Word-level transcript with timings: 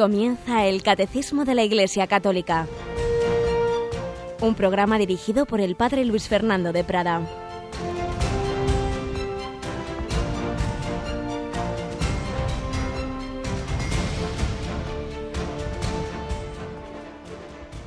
Comienza 0.00 0.64
el 0.64 0.82
Catecismo 0.82 1.44
de 1.44 1.54
la 1.54 1.62
Iglesia 1.62 2.06
Católica, 2.06 2.66
un 4.40 4.54
programa 4.54 4.96
dirigido 4.96 5.44
por 5.44 5.60
el 5.60 5.76
Padre 5.76 6.06
Luis 6.06 6.26
Fernando 6.26 6.72
de 6.72 6.84
Prada. 6.84 7.20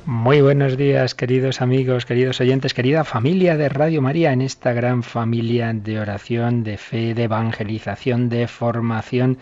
Muy 0.06 0.40
buenos 0.40 0.76
días, 0.76 1.16
queridos 1.16 1.60
amigos, 1.60 2.06
queridos 2.06 2.40
oyentes, 2.40 2.74
querida 2.74 3.02
familia 3.02 3.56
de 3.56 3.68
Radio 3.68 4.00
María, 4.00 4.32
en 4.32 4.42
esta 4.42 4.72
gran 4.72 5.02
familia 5.02 5.72
de 5.74 5.98
oración, 5.98 6.62
de 6.62 6.76
fe, 6.76 7.12
de 7.14 7.24
evangelización, 7.24 8.28
de 8.28 8.46
formación 8.46 9.38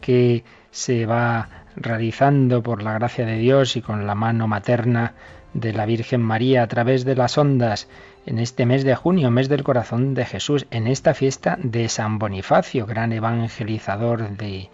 que 0.00 0.44
se 0.70 1.04
va 1.04 1.61
realizando 1.76 2.62
por 2.62 2.82
la 2.82 2.94
gracia 2.94 3.24
de 3.26 3.38
Dios 3.38 3.76
y 3.76 3.82
con 3.82 4.06
la 4.06 4.14
mano 4.14 4.46
materna 4.48 5.14
de 5.54 5.72
la 5.72 5.86
Virgen 5.86 6.22
María 6.22 6.62
a 6.62 6.66
través 6.66 7.04
de 7.04 7.14
las 7.14 7.36
ondas 7.38 7.88
en 8.26 8.38
este 8.38 8.66
mes 8.66 8.84
de 8.84 8.94
junio, 8.94 9.30
mes 9.30 9.48
del 9.48 9.64
corazón 9.64 10.14
de 10.14 10.24
Jesús, 10.24 10.66
en 10.70 10.86
esta 10.86 11.14
fiesta 11.14 11.58
de 11.62 11.88
San 11.88 12.18
Bonifacio, 12.18 12.86
gran 12.86 13.12
evangelizador 13.12 14.36
de, 14.36 14.70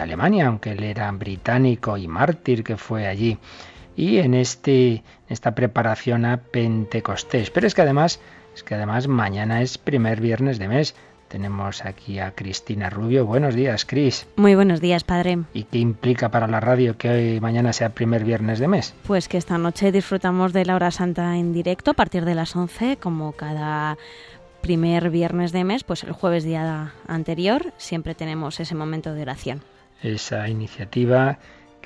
Alemania, 0.00 0.46
aunque 0.46 0.72
él 0.72 0.82
era 0.84 1.10
británico 1.10 1.96
y 1.96 2.08
mártir 2.08 2.64
que 2.64 2.76
fue 2.76 3.06
allí, 3.06 3.38
y 3.96 4.18
en 4.18 4.34
este, 4.34 5.02
esta 5.28 5.54
preparación 5.54 6.24
a 6.24 6.38
Pentecostés. 6.38 7.50
Pero 7.50 7.66
es 7.66 7.74
que 7.74 7.82
además, 7.82 8.20
es 8.54 8.62
que 8.62 8.76
además 8.76 9.08
mañana 9.08 9.60
es 9.60 9.76
primer 9.76 10.20
viernes 10.20 10.58
de 10.58 10.68
mes. 10.68 10.94
Tenemos 11.28 11.84
aquí 11.84 12.18
a 12.18 12.32
Cristina 12.32 12.88
Rubio. 12.90 13.26
Buenos 13.26 13.54
días, 13.54 13.84
Cris. 13.84 14.26
Muy 14.36 14.54
buenos 14.54 14.80
días, 14.80 15.04
padre. 15.04 15.38
¿Y 15.52 15.64
qué 15.64 15.78
implica 15.78 16.30
para 16.30 16.46
la 16.46 16.60
radio 16.60 16.96
que 16.96 17.10
hoy 17.10 17.40
mañana 17.40 17.72
sea 17.72 17.90
primer 17.90 18.24
viernes 18.24 18.58
de 18.58 18.68
mes? 18.68 18.94
Pues 19.06 19.28
que 19.28 19.36
esta 19.36 19.58
noche 19.58 19.92
disfrutamos 19.92 20.52
de 20.52 20.64
la 20.64 20.74
hora 20.74 20.90
santa 20.90 21.36
en 21.36 21.52
directo 21.52 21.90
a 21.90 21.94
partir 21.94 22.24
de 22.24 22.34
las 22.34 22.56
11, 22.56 22.96
como 22.96 23.32
cada 23.32 23.98
primer 24.62 25.10
viernes 25.10 25.52
de 25.52 25.64
mes, 25.64 25.84
pues 25.84 26.02
el 26.04 26.12
jueves 26.12 26.44
día 26.44 26.92
anterior 27.06 27.72
siempre 27.76 28.14
tenemos 28.14 28.58
ese 28.60 28.74
momento 28.74 29.12
de 29.14 29.22
oración. 29.22 29.62
Esa 30.02 30.48
iniciativa 30.48 31.38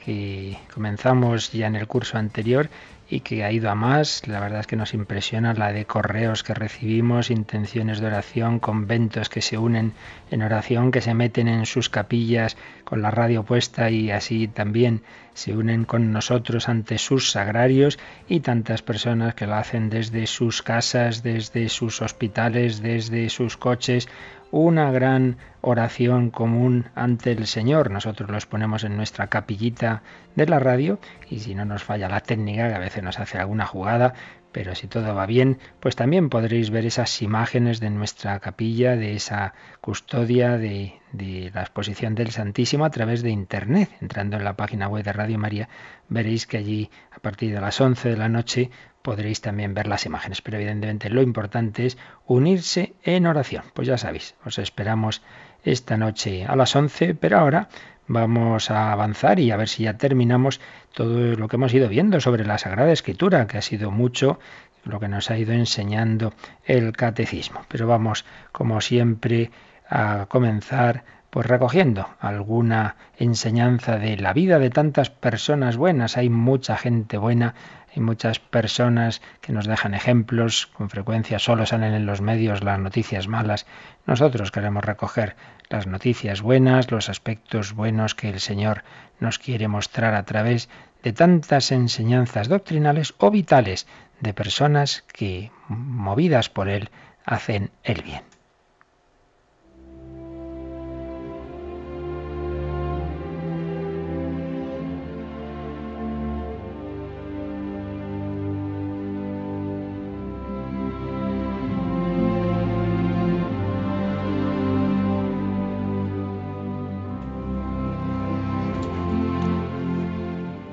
que 0.05 0.59
comenzamos 0.73 1.53
ya 1.53 1.67
en 1.67 1.77
el 1.77 1.87
curso 1.87 2.19
anterior 2.19 2.69
y 3.13 3.21
que 3.21 3.45
ha 3.45 3.53
ido 3.53 3.69
a 3.69 3.75
más. 3.75 4.27
La 4.27 4.41
verdad 4.41 4.61
es 4.61 4.67
que 4.67 4.75
nos 4.77 4.95
impresiona 4.95 5.53
la 5.53 5.71
de 5.71 5.85
correos 5.85 6.43
que 6.43 6.55
recibimos, 6.55 7.31
intenciones 7.31 8.01
de 8.01 8.07
oración, 8.07 8.59
conventos 8.59 9.29
que 9.29 9.43
se 9.43 9.59
unen 9.59 9.93
en 10.31 10.41
oración, 10.41 10.91
que 10.91 11.03
se 11.03 11.13
meten 11.13 11.47
en 11.47 11.67
sus 11.67 11.91
capillas 11.91 12.57
con 12.85 13.03
la 13.03 13.11
radio 13.11 13.43
puesta 13.43 13.91
y 13.91 14.11
así 14.11 14.49
también 14.49 15.03
se 15.35 15.57
unen 15.57 15.85
con 15.85 16.13
nosotros 16.13 16.69
ante 16.69 16.99
sus 16.99 17.31
sagrarios 17.31 17.99
y 18.29 18.41
tantas 18.41 18.83
personas 18.83 19.35
que 19.35 19.47
lo 19.47 19.55
hacen 19.55 19.91
desde 19.91 20.27
sus 20.27 20.63
casas, 20.63 21.23
desde 21.23 21.69
sus 21.69 22.03
hospitales, 22.03 22.83
desde 22.83 23.29
sus 23.29 23.57
coches 23.57 24.09
una 24.53 24.91
gran 24.93 25.39
oración 25.63 26.31
común 26.31 26.91
ante 26.95 27.33
el 27.33 27.47
Señor. 27.47 27.91
Nosotros 27.91 28.31
los 28.31 28.45
ponemos 28.47 28.85
en 28.85 28.97
nuestra 28.97 29.29
capillita 29.29 30.03
de 30.37 30.47
la 30.47 30.59
radio 30.59 30.99
y 31.31 31.41
si 31.41 31.55
no 31.55 31.65
nos 31.65 31.83
falla 31.83 32.09
la 32.09 32.21
técnica, 32.21 32.69
que 32.69 32.75
a 32.75 32.79
veces 32.79 33.03
nos 33.03 33.19
hace 33.19 33.39
alguna 33.39 33.67
jugada, 33.67 34.13
pero 34.53 34.75
si 34.75 34.87
todo 34.87 35.15
va 35.15 35.27
bien, 35.27 35.59
pues 35.81 35.97
también 35.97 36.29
podréis 36.29 36.71
ver 36.71 36.87
esas 36.87 37.23
imágenes 37.23 37.81
de 37.81 37.91
nuestra 37.91 38.39
capilla, 38.41 38.97
de 38.97 39.15
esa 39.15 39.55
custodia, 39.81 40.59
de, 40.59 41.01
de, 41.13 41.51
la 41.55 41.63
exposición 41.63 42.15
del 42.15 42.31
Santísimo 42.31 42.85
a 42.85 42.91
través 42.91 43.23
de 43.23 43.31
Internet. 43.31 43.91
Entrando 44.01 44.37
en 44.37 44.45
la 44.45 44.57
página 44.57 44.89
web 44.89 45.05
de 45.05 45.13
Radio 45.13 45.39
María, 45.39 45.69
veréis 46.09 46.47
que 46.47 46.59
allí 46.59 46.91
a 47.11 47.19
partir 47.19 47.55
de 47.55 47.61
las 47.61 47.81
11 47.81 48.11
de 48.11 48.17
la 48.17 48.29
noche 48.29 48.71
podréis 49.03 49.41
también 49.41 49.75
ver 49.75 49.87
las 49.87 50.07
imágenes. 50.07 50.43
Pero 50.43 50.59
evidentemente 50.59 51.11
lo 51.11 51.23
importante 51.23 51.87
es 51.87 51.99
unirse 52.27 52.95
en 53.03 53.27
oración. 53.27 53.65
Pues 53.75 53.89
ya 53.89 53.99
sabéis, 53.99 54.35
os 54.45 54.59
esperamos 54.59 55.23
esta 55.65 55.97
noche 55.97 56.45
a 56.45 56.57
las 56.57 56.75
11, 56.75 57.15
pero 57.15 57.39
ahora 57.39 57.69
vamos 58.07 58.71
a 58.71 58.93
avanzar 58.93 59.39
y 59.39 59.51
a 59.51 59.57
ver 59.57 59.69
si 59.69 59.85
ya 59.85 59.97
terminamos 59.97 60.61
todo 60.95 61.37
lo 61.37 61.49
que 61.49 61.57
hemos 61.57 61.73
ido 61.75 61.89
viendo 61.89 62.21
sobre 62.21 62.45
la 62.45 62.59
Sagrada 62.59 62.93
Escritura, 62.93 63.47
que 63.47 63.59
ha 63.59 63.63
sido 63.63 63.91
mucho 63.91 64.39
lo 64.85 65.01
que 65.01 65.09
nos 65.09 65.31
ha 65.31 65.39
ido 65.39 65.53
enseñando 65.53 66.33
el 66.65 66.93
catecismo. 66.93 67.65
Pero 67.69 67.87
vamos, 67.87 68.25
como 68.51 68.81
siempre, 68.81 69.51
a 69.89 70.27
comenzar 70.29 71.05
pues 71.31 71.47
recogiendo 71.47 72.09
alguna 72.21 72.97
enseñanza 73.17 73.97
de 73.97 74.19
la 74.19 74.35
vida 74.35 74.59
de 74.59 74.69
tantas 74.69 75.09
personas 75.09 75.79
buenas. 75.79 76.19
Hay 76.19 76.29
mucha 76.29 76.77
gente 76.77 77.17
buena, 77.17 77.55
hay 77.95 78.03
muchas 78.03 78.39
personas 78.39 79.21
que 79.41 79.53
nos 79.53 79.67
dejan 79.67 79.95
ejemplos, 79.95 80.67
con 80.67 80.89
frecuencia 80.89 81.39
solo 81.39 81.67
salen 81.67 81.93
en 81.93 82.07
los 82.07 82.23
medios 82.23 82.65
las 82.65 82.79
noticias 82.79 83.29
malas. 83.29 83.67
Nosotros 84.07 84.51
queremos 84.51 84.85
recoger 84.85 85.37
las 85.69 85.87
noticias 85.87 86.41
buenas, 86.41 86.91
los 86.91 87.11
aspectos 87.11 87.75
buenos 87.75 88.15
que 88.15 88.31
el 88.31 88.41
Señor 88.41 88.83
nos 89.21 89.39
quiere 89.39 89.69
mostrar 89.69 90.15
a 90.15 90.25
través 90.25 90.71
de 91.03 91.13
tantas 91.13 91.71
enseñanzas 91.71 92.49
doctrinales 92.49 93.15
o 93.19 93.31
vitales 93.31 93.87
de 94.21 94.33
personas 94.33 95.05
que, 95.13 95.51
movidas 95.69 96.49
por 96.49 96.69
Él, 96.69 96.91
hacen 97.25 97.71
el 97.85 98.03
bien. 98.03 98.32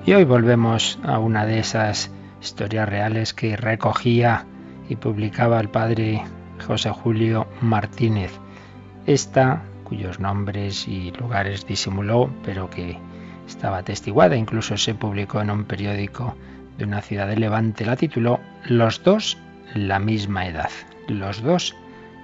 Y 0.10 0.14
hoy 0.16 0.24
volvemos 0.24 0.98
a 1.04 1.20
una 1.20 1.46
de 1.46 1.60
esas 1.60 2.10
historias 2.42 2.90
reales 2.90 3.36
que 3.36 3.56
recogía 3.56 4.44
y 4.90 4.96
publicaba 4.96 5.60
el 5.60 5.70
padre 5.70 6.24
José 6.66 6.90
Julio 6.90 7.46
Martínez. 7.62 8.32
Esta, 9.06 9.62
cuyos 9.84 10.20
nombres 10.20 10.88
y 10.88 11.12
lugares 11.12 11.68
disimuló, 11.68 12.32
pero 12.44 12.72
que 12.72 12.98
estaba 13.48 13.78
atestiguada, 13.78 14.36
incluso 14.36 14.78
se 14.78 14.96
publicó 14.96 15.42
en 15.42 15.52
un 15.52 15.66
periódico 15.66 16.36
de 16.80 16.86
una 16.86 17.04
ciudad 17.04 17.28
de 17.28 17.38
Levante, 17.38 17.86
la 17.86 17.96
tituló 17.96 18.40
Los 18.66 19.04
dos 19.04 19.38
la 19.76 20.00
misma 20.00 20.48
edad. 20.48 20.72
Los 21.08 21.44
dos 21.44 21.76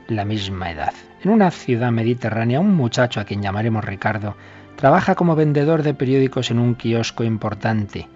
la 0.07 0.25
misma 0.25 0.71
edad. 0.71 0.93
En 1.23 1.29
una 1.29 1.51
ciudad 1.51 1.91
mediterránea, 1.91 2.59
un 2.59 2.73
muchacho 2.73 3.19
a 3.19 3.25
quien 3.25 3.43
llamaremos 3.43 3.85
Ricardo 3.85 4.35
Trabaja 4.75 5.15
como 5.15 5.35
vendedor 5.35 5.83
de 5.83 5.93
periódicos 5.93 6.51
en 6.51 6.59
un 6.59 6.75
kiosco 6.75 7.23
importante. 7.23 8.07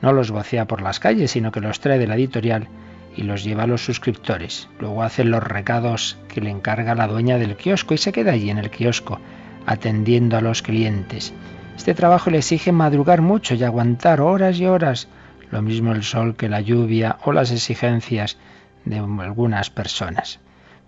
No 0.00 0.12
los 0.12 0.30
vocea 0.30 0.66
por 0.66 0.80
las 0.80 1.00
calles, 1.00 1.32
sino 1.32 1.50
que 1.50 1.60
los 1.60 1.80
trae 1.80 1.98
de 1.98 2.06
la 2.06 2.14
editorial 2.14 2.68
y 3.16 3.22
los 3.22 3.44
lleva 3.44 3.64
a 3.64 3.66
los 3.66 3.84
suscriptores. 3.84 4.68
Luego 4.78 5.02
hace 5.02 5.24
los 5.24 5.42
recados 5.42 6.18
que 6.28 6.40
le 6.40 6.50
encarga 6.50 6.94
la 6.94 7.08
dueña 7.08 7.38
del 7.38 7.56
kiosco 7.56 7.94
y 7.94 7.98
se 7.98 8.12
queda 8.12 8.32
allí 8.32 8.50
en 8.50 8.58
el 8.58 8.70
kiosco, 8.70 9.20
atendiendo 9.66 10.36
a 10.36 10.40
los 10.40 10.62
clientes. 10.62 11.32
Este 11.76 11.94
trabajo 11.94 12.30
le 12.30 12.38
exige 12.38 12.70
madrugar 12.70 13.20
mucho 13.20 13.54
y 13.54 13.64
aguantar 13.64 14.20
horas 14.20 14.58
y 14.58 14.66
horas, 14.66 15.08
lo 15.50 15.62
mismo 15.62 15.92
el 15.92 16.04
sol 16.04 16.36
que 16.36 16.48
la 16.48 16.60
lluvia 16.60 17.18
o 17.24 17.32
las 17.32 17.50
exigencias 17.50 18.36
de 18.84 18.98
algunas 18.98 19.70
personas. 19.70 20.38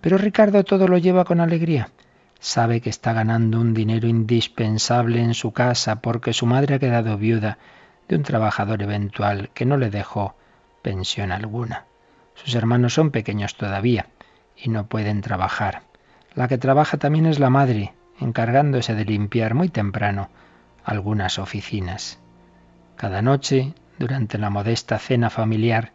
Pero 0.01 0.17
Ricardo 0.17 0.63
todo 0.63 0.87
lo 0.87 0.97
lleva 0.97 1.25
con 1.25 1.41
alegría. 1.41 1.89
Sabe 2.39 2.81
que 2.81 2.89
está 2.89 3.13
ganando 3.13 3.59
un 3.59 3.73
dinero 3.73 4.07
indispensable 4.07 5.21
en 5.21 5.33
su 5.33 5.51
casa 5.53 6.01
porque 6.01 6.33
su 6.33 6.45
madre 6.45 6.75
ha 6.75 6.79
quedado 6.79 7.17
viuda 7.17 7.57
de 8.07 8.15
un 8.15 8.23
trabajador 8.23 8.81
eventual 8.83 9.49
que 9.53 9.65
no 9.65 9.77
le 9.77 9.89
dejó 9.89 10.35
pensión 10.81 11.31
alguna. 11.31 11.85
Sus 12.35 12.55
hermanos 12.55 12.93
son 12.93 13.11
pequeños 13.11 13.55
todavía 13.55 14.07
y 14.55 14.69
no 14.69 14.85
pueden 14.87 15.21
trabajar. 15.21 15.81
La 16.35 16.47
que 16.47 16.57
trabaja 16.57 16.97
también 16.97 17.25
es 17.25 17.39
la 17.39 17.49
madre, 17.49 17.93
encargándose 18.19 18.93
de 18.93 19.05
limpiar 19.05 19.53
muy 19.55 19.69
temprano 19.69 20.29
algunas 20.85 21.39
oficinas. 21.39 22.19
Cada 22.95 23.21
noche, 23.21 23.73
durante 23.97 24.37
la 24.37 24.49
modesta 24.49 24.99
cena 24.99 25.29
familiar, 25.29 25.91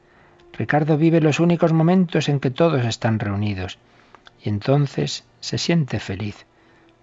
Ricardo 0.53 0.99
vive 0.99 1.21
los 1.21 1.41
únicos 1.41 1.73
momentos 1.73 2.29
en 2.29 2.41
que 2.41 2.51
todos 2.51 2.85
están 2.85 3.19
reunidos 3.19 3.79
y 4.43 4.49
entonces 4.49 5.25
se 5.43 5.59
siente 5.59 5.99
feliz, 5.99 6.47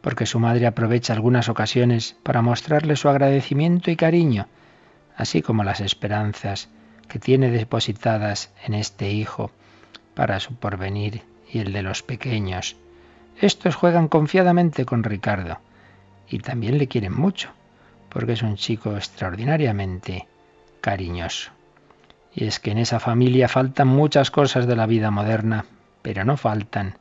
porque 0.02 0.26
su 0.26 0.40
madre 0.40 0.66
aprovecha 0.66 1.14
algunas 1.14 1.50
ocasiones 1.50 2.16
para 2.24 2.42
mostrarle 2.42 2.96
su 2.96 3.10
agradecimiento 3.10 3.92
y 3.92 3.98
cariño, 3.98 4.48
así 5.16 5.42
como 5.42 5.66
las 5.66 5.82
esperanzas 5.82 6.70
que 7.10 7.20
tiene 7.20 7.52
depositadas 7.52 8.52
en 8.66 8.76
este 8.76 9.12
hijo 9.12 9.52
para 10.16 10.40
su 10.40 10.56
porvenir 10.56 11.24
y 11.52 11.60
el 11.60 11.74
de 11.74 11.82
los 11.82 12.02
pequeños. 12.02 12.78
Estos 13.42 13.76
juegan 13.76 14.08
confiadamente 14.08 14.86
con 14.86 15.04
Ricardo 15.04 15.60
y 16.30 16.40
también 16.40 16.78
le 16.78 16.88
quieren 16.88 17.14
mucho, 17.14 17.50
porque 18.08 18.34
es 18.34 18.42
un 18.42 18.56
chico 18.56 18.96
extraordinariamente 18.96 20.28
cariñoso. 20.80 21.52
Y 22.34 22.46
es 22.46 22.62
que 22.62 22.72
en 22.72 22.78
esa 22.78 23.02
familia 23.02 23.50
faltan 23.50 23.90
muchas 23.90 24.32
cosas 24.32 24.66
de 24.66 24.78
la 24.78 24.86
vida 24.86 25.12
moderna, 25.12 25.66
pero 26.02 26.24
no 26.24 26.38
faltan 26.38 26.96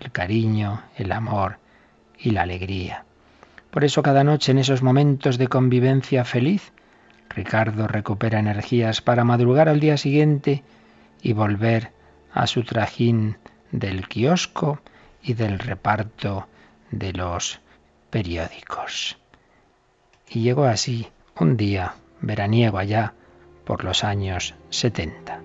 el 0.00 0.10
cariño, 0.12 0.82
el 0.96 1.12
amor 1.12 1.58
y 2.18 2.30
la 2.30 2.42
alegría. 2.42 3.04
Por 3.70 3.84
eso 3.84 4.02
cada 4.02 4.24
noche 4.24 4.52
en 4.52 4.58
esos 4.58 4.82
momentos 4.82 5.38
de 5.38 5.48
convivencia 5.48 6.24
feliz, 6.24 6.72
Ricardo 7.30 7.88
recupera 7.88 8.38
energías 8.38 9.00
para 9.00 9.24
madrugar 9.24 9.68
al 9.68 9.80
día 9.80 9.96
siguiente 9.96 10.62
y 11.22 11.32
volver 11.32 11.90
a 12.32 12.46
su 12.46 12.62
trajín 12.62 13.38
del 13.72 14.06
kiosco 14.06 14.80
y 15.22 15.34
del 15.34 15.58
reparto 15.58 16.46
de 16.90 17.12
los 17.12 17.60
periódicos. 18.10 19.18
Y 20.28 20.42
llegó 20.42 20.64
así 20.64 21.08
un 21.38 21.56
día 21.56 21.94
veraniego 22.20 22.78
allá 22.78 23.14
por 23.64 23.84
los 23.84 24.04
años 24.04 24.54
70. 24.70 25.40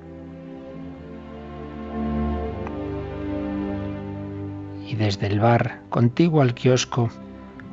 Y 4.90 4.96
desde 4.96 5.28
el 5.28 5.40
bar, 5.40 5.82
contiguo 5.90 6.42
al 6.42 6.56
kiosco, 6.56 7.12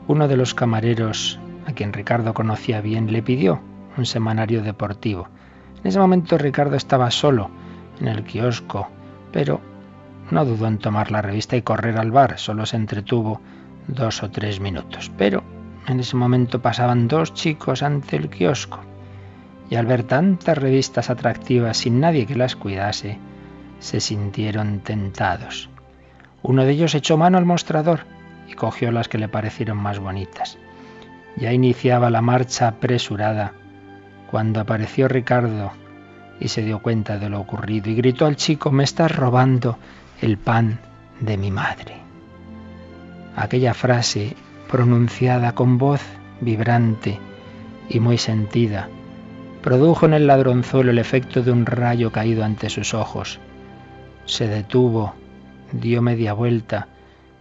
uno 0.07 0.29
de 0.29 0.37
los 0.37 0.53
camareros, 0.53 1.41
a 1.67 1.73
quien 1.73 1.95
Ricardo 1.95 2.35
conocía 2.35 2.83
bien, 2.83 3.11
le 3.11 3.23
pidió 3.23 3.63
un 3.97 4.05
semanario 4.05 4.63
deportivo. 4.63 5.27
En 5.81 5.87
ese 5.87 5.99
momento 5.99 6.37
Ricardo 6.37 6.77
estaba 6.77 7.11
solo 7.11 7.49
en 8.03 8.09
el 8.09 8.23
kiosco, 8.23 8.89
pero 9.33 9.63
no 10.31 10.45
dudó 10.45 10.67
en 10.67 10.77
tomar 10.77 11.11
la 11.11 11.23
revista 11.23 11.57
y 11.57 11.63
correr 11.63 11.97
al 11.97 12.11
bar, 12.11 12.39
solo 12.39 12.67
se 12.67 12.77
entretuvo 12.77 13.41
dos 13.89 14.23
o 14.23 14.31
tres 14.31 14.61
minutos. 14.61 15.11
Pero 15.17 15.43
en 15.89 16.01
ese 16.01 16.17
momento 16.17 16.61
pasaban 16.61 17.09
dos 17.09 17.33
chicos 17.33 17.83
ante 17.83 18.17
el 18.17 18.29
kiosco 18.29 18.81
y 19.71 19.77
al 19.77 19.87
ver 19.87 20.03
tantas 20.03 20.59
revistas 20.59 21.09
atractivas 21.09 21.79
sin 21.79 21.99
nadie 21.99 22.27
que 22.27 22.37
las 22.37 22.57
cuidase, 22.57 23.19
se 23.79 24.01
sintieron 24.01 24.81
tentados. 24.81 25.71
Uno 26.48 26.64
de 26.64 26.70
ellos 26.70 26.94
echó 26.94 27.16
mano 27.16 27.38
al 27.38 27.44
mostrador 27.44 28.02
y 28.46 28.52
cogió 28.52 28.93
las 28.93 29.08
que 29.08 29.19
le 29.19 29.26
parecieron 29.26 29.78
más 29.78 29.98
bonitas. 29.98 30.58
Ya 31.37 31.52
iniciaba 31.52 32.08
la 32.08 32.22
marcha 32.22 32.69
apresurada 32.69 33.52
cuando 34.31 34.60
apareció 34.60 35.08
Ricardo 35.08 35.72
y 36.38 36.46
se 36.46 36.62
dio 36.62 36.78
cuenta 36.78 37.19
de 37.19 37.31
lo 37.31 37.40
ocurrido 37.40 37.90
y 37.90 37.96
gritó 37.96 38.26
al 38.26 38.37
chico, 38.37 38.70
me 38.70 38.84
estás 38.84 39.16
robando 39.16 39.76
el 40.20 40.38
pan 40.38 40.78
de 41.19 41.37
mi 41.37 41.50
madre. 41.50 41.96
Aquella 43.34 43.75
frase, 43.75 44.37
pronunciada 44.70 45.52
con 45.52 45.78
voz 45.78 46.02
vibrante 46.40 47.19
y 47.88 47.98
muy 47.98 48.19
sentida, 48.19 48.88
produjo 49.62 50.06
en 50.06 50.14
el 50.14 50.28
ladronzuelo 50.28 50.93
el 50.93 51.00
efecto 51.00 51.43
de 51.43 51.50
un 51.50 51.66
rayo 51.66 52.12
caído 52.12 52.44
ante 52.44 52.70
sus 52.70 52.94
ojos. 52.94 53.40
Se 54.26 54.46
detuvo, 54.46 55.14
dio 55.73 56.03
media 56.03 56.33
vuelta, 56.33 56.89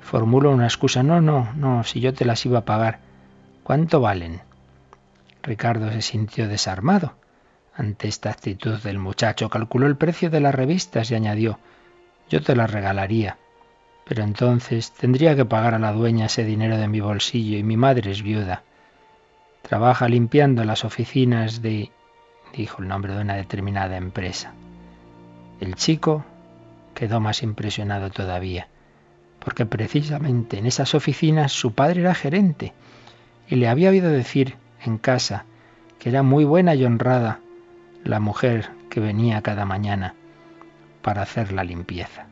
formuló 0.02 0.52
una 0.52 0.66
excusa. 0.66 1.04
No, 1.04 1.22
no, 1.22 1.54
no, 1.56 1.84
si 1.84 2.00
yo 2.00 2.14
te 2.14 2.26
las 2.26 2.46
iba 2.46 2.60
a 2.60 2.66
pagar. 2.66 3.00
¿Cuánto 3.64 4.02
valen? 4.02 4.42
Ricardo 5.42 5.92
se 5.92 6.02
sintió 6.02 6.48
desarmado 6.48 7.14
ante 7.76 8.08
esta 8.08 8.30
actitud 8.30 8.80
del 8.82 9.00
muchacho. 9.00 9.50
Calculó 9.50 9.88
el 9.88 9.98
precio 9.98 10.30
de 10.30 10.40
las 10.40 10.56
revistas 10.56 11.12
y 11.12 11.16
añadió, 11.16 11.60
yo 12.30 12.42
te 12.42 12.56
las 12.56 12.72
regalaría. 12.72 13.38
Pero 14.08 14.24
entonces 14.24 14.92
tendría 14.92 15.36
que 15.36 15.46
pagar 15.46 15.74
a 15.74 15.80
la 15.80 15.92
dueña 15.92 16.28
ese 16.28 16.44
dinero 16.44 16.78
de 16.78 16.88
mi 16.88 17.00
bolsillo 17.00 17.58
y 17.58 17.64
mi 17.64 17.76
madre 17.76 18.12
es 18.12 18.22
viuda. 18.22 18.64
Trabaja 19.64 20.08
limpiando 20.08 20.64
las 20.64 20.86
oficinas 20.86 21.62
de 21.62 21.92
dijo 22.56 22.82
el 22.82 22.88
nombre 22.88 23.14
de 23.14 23.22
una 23.22 23.36
determinada 23.36 23.98
empresa. 23.98 24.54
El 25.60 25.76
chico 25.76 26.24
quedó 26.96 27.20
más 27.20 27.44
impresionado 27.44 28.10
todavía, 28.10 28.68
porque 29.38 29.68
precisamente 29.68 30.58
en 30.58 30.66
esas 30.66 30.96
oficinas 30.96 31.52
su 31.52 31.74
padre 31.74 32.02
era 32.02 32.16
gerente 32.16 32.74
y 33.48 33.58
le 33.58 33.68
había 33.68 33.92
oído 33.92 34.10
decir 34.10 34.56
en 34.84 34.98
casa 34.98 35.46
que 36.00 36.10
era 36.10 36.24
muy 36.24 36.46
buena 36.46 36.74
y 36.74 36.84
honrada 36.84 37.40
la 38.04 38.20
mujer 38.20 38.70
que 38.90 39.00
venía 39.00 39.42
cada 39.42 39.66
mañana 39.66 40.16
para 41.04 41.22
hacer 41.22 41.52
la 41.52 41.64
limpieza. 41.64 42.26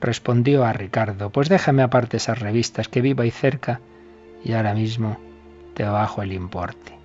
Respondió 0.00 0.64
a 0.64 0.72
Ricardo, 0.72 1.30
pues 1.30 1.48
déjame 1.48 1.82
aparte 1.82 2.18
esas 2.18 2.38
revistas 2.38 2.88
que 2.88 3.00
vivo 3.00 3.22
ahí 3.22 3.32
cerca 3.32 3.80
y 4.44 4.52
ahora 4.52 4.74
mismo 4.74 5.18
te 5.74 5.84
bajo 5.84 6.22
el 6.22 6.32
importe. 6.32 6.96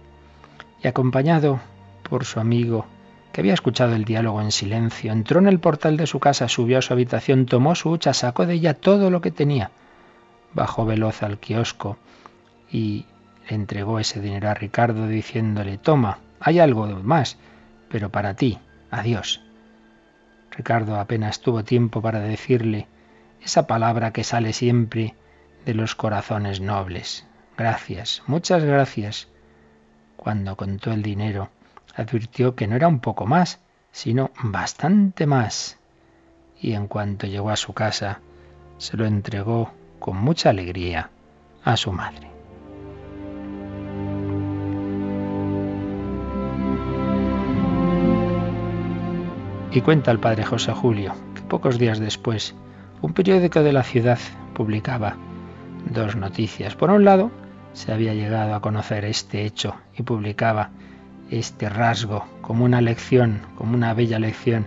Y 0.84 0.88
acompañado 0.88 1.60
por 2.08 2.26
su 2.26 2.40
amigo, 2.40 2.86
que 3.34 3.42
había 3.42 3.56
escuchado 3.56 3.96
el 3.96 4.06
diálogo 4.06 4.42
en 4.42 4.52
silencio, 4.52 5.12
entró 5.12 5.40
en 5.40 5.48
el 5.48 5.60
portal 5.60 5.98
de 5.98 6.06
su 6.06 6.20
casa, 6.20 6.48
subió 6.48 6.78
a 6.78 6.82
su 6.84 6.94
habitación, 6.94 7.48
tomó 7.48 7.74
su 7.74 7.90
hucha, 7.90 8.14
sacó 8.14 8.46
de 8.46 8.54
ella 8.54 8.76
todo 8.76 9.10
lo 9.10 9.22
que 9.22 9.32
tenía, 9.32 9.72
bajó 10.54 10.86
veloz 10.86 11.24
al 11.24 11.40
kiosco 11.40 11.98
y 12.72 13.08
le 13.50 13.56
entregó 13.56 14.00
ese 14.00 14.22
dinero 14.22 14.50
a 14.50 14.54
Ricardo 14.54 15.08
diciéndole, 15.08 15.80
toma, 15.80 16.20
hay 16.40 16.60
algo 16.60 16.86
más, 16.86 17.38
pero 17.90 18.10
para 18.10 18.36
ti, 18.36 18.60
adiós. 18.92 19.42
Ricardo 20.52 21.00
apenas 21.00 21.42
tuvo 21.42 21.64
tiempo 21.64 22.04
para 22.04 22.20
decirle 22.20 22.88
esa 23.42 23.66
palabra 23.66 24.14
que 24.14 24.24
sale 24.24 24.54
siempre 24.54 25.16
de 25.66 25.74
los 25.74 25.96
corazones 25.96 26.62
nobles. 26.62 27.26
Gracias, 27.58 28.22
muchas 28.28 28.64
gracias. 28.64 29.28
Cuando 30.18 30.56
contó 30.56 30.92
el 30.92 31.02
dinero, 31.02 31.50
advirtió 31.96 32.56
que 32.56 32.68
no 32.68 32.76
era 32.76 32.88
un 32.88 33.00
poco 33.00 33.26
más, 33.26 33.60
sino 33.92 34.32
bastante 34.44 35.26
más. 35.26 35.78
Y 36.60 36.74
en 36.74 36.88
cuanto 36.88 37.28
llegó 37.28 37.50
a 37.50 37.56
su 37.56 37.74
casa, 37.74 38.22
se 38.78 38.98
lo 38.98 39.06
entregó 39.06 39.72
con 40.00 40.18
mucha 40.18 40.50
alegría 40.50 41.10
a 41.64 41.78
su 41.78 41.92
madre. 41.92 42.30
Y 49.72 49.82
cuenta 49.82 50.12
el 50.12 50.20
padre 50.20 50.44
José 50.44 50.72
Julio 50.72 51.16
que 51.34 51.42
pocos 51.42 51.80
días 51.80 52.00
después 52.00 52.54
un 53.02 53.14
periódico 53.14 53.64
de 53.64 53.74
la 53.74 53.84
ciudad 53.84 54.20
publicaba 54.54 55.18
dos 55.92 56.16
noticias. 56.16 56.76
Por 56.76 56.92
un 56.92 57.04
lado, 57.04 57.32
se 57.74 57.92
había 57.92 58.14
llegado 58.14 58.54
a 58.54 58.62
conocer 58.62 59.04
este 59.06 59.46
hecho 59.46 59.76
y 59.98 60.04
publicaba 60.04 60.70
este 61.30 61.70
rasgo 61.70 62.26
como 62.42 62.66
una 62.66 62.82
lección, 62.82 63.42
como 63.56 63.76
una 63.76 63.94
bella 63.94 64.20
lección 64.20 64.66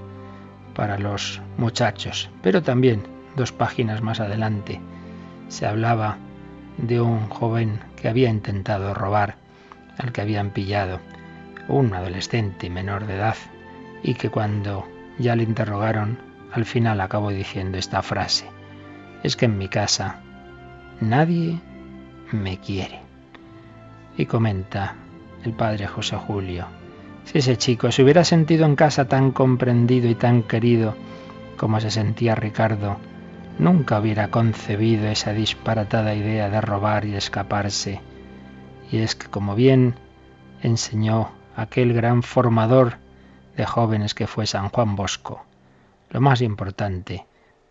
para 0.74 0.98
los 0.98 1.40
muchachos. 1.56 2.30
Pero 2.42 2.62
también, 2.62 3.02
dos 3.36 3.52
páginas 3.52 4.02
más 4.02 4.20
adelante, 4.20 4.80
se 5.48 5.66
hablaba 5.66 6.18
de 6.78 7.00
un 7.00 7.28
joven 7.28 7.80
que 7.96 8.08
había 8.08 8.28
intentado 8.28 8.94
robar 8.94 9.36
al 9.98 10.12
que 10.12 10.20
habían 10.20 10.50
pillado, 10.50 11.00
un 11.68 11.94
adolescente 11.94 12.68
menor 12.68 13.06
de 13.06 13.14
edad, 13.14 13.36
y 14.02 14.14
que 14.14 14.30
cuando 14.30 14.86
ya 15.18 15.34
le 15.36 15.42
interrogaron, 15.42 16.18
al 16.52 16.64
final 16.64 17.00
acabó 17.00 17.30
diciendo 17.30 17.78
esta 17.78 18.02
frase, 18.02 18.46
es 19.22 19.36
que 19.36 19.46
en 19.46 19.58
mi 19.58 19.68
casa 19.68 20.20
nadie 21.00 21.60
me 22.32 22.58
quiere. 22.58 23.00
Y 24.16 24.26
comenta 24.26 24.94
el 25.46 25.52
padre 25.52 25.86
José 25.86 26.16
Julio. 26.16 26.66
Si 27.24 27.38
ese 27.38 27.56
chico 27.56 27.92
se 27.92 28.02
hubiera 28.02 28.24
sentido 28.24 28.66
en 28.66 28.74
casa 28.74 29.06
tan 29.06 29.30
comprendido 29.30 30.08
y 30.08 30.16
tan 30.16 30.42
querido 30.42 30.96
como 31.56 31.80
se 31.80 31.90
sentía 31.90 32.34
Ricardo, 32.34 32.98
nunca 33.58 34.00
hubiera 34.00 34.28
concebido 34.28 35.06
esa 35.06 35.32
disparatada 35.32 36.14
idea 36.14 36.50
de 36.50 36.60
robar 36.60 37.04
y 37.04 37.14
escaparse. 37.14 38.00
Y 38.90 38.98
es 38.98 39.14
que, 39.14 39.28
como 39.28 39.54
bien 39.54 39.94
enseñó 40.62 41.30
aquel 41.54 41.92
gran 41.92 42.22
formador 42.22 42.98
de 43.56 43.64
jóvenes 43.64 44.14
que 44.14 44.26
fue 44.26 44.46
San 44.46 44.68
Juan 44.68 44.96
Bosco, 44.96 45.44
lo 46.10 46.20
más 46.20 46.42
importante 46.42 47.24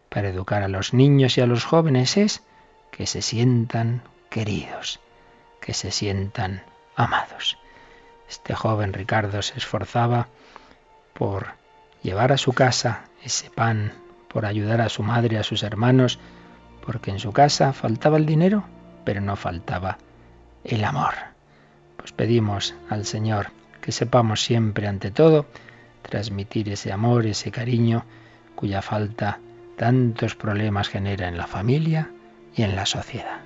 para 0.09 0.29
educar 0.29 0.63
a 0.63 0.69
los 0.69 0.93
niños 0.93 1.37
y 1.37 1.41
a 1.41 1.45
los 1.45 1.65
jóvenes 1.65 2.15
es 2.15 2.43
que 2.91 3.05
se 3.05 3.21
sientan 3.21 4.01
queridos, 4.29 5.01
que 5.59 5.73
se 5.73 5.91
sientan 5.91 6.63
amados. 6.95 7.57
Este 8.29 8.53
joven 8.53 8.93
Ricardo 8.93 9.41
se 9.41 9.57
esforzaba 9.57 10.27
por 11.13 11.53
llevar 12.01 12.31
a 12.31 12.37
su 12.37 12.53
casa 12.53 13.05
ese 13.23 13.49
pan, 13.49 13.93
por 14.27 14.45
ayudar 14.45 14.81
a 14.81 14.89
su 14.89 15.03
madre, 15.03 15.37
a 15.37 15.43
sus 15.43 15.63
hermanos, 15.63 16.19
porque 16.85 17.11
en 17.11 17.19
su 17.19 17.31
casa 17.31 17.73
faltaba 17.73 18.17
el 18.17 18.25
dinero, 18.25 18.65
pero 19.03 19.21
no 19.21 19.35
faltaba 19.35 19.97
el 20.63 20.83
amor. 20.83 21.13
Pues 21.97 22.11
pedimos 22.11 22.75
al 22.89 23.05
Señor 23.05 23.51
que 23.81 23.91
sepamos 23.91 24.43
siempre, 24.43 24.87
ante 24.87 25.11
todo, 25.11 25.45
transmitir 26.01 26.69
ese 26.69 26.91
amor, 26.91 27.25
ese 27.25 27.51
cariño, 27.51 28.05
cuya 28.55 28.81
falta 28.81 29.39
tantos 29.77 30.35
problemas 30.35 30.89
genera 30.89 31.27
en 31.27 31.37
la 31.37 31.47
familia 31.47 32.09
y 32.55 32.63
en 32.63 32.75
la 32.75 32.85
sociedad. 32.85 33.41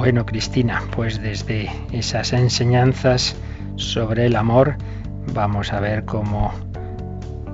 Bueno, 0.00 0.24
Cristina, 0.24 0.82
pues 0.96 1.20
desde 1.20 1.70
esas 1.92 2.32
enseñanzas 2.32 3.36
sobre 3.76 4.24
el 4.24 4.36
amor 4.36 4.76
vamos 5.34 5.74
a 5.74 5.80
ver 5.80 6.06
cómo 6.06 6.54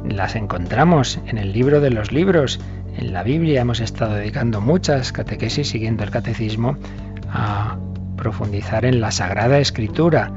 las 0.09 0.37
encontramos 0.37 1.19
en 1.27 1.39
el 1.39 1.53
libro 1.53 1.81
de 1.81 1.91
los 1.91 2.13
libros. 2.13 2.61
En 2.97 3.13
la 3.13 3.25
Biblia 3.25 3.63
hemos 3.63 3.81
estado 3.81 4.15
dedicando 4.15 4.61
muchas 4.61 5.11
catequesis 5.11 5.71
siguiendo 5.71 6.05
el 6.05 6.13
catecismo 6.13 6.77
a 7.29 7.79
profundizar 8.17 8.85
en 8.85 9.01
la 9.01 9.11
Sagrada 9.11 9.59
Escritura, 9.59 10.33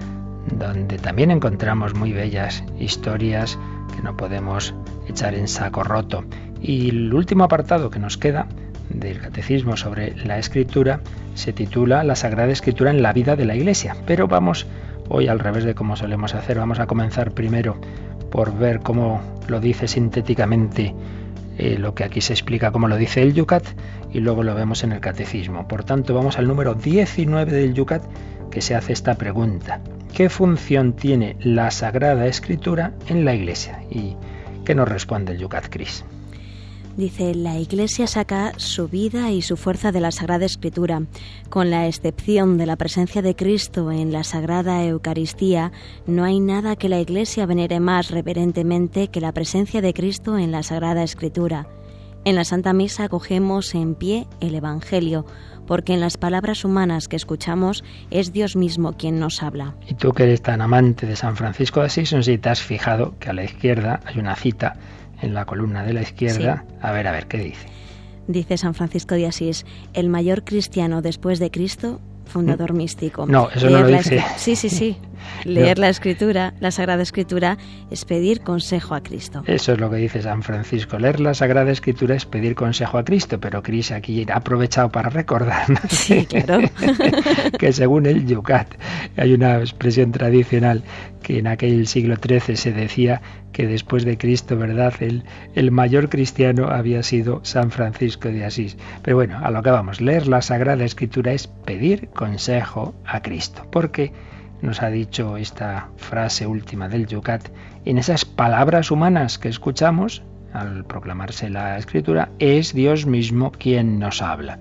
donde 0.51 0.97
también 0.97 1.29
encontramos 1.29 1.93
muy 1.93 2.11
bellas 2.11 2.63
historias 2.79 3.59
que 3.95 4.01
no 4.01 4.17
podemos 4.17 4.73
echar 5.07 5.35
en 5.35 5.47
saco 5.47 5.83
roto. 5.83 6.23
Y 6.59 6.89
el 6.89 7.13
último 7.13 7.43
apartado 7.43 7.91
que 7.91 7.99
nos 7.99 8.17
queda 8.17 8.47
del 8.89 9.19
Catecismo 9.19 9.77
sobre 9.77 10.15
la 10.25 10.37
Escritura 10.37 11.01
se 11.35 11.53
titula 11.53 12.03
La 12.03 12.15
Sagrada 12.15 12.51
Escritura 12.51 12.91
en 12.91 13.01
la 13.01 13.13
vida 13.13 13.35
de 13.35 13.45
la 13.45 13.55
Iglesia. 13.55 13.95
Pero 14.05 14.27
vamos 14.27 14.67
hoy 15.07 15.27
al 15.27 15.39
revés 15.39 15.63
de 15.63 15.75
como 15.75 15.95
solemos 15.95 16.35
hacer, 16.35 16.57
vamos 16.57 16.79
a 16.79 16.87
comenzar 16.87 17.31
primero 17.31 17.79
por 18.31 18.57
ver 18.57 18.79
cómo 18.79 19.21
lo 19.47 19.59
dice 19.59 19.87
sintéticamente 19.87 20.93
eh, 21.57 21.77
lo 21.77 21.93
que 21.93 22.03
aquí 22.03 22.21
se 22.21 22.33
explica, 22.33 22.71
como 22.71 22.87
lo 22.87 22.95
dice 22.95 23.21
el 23.21 23.33
Yucat, 23.33 23.65
y 24.13 24.19
luego 24.19 24.43
lo 24.43 24.55
vemos 24.55 24.83
en 24.83 24.93
el 24.93 25.01
Catecismo. 25.01 25.67
Por 25.67 25.83
tanto, 25.83 26.13
vamos 26.13 26.37
al 26.37 26.47
número 26.47 26.73
19 26.73 27.51
del 27.51 27.73
Yucat, 27.73 28.03
que 28.49 28.61
se 28.61 28.75
hace 28.75 28.93
esta 28.93 29.15
pregunta. 29.15 29.81
¿Qué 30.13 30.29
función 30.29 30.93
tiene 30.93 31.35
la 31.41 31.69
Sagrada 31.71 32.27
Escritura 32.27 32.93
en 33.07 33.25
la 33.25 33.35
Iglesia? 33.35 33.83
¿Y 33.89 34.15
qué 34.65 34.73
nos 34.73 34.87
responde 34.87 35.33
el 35.33 35.39
Yucat 35.39 35.67
Cris? 35.69 36.05
Dice, 36.99 37.33
la 37.33 37.57
Iglesia 37.57 38.07
saca 38.07 38.51
su 38.57 38.89
vida 38.89 39.31
y 39.31 39.41
su 39.41 39.55
fuerza 39.55 39.93
de 39.93 40.01
la 40.01 40.11
Sagrada 40.11 40.43
Escritura. 40.43 41.03
Con 41.49 41.69
la 41.69 41.87
excepción 41.87 42.57
de 42.57 42.65
la 42.65 42.75
presencia 42.75 43.21
de 43.21 43.37
Cristo 43.37 43.89
en 43.89 44.11
la 44.11 44.25
Sagrada 44.25 44.83
Eucaristía, 44.83 45.71
no 46.07 46.25
hay 46.25 46.41
nada 46.41 46.75
que 46.75 46.89
la 46.89 46.99
Iglesia 46.99 47.45
venere 47.45 47.79
más 47.79 48.11
reverentemente 48.11 49.07
que 49.07 49.21
la 49.21 49.31
presencia 49.31 49.79
de 49.79 49.93
Cristo 49.93 50.37
en 50.37 50.51
la 50.51 50.61
Sagrada 50.61 51.01
Escritura. 51.01 51.67
En 52.25 52.35
la 52.35 52.43
Santa 52.43 52.73
Misa 52.73 53.07
cogemos 53.07 53.75
en 53.75 53.95
pie 53.95 54.27
el 54.41 54.53
Evangelio, 54.53 55.25
porque 55.67 55.93
en 55.93 56.01
las 56.01 56.17
palabras 56.17 56.65
humanas 56.65 57.07
que 57.07 57.15
escuchamos 57.15 57.81
es 58.11 58.33
Dios 58.33 58.57
mismo 58.57 58.97
quien 58.97 59.21
nos 59.21 59.41
habla. 59.41 59.73
Y 59.87 59.93
tú 59.93 60.11
que 60.11 60.23
eres 60.23 60.41
tan 60.41 60.59
amante 60.59 61.05
de 61.05 61.15
San 61.15 61.37
Francisco 61.37 61.79
de 61.79 61.85
Asís, 61.85 62.11
no 62.11 62.21
si 62.21 62.37
te 62.37 62.49
has 62.49 62.61
fijado 62.61 63.13
que 63.19 63.29
a 63.29 63.33
la 63.33 63.45
izquierda 63.45 64.01
hay 64.05 64.19
una 64.19 64.35
cita 64.35 64.75
en 65.21 65.33
la 65.33 65.45
columna 65.45 65.83
de 65.83 65.93
la 65.93 66.01
izquierda. 66.01 66.65
A 66.81 66.91
ver, 66.91 67.07
a 67.07 67.11
ver, 67.11 67.27
¿qué 67.27 67.37
dice? 67.37 67.67
Dice 68.27 68.57
San 68.57 68.75
Francisco 68.75 69.15
de 69.15 69.27
Asís, 69.27 69.65
el 69.93 70.09
mayor 70.09 70.43
cristiano 70.43 71.01
después 71.01 71.39
de 71.39 71.49
Cristo, 71.49 71.99
fundador 72.29 72.73
místico. 72.73 73.25
No, 73.25 73.49
eso 73.49 73.69
no 73.69 73.81
lo 73.81 73.87
dice. 73.87 74.23
Sí, 74.37 74.55
sí, 74.55 74.69
sí. 74.69 74.97
Leer 75.43 75.77
la 75.79 75.89
escritura, 75.89 76.53
la 76.59 76.71
Sagrada 76.71 77.01
Escritura, 77.03 77.57
es 77.91 78.05
pedir 78.05 78.41
consejo 78.41 78.95
a 78.95 79.01
Cristo. 79.01 79.43
Eso 79.47 79.73
es 79.73 79.79
lo 79.79 79.89
que 79.89 79.97
dice 79.97 80.21
San 80.21 80.43
Francisco. 80.43 80.97
Leer 80.97 81.19
la 81.19 81.33
Sagrada 81.33 81.71
Escritura 81.71 82.15
es 82.15 82.25
pedir 82.25 82.55
consejo 82.55 82.97
a 82.97 83.03
Cristo, 83.03 83.39
pero 83.39 83.61
Cris 83.61 83.91
aquí 83.91 84.25
ha 84.31 84.37
aprovechado 84.37 84.89
para 84.89 85.09
recordar 85.09 85.65
sí, 85.89 86.25
claro. 86.25 86.69
que 87.59 87.73
según 87.73 88.05
el 88.05 88.25
Yucat 88.25 88.75
hay 89.17 89.33
una 89.33 89.59
expresión 89.59 90.11
tradicional 90.11 90.83
que 91.23 91.39
en 91.39 91.47
aquel 91.47 91.87
siglo 91.87 92.15
XIII 92.15 92.55
se 92.55 92.71
decía 92.71 93.21
que 93.51 93.67
después 93.67 94.05
de 94.05 94.17
Cristo, 94.17 94.57
¿verdad? 94.57 94.93
El, 94.99 95.23
el 95.55 95.71
mayor 95.71 96.09
cristiano 96.09 96.67
había 96.69 97.03
sido 97.03 97.41
San 97.43 97.71
Francisco 97.71 98.29
de 98.29 98.45
Asís. 98.45 98.77
Pero 99.01 99.17
bueno, 99.17 99.39
a 99.43 99.51
lo 99.51 99.61
que 99.63 99.71
vamos, 99.71 100.01
leer 100.01 100.27
la 100.27 100.41
Sagrada 100.41 100.85
Escritura 100.85 101.33
es 101.33 101.47
pedir 101.47 102.09
consejo 102.09 102.95
a 103.05 103.21
Cristo, 103.21 103.67
porque 103.71 104.13
nos 104.61 104.81
ha 104.81 104.89
dicho 104.89 105.37
esta 105.37 105.89
frase 105.97 106.45
última 106.45 106.89
del 106.89 107.07
Yucat, 107.07 107.49
en 107.85 107.97
esas 107.97 108.25
palabras 108.25 108.91
humanas 108.91 109.37
que 109.39 109.49
escuchamos 109.49 110.21
al 110.53 110.85
proclamarse 110.85 111.49
la 111.49 111.77
escritura, 111.77 112.29
es 112.39 112.73
Dios 112.73 113.05
mismo 113.05 113.51
quien 113.51 113.99
nos 113.99 114.21
habla. 114.21 114.59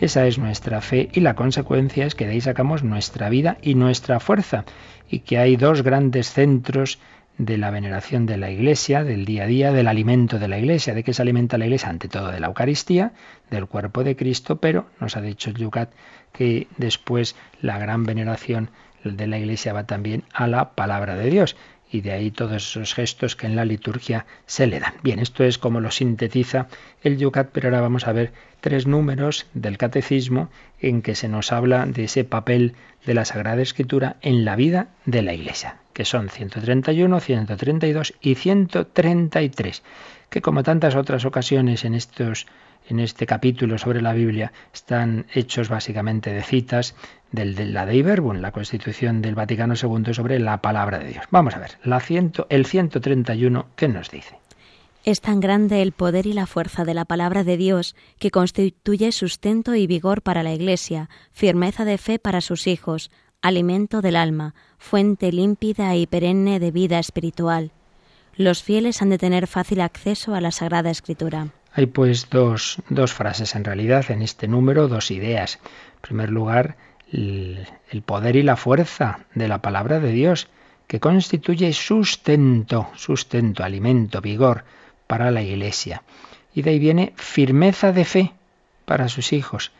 Esa 0.00 0.26
es 0.28 0.38
nuestra 0.38 0.80
fe 0.80 1.08
y 1.12 1.20
la 1.20 1.34
consecuencia 1.34 2.06
es 2.06 2.14
que 2.14 2.26
de 2.26 2.32
ahí 2.32 2.40
sacamos 2.40 2.84
nuestra 2.84 3.28
vida 3.28 3.58
y 3.62 3.74
nuestra 3.74 4.20
fuerza 4.20 4.64
y 5.10 5.20
que 5.20 5.38
hay 5.38 5.56
dos 5.56 5.82
grandes 5.82 6.30
centros 6.32 7.00
de 7.36 7.58
la 7.58 7.72
veneración 7.72 8.24
de 8.24 8.36
la 8.36 8.50
Iglesia, 8.50 9.02
del 9.02 9.24
día 9.24 9.44
a 9.44 9.46
día, 9.46 9.72
del 9.72 9.88
alimento 9.88 10.38
de 10.38 10.46
la 10.46 10.58
Iglesia. 10.58 10.94
¿De 10.94 11.02
qué 11.02 11.12
se 11.12 11.22
alimenta 11.22 11.58
la 11.58 11.64
Iglesia? 11.64 11.88
Ante 11.88 12.08
todo 12.08 12.30
de 12.30 12.38
la 12.38 12.46
Eucaristía, 12.46 13.12
del 13.50 13.66
cuerpo 13.66 14.04
de 14.04 14.14
Cristo, 14.14 14.60
pero 14.60 14.86
nos 15.00 15.16
ha 15.16 15.20
dicho 15.20 15.50
Yucat 15.50 15.90
que 16.32 16.68
después 16.76 17.34
la 17.60 17.78
gran 17.78 18.04
veneración 18.04 18.70
de 19.02 19.26
la 19.26 19.38
Iglesia 19.38 19.72
va 19.72 19.84
también 19.84 20.22
a 20.32 20.46
la 20.46 20.76
palabra 20.76 21.16
de 21.16 21.28
Dios 21.28 21.56
y 21.90 22.00
de 22.00 22.12
ahí 22.12 22.30
todos 22.30 22.56
esos 22.56 22.94
gestos 22.94 23.36
que 23.36 23.46
en 23.46 23.56
la 23.56 23.64
liturgia 23.64 24.26
se 24.46 24.66
le 24.66 24.80
dan. 24.80 24.94
Bien, 25.02 25.18
esto 25.18 25.44
es 25.44 25.58
como 25.58 25.80
lo 25.80 25.90
sintetiza 25.90 26.68
el 27.02 27.18
Yucat, 27.18 27.50
pero 27.52 27.68
ahora 27.68 27.80
vamos 27.80 28.06
a 28.06 28.12
ver 28.12 28.32
tres 28.60 28.86
números 28.86 29.46
del 29.54 29.78
catecismo 29.78 30.50
en 30.80 31.02
que 31.02 31.14
se 31.14 31.28
nos 31.28 31.52
habla 31.52 31.86
de 31.86 32.04
ese 32.04 32.24
papel 32.24 32.74
de 33.06 33.14
la 33.14 33.24
Sagrada 33.24 33.62
Escritura 33.62 34.16
en 34.20 34.44
la 34.44 34.56
vida 34.56 34.88
de 35.06 35.22
la 35.22 35.32
Iglesia, 35.32 35.76
que 35.92 36.04
son 36.04 36.28
131, 36.28 37.20
132 37.20 38.14
y 38.20 38.34
133, 38.34 39.82
que 40.30 40.42
como 40.42 40.62
tantas 40.62 40.94
otras 40.94 41.24
ocasiones 41.24 41.84
en 41.84 41.94
estos 41.94 42.46
en 42.88 43.00
este 43.00 43.26
capítulo 43.26 43.78
sobre 43.78 44.02
la 44.02 44.12
Biblia 44.12 44.52
están 44.72 45.26
hechos 45.32 45.68
básicamente 45.68 46.32
de 46.32 46.42
citas 46.42 46.94
del, 47.32 47.54
de 47.54 47.66
la 47.66 47.86
Dei 47.86 48.02
Verbum, 48.02 48.38
la 48.38 48.52
Constitución 48.52 49.22
del 49.22 49.34
Vaticano 49.34 49.74
II 49.74 50.14
sobre 50.14 50.38
la 50.38 50.60
palabra 50.60 50.98
de 50.98 51.08
Dios. 51.08 51.24
Vamos 51.30 51.54
a 51.54 51.58
ver, 51.58 51.78
la 51.84 52.00
ciento, 52.00 52.46
el 52.50 52.66
131, 52.66 53.66
¿qué 53.76 53.88
nos 53.88 54.10
dice? 54.10 54.38
Es 55.04 55.20
tan 55.20 55.40
grande 55.40 55.80
el 55.80 55.92
poder 55.92 56.26
y 56.26 56.32
la 56.32 56.46
fuerza 56.46 56.84
de 56.84 56.94
la 56.94 57.04
palabra 57.04 57.44
de 57.44 57.56
Dios 57.56 57.94
que 58.18 58.30
constituye 58.30 59.12
sustento 59.12 59.74
y 59.74 59.86
vigor 59.86 60.22
para 60.22 60.42
la 60.42 60.52
Iglesia, 60.52 61.08
firmeza 61.32 61.84
de 61.84 61.98
fe 61.98 62.18
para 62.18 62.40
sus 62.40 62.66
hijos, 62.66 63.10
alimento 63.40 64.02
del 64.02 64.16
alma, 64.16 64.54
fuente 64.78 65.32
límpida 65.32 65.94
y 65.96 66.06
perenne 66.06 66.58
de 66.58 66.70
vida 66.70 66.98
espiritual. 66.98 67.72
Los 68.34 68.62
fieles 68.62 69.00
han 69.02 69.10
de 69.10 69.18
tener 69.18 69.46
fácil 69.46 69.80
acceso 69.80 70.34
a 70.34 70.40
la 70.40 70.50
Sagrada 70.50 70.90
Escritura. 70.90 71.48
Hay 71.78 71.86
pues 71.86 72.28
dos, 72.28 72.82
dos 72.88 73.12
frases 73.12 73.54
en 73.54 73.62
realidad 73.62 74.10
en 74.10 74.20
este 74.20 74.48
número, 74.48 74.88
dos 74.88 75.12
ideas. 75.12 75.60
En 75.94 76.00
primer 76.00 76.28
lugar, 76.28 76.76
el, 77.12 77.68
poder 78.04 78.34
y 78.34 78.42
la 78.42 78.56
fuerza 78.56 79.20
de 79.36 79.46
la 79.46 79.62
palabra 79.62 80.00
de 80.00 80.10
Dios, 80.10 80.48
que 80.88 80.98
constituye 80.98 81.72
sustento, 81.72 82.88
sustento, 82.96 83.62
alimento, 83.62 84.20
vigor 84.20 84.64
para 85.06 85.30
la 85.30 85.40
Iglesia. 85.40 86.02
Y 86.52 86.62
de 86.62 86.70
ahí 86.70 86.80
viene 86.80 87.12
firmeza 87.14 87.92
de 87.92 88.04
fe 88.04 88.32
para 88.84 89.08
sus 89.08 89.32
hijos. 89.32 89.70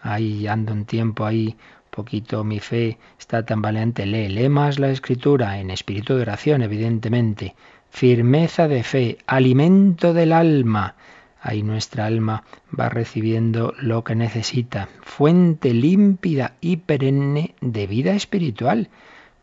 Ahí 0.00 0.46
ando 0.46 0.72
un 0.72 0.84
tiempo 0.84 1.26
ahí 1.26 1.56
poquito 1.90 2.44
mi 2.44 2.60
fe 2.60 2.98
está 3.18 3.44
tan 3.44 3.62
valiente, 3.62 4.06
lee, 4.06 4.28
lee 4.28 4.48
más 4.48 4.78
la 4.78 4.90
escritura 4.90 5.58
en 5.58 5.72
espíritu 5.72 6.14
de 6.14 6.22
oración, 6.22 6.62
evidentemente. 6.62 7.56
Firmeza 7.90 8.68
de 8.68 8.84
fe, 8.84 9.18
alimento 9.26 10.14
del 10.14 10.32
alma, 10.32 10.94
Ahí 11.40 11.62
nuestra 11.62 12.06
alma 12.06 12.44
va 12.78 12.88
recibiendo 12.88 13.74
lo 13.78 14.04
que 14.04 14.14
necesita. 14.14 14.88
Fuente 15.02 15.72
límpida 15.72 16.54
y 16.60 16.78
perenne 16.78 17.54
de 17.60 17.86
vida 17.86 18.12
espiritual. 18.12 18.88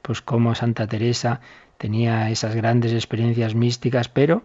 Pues 0.01 0.21
como 0.21 0.55
Santa 0.55 0.87
Teresa 0.87 1.41
tenía 1.77 2.29
esas 2.29 2.55
grandes 2.55 2.93
experiencias 2.93 3.55
místicas, 3.55 4.09
pero 4.09 4.43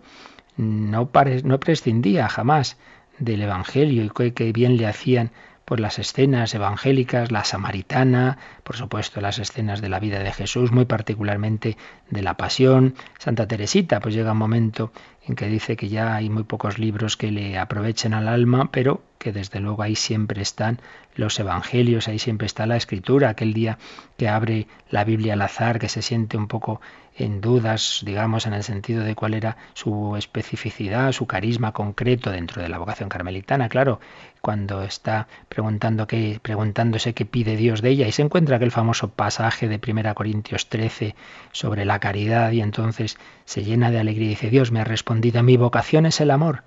no, 0.57 1.11
no 1.45 1.61
prescindía 1.61 2.29
jamás 2.29 2.77
del 3.19 3.43
Evangelio 3.43 4.05
y 4.05 4.31
que 4.33 4.53
bien 4.53 4.77
le 4.77 4.87
hacían 4.87 5.31
pues 5.71 5.81
las 5.81 6.01
escenas 6.01 6.53
evangélicas, 6.53 7.31
la 7.31 7.45
samaritana, 7.45 8.39
por 8.65 8.75
supuesto 8.75 9.21
las 9.21 9.39
escenas 9.39 9.81
de 9.81 9.89
la 9.89 10.01
vida 10.01 10.19
de 10.19 10.33
Jesús, 10.33 10.73
muy 10.73 10.85
particularmente 10.85 11.77
de 12.11 12.23
la 12.23 12.37
pasión. 12.37 12.97
Santa 13.19 13.47
Teresita, 13.47 14.01
pues 14.01 14.13
llega 14.13 14.33
un 14.33 14.39
momento 14.39 14.91
que 15.35 15.47
dice 15.47 15.77
que 15.77 15.89
ya 15.89 16.15
hay 16.15 16.29
muy 16.31 16.45
pocos 16.45 16.79
libros 16.79 17.17
que 17.17 17.31
le 17.31 17.59
aprovechen 17.59 18.15
al 18.15 18.29
alma, 18.29 18.71
pero 18.71 19.03
que 19.19 19.33
desde 19.33 19.61
luego 19.61 19.83
ahí 19.83 19.97
siempre 19.97 20.43
están 20.43 20.81
los 21.15 21.39
evangelios, 21.39 22.09
ahí 22.09 22.19
siempre 22.19 22.47
está 22.47 22.67
la 22.67 22.77
escritura, 22.77 23.31
aquel 23.31 23.53
día 23.53 23.79
que 24.17 24.29
abre 24.29 24.67
la 24.91 25.05
Biblia 25.05 25.35
al 25.35 25.43
azar, 25.43 25.79
que 25.79 25.89
se 25.89 26.03
siente 26.03 26.37
un 26.37 26.49
poco 26.49 26.81
en 27.17 27.41
dudas, 27.41 28.03
digamos, 28.05 28.47
en 28.47 28.55
el 28.55 28.63
sentido 28.63 29.05
de 29.05 29.15
cuál 29.15 29.35
era 29.35 29.57
su 29.75 30.17
especificidad, 30.17 31.13
su 31.13 31.27
carisma 31.27 31.73
concreto 31.73 32.31
dentro 32.31 32.63
de 32.63 32.69
la 32.69 32.79
vocación 32.79 33.09
carmelitana, 33.09 33.69
claro, 33.69 34.01
cuando 34.41 34.83
está 34.83 35.29
preguntando 35.49 36.07
preguntándose 36.43 37.15
qué 37.15 37.25
pide 37.25 37.57
Dios 37.57 37.83
de 37.83 37.91
ella. 37.91 38.09
Y 38.09 38.13
se 38.13 38.23
encuentra 38.23 38.57
aquel 38.57 38.71
famoso 38.71 39.11
pasaje 39.11 39.69
de 39.69 39.81
1 39.87 40.15
Corintios 40.15 40.69
13 40.69 41.15
sobre 41.53 41.85
la 41.85 41.99
caridad 41.99 42.53
y 42.53 42.61
entonces 42.61 43.19
se 43.45 43.65
llena 43.65 43.91
de 43.91 43.99
alegría 43.99 44.27
y 44.27 44.31
dice, 44.31 44.51
Dios 44.51 44.73
me 44.73 44.81
ha 44.81 44.85
respondido, 44.85 45.43
mi 45.43 45.57
vocación 45.57 46.07
es 46.07 46.21
el 46.21 46.31
amor, 46.31 46.63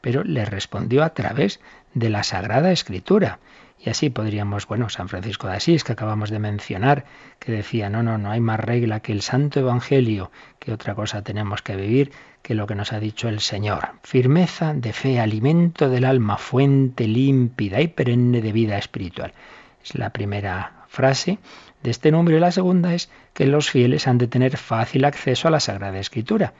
pero 0.00 0.24
le 0.24 0.44
respondió 0.44 1.02
a 1.02 1.10
través 1.10 1.60
de 1.94 2.10
la 2.10 2.22
Sagrada 2.22 2.72
Escritura. 2.72 3.38
Y 3.78 3.90
así 3.90 4.08
podríamos, 4.08 4.66
bueno, 4.66 4.88
San 4.88 5.08
Francisco 5.08 5.48
de 5.48 5.56
Asís, 5.56 5.84
que 5.84 5.92
acabamos 5.92 6.30
de 6.30 6.38
mencionar, 6.38 7.04
que 7.38 7.52
decía, 7.52 7.90
no, 7.90 8.02
no, 8.02 8.16
no 8.16 8.30
hay 8.30 8.40
más 8.40 8.58
regla 8.58 9.00
que 9.00 9.12
el 9.12 9.20
Santo 9.20 9.60
Evangelio, 9.60 10.30
que 10.58 10.72
otra 10.72 10.94
cosa 10.94 11.22
tenemos 11.22 11.60
que 11.60 11.76
vivir 11.76 12.10
que 12.46 12.54
lo 12.54 12.68
que 12.68 12.76
nos 12.76 12.92
ha 12.92 13.00
dicho 13.00 13.28
el 13.28 13.40
Señor. 13.40 13.88
Firmeza 14.04 14.72
de 14.72 14.92
fe, 14.92 15.18
alimento 15.18 15.90
del 15.90 16.04
alma, 16.04 16.38
fuente 16.38 17.08
límpida 17.08 17.80
y 17.80 17.88
perenne 17.88 18.40
de 18.40 18.52
vida 18.52 18.78
espiritual. 18.78 19.32
Es 19.84 19.96
la 19.96 20.10
primera 20.10 20.84
frase 20.86 21.40
de 21.82 21.90
este 21.90 22.12
número 22.12 22.36
y 22.36 22.40
la 22.40 22.52
segunda 22.52 22.94
es 22.94 23.10
que 23.34 23.46
los 23.46 23.68
fieles 23.68 24.06
han 24.06 24.18
de 24.18 24.28
tener 24.28 24.58
fácil 24.58 25.04
acceso 25.04 25.48
a 25.48 25.50
la 25.50 25.58
Sagrada 25.58 25.98
Escritura 25.98 26.54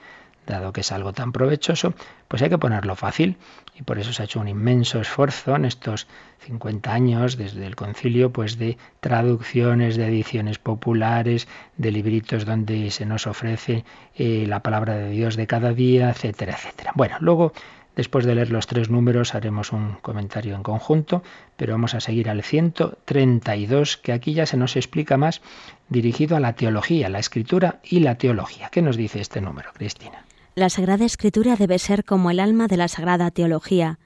dado 0.46 0.72
que 0.72 0.80
es 0.80 0.92
algo 0.92 1.12
tan 1.12 1.32
provechoso, 1.32 1.94
pues 2.28 2.42
hay 2.42 2.48
que 2.48 2.58
ponerlo 2.58 2.96
fácil. 2.96 3.36
Y 3.78 3.82
por 3.82 3.98
eso 3.98 4.12
se 4.12 4.22
ha 4.22 4.24
hecho 4.24 4.40
un 4.40 4.48
inmenso 4.48 5.00
esfuerzo 5.00 5.56
en 5.56 5.64
estos 5.64 6.06
50 6.40 6.92
años 6.92 7.36
desde 7.36 7.66
el 7.66 7.76
concilio, 7.76 8.32
pues 8.32 8.58
de 8.58 8.78
traducciones, 9.00 9.96
de 9.96 10.06
ediciones 10.06 10.58
populares, 10.58 11.46
de 11.76 11.90
libritos 11.90 12.46
donde 12.46 12.90
se 12.90 13.04
nos 13.04 13.26
ofrece 13.26 13.84
eh, 14.14 14.46
la 14.46 14.60
palabra 14.60 14.94
de 14.94 15.10
Dios 15.10 15.36
de 15.36 15.46
cada 15.46 15.72
día, 15.72 16.10
etcétera, 16.10 16.54
etcétera. 16.54 16.92
Bueno, 16.94 17.16
luego 17.20 17.52
Después 17.96 18.26
de 18.26 18.34
leer 18.34 18.50
los 18.50 18.66
tres 18.66 18.90
números 18.90 19.34
haremos 19.34 19.72
un 19.72 19.94
comentario 20.02 20.54
en 20.54 20.62
conjunto, 20.62 21.22
pero 21.56 21.72
vamos 21.72 21.94
a 21.94 22.00
seguir 22.00 22.28
al 22.28 22.42
132, 22.42 23.96
que 23.96 24.12
aquí 24.12 24.34
ya 24.34 24.44
se 24.44 24.58
nos 24.58 24.76
explica 24.76 25.16
más, 25.16 25.40
dirigido 25.88 26.36
a 26.36 26.40
la 26.40 26.52
teología, 26.52 27.08
la 27.08 27.20
escritura 27.20 27.80
y 27.82 28.00
la 28.00 28.16
teología. 28.16 28.68
¿Qué 28.68 28.82
nos 28.82 28.98
dice 28.98 29.22
este 29.22 29.40
número, 29.40 29.70
Cristina? 29.72 30.26
La 30.58 30.70
Sagrada 30.70 31.04
Escritura 31.04 31.54
debe 31.54 31.78
ser 31.78 32.02
como 32.02 32.30
el 32.30 32.40
alma 32.40 32.66
de 32.66 32.78
la 32.78 32.88
Sagrada 32.88 33.30
Teología, 33.30 33.98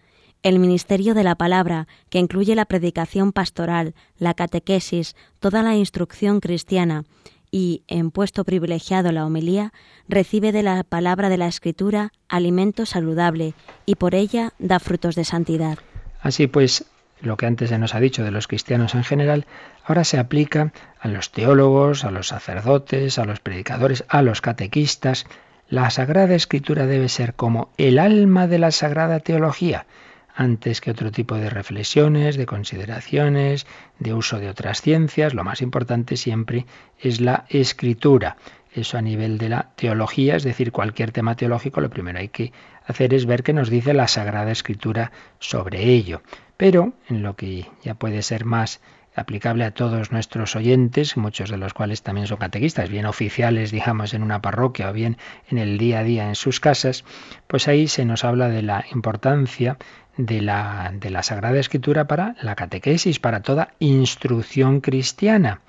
el 0.43 0.59
ministerio 0.59 1.15
de 1.15 1.23
la 1.23 1.37
palabra, 1.37 1.87
que 2.09 2.19
incluye 2.19 2.57
la 2.57 2.65
predicación 2.65 3.31
pastoral, 3.31 3.95
la 4.19 4.35
catequesis, 4.35 5.15
toda 5.39 5.63
la 5.63 5.77
instrucción 5.77 6.41
cristiana, 6.41 7.05
y, 7.53 7.85
en 7.87 8.11
puesto 8.11 8.43
privilegiado 8.43 9.13
la 9.13 9.25
homilía, 9.27 9.73
recibe 10.09 10.51
de 10.51 10.65
la 10.65 10.83
palabra 10.83 11.29
de 11.29 11.37
la 11.37 11.47
Escritura 11.47 12.11
alimento 12.29 12.85
saludable 12.85 13.55
y 13.87 13.95
por 13.95 14.17
ella 14.17 14.53
da 14.59 14.81
frutos 14.81 15.15
de 15.15 15.25
santidad. 15.25 15.79
Así 16.21 16.49
pues, 16.49 16.85
lo 17.21 17.37
que 17.37 17.47
antes 17.47 17.69
se 17.69 17.79
nos 17.79 17.95
ha 17.95 18.01
dicho 18.01 18.25
de 18.25 18.33
los 18.33 18.49
cristianos 18.49 18.97
en 18.97 19.05
general, 19.05 19.47
ahora 19.85 20.03
se 20.03 20.19
aplica 20.19 20.73
a 20.99 21.07
los 21.07 21.31
teólogos, 21.31 22.05
a 22.05 22.11
los 22.11 22.27
sacerdotes, 22.27 23.21
a 23.21 23.25
los 23.25 23.39
predicadores, 23.39 24.05
a 24.09 24.23
los 24.23 24.41
catequistas, 24.41 25.27
la 25.71 25.89
Sagrada 25.89 26.35
Escritura 26.35 26.87
debe 26.87 27.09
ser 27.09 27.35
como 27.35 27.71
el 27.79 28.01
alma 28.01 28.49
de 28.49 28.59
la 28.59 28.73
Sagrada 28.73 29.21
Teología, 29.21 29.87
antes 30.35 30.81
que 30.81 30.91
otro 30.91 31.13
tipo 31.13 31.37
de 31.37 31.49
reflexiones, 31.49 32.37
de 32.37 32.45
consideraciones, 32.45 33.69
de 34.01 34.13
uso 34.13 34.41
de 34.41 34.49
otras 34.49 34.81
ciencias. 34.83 35.33
Lo 35.33 35.45
más 35.45 35.63
importante 35.63 36.17
siempre 36.17 36.67
es 36.99 37.21
la 37.21 37.45
escritura. 37.49 38.37
Eso 38.73 38.99
a 38.99 39.03
nivel 39.03 39.39
de 39.39 39.49
la 39.49 39.71
teología, 39.77 40.35
es 40.35 40.43
decir, 40.43 40.73
cualquier 40.73 41.13
tema 41.13 41.37
teológico, 41.37 41.81
lo 41.81 41.89
primero 41.89 42.19
hay 42.19 42.29
que 42.29 42.53
hacer 42.85 43.15
es 43.15 43.27
ver 43.27 43.45
qué 43.45 43.53
nos 43.53 43.71
dice 43.71 43.95
la 43.95 44.09
Sagrada 44.09 44.51
Escritura 44.51 45.13
sobre 45.39 45.85
ello. 45.85 46.23
Pero 46.57 46.95
en 47.09 47.23
lo 47.23 47.37
que 47.37 47.69
ya 47.85 47.95
puede 47.95 48.23
ser 48.23 48.45
más 48.45 48.81
aplicable 49.21 49.65
a 49.65 49.71
todos 49.71 50.11
nuestros 50.13 50.57
oyentes, 50.57 51.17
muchos 51.17 51.51
de 51.51 51.57
los 51.57 51.75
cuales 51.75 52.03
también 52.03 52.27
son 52.27 52.39
catequistas, 52.39 52.89
bien 52.89 53.07
oficiales, 53.07 53.71
digamos, 53.71 54.15
en 54.15 54.23
una 54.23 54.43
parroquia 54.43 54.91
o 54.91 54.93
bien 54.93 55.17
en 55.49 55.59
el 55.59 55.79
día 55.79 56.01
a 56.01 56.05
día 56.05 56.29
en 56.29 56.35
sus 56.35 56.61
casas, 56.61 57.05
pues 57.47 57.69
ahí 57.69 57.89
se 57.89 58.05
nos 58.05 58.25
habla 58.25 58.49
de 58.49 58.63
la 58.63 58.85
importancia 58.93 59.77
de 60.17 60.41
la, 60.41 60.93
de 60.95 61.11
la 61.11 61.23
Sagrada 61.23 61.59
Escritura 61.59 62.07
para 62.07 62.35
la 62.43 62.55
catequesis, 62.55 63.21
para 63.21 63.43
toda 63.43 63.75
instrucción 63.79 64.81
cristiana. 64.81 65.61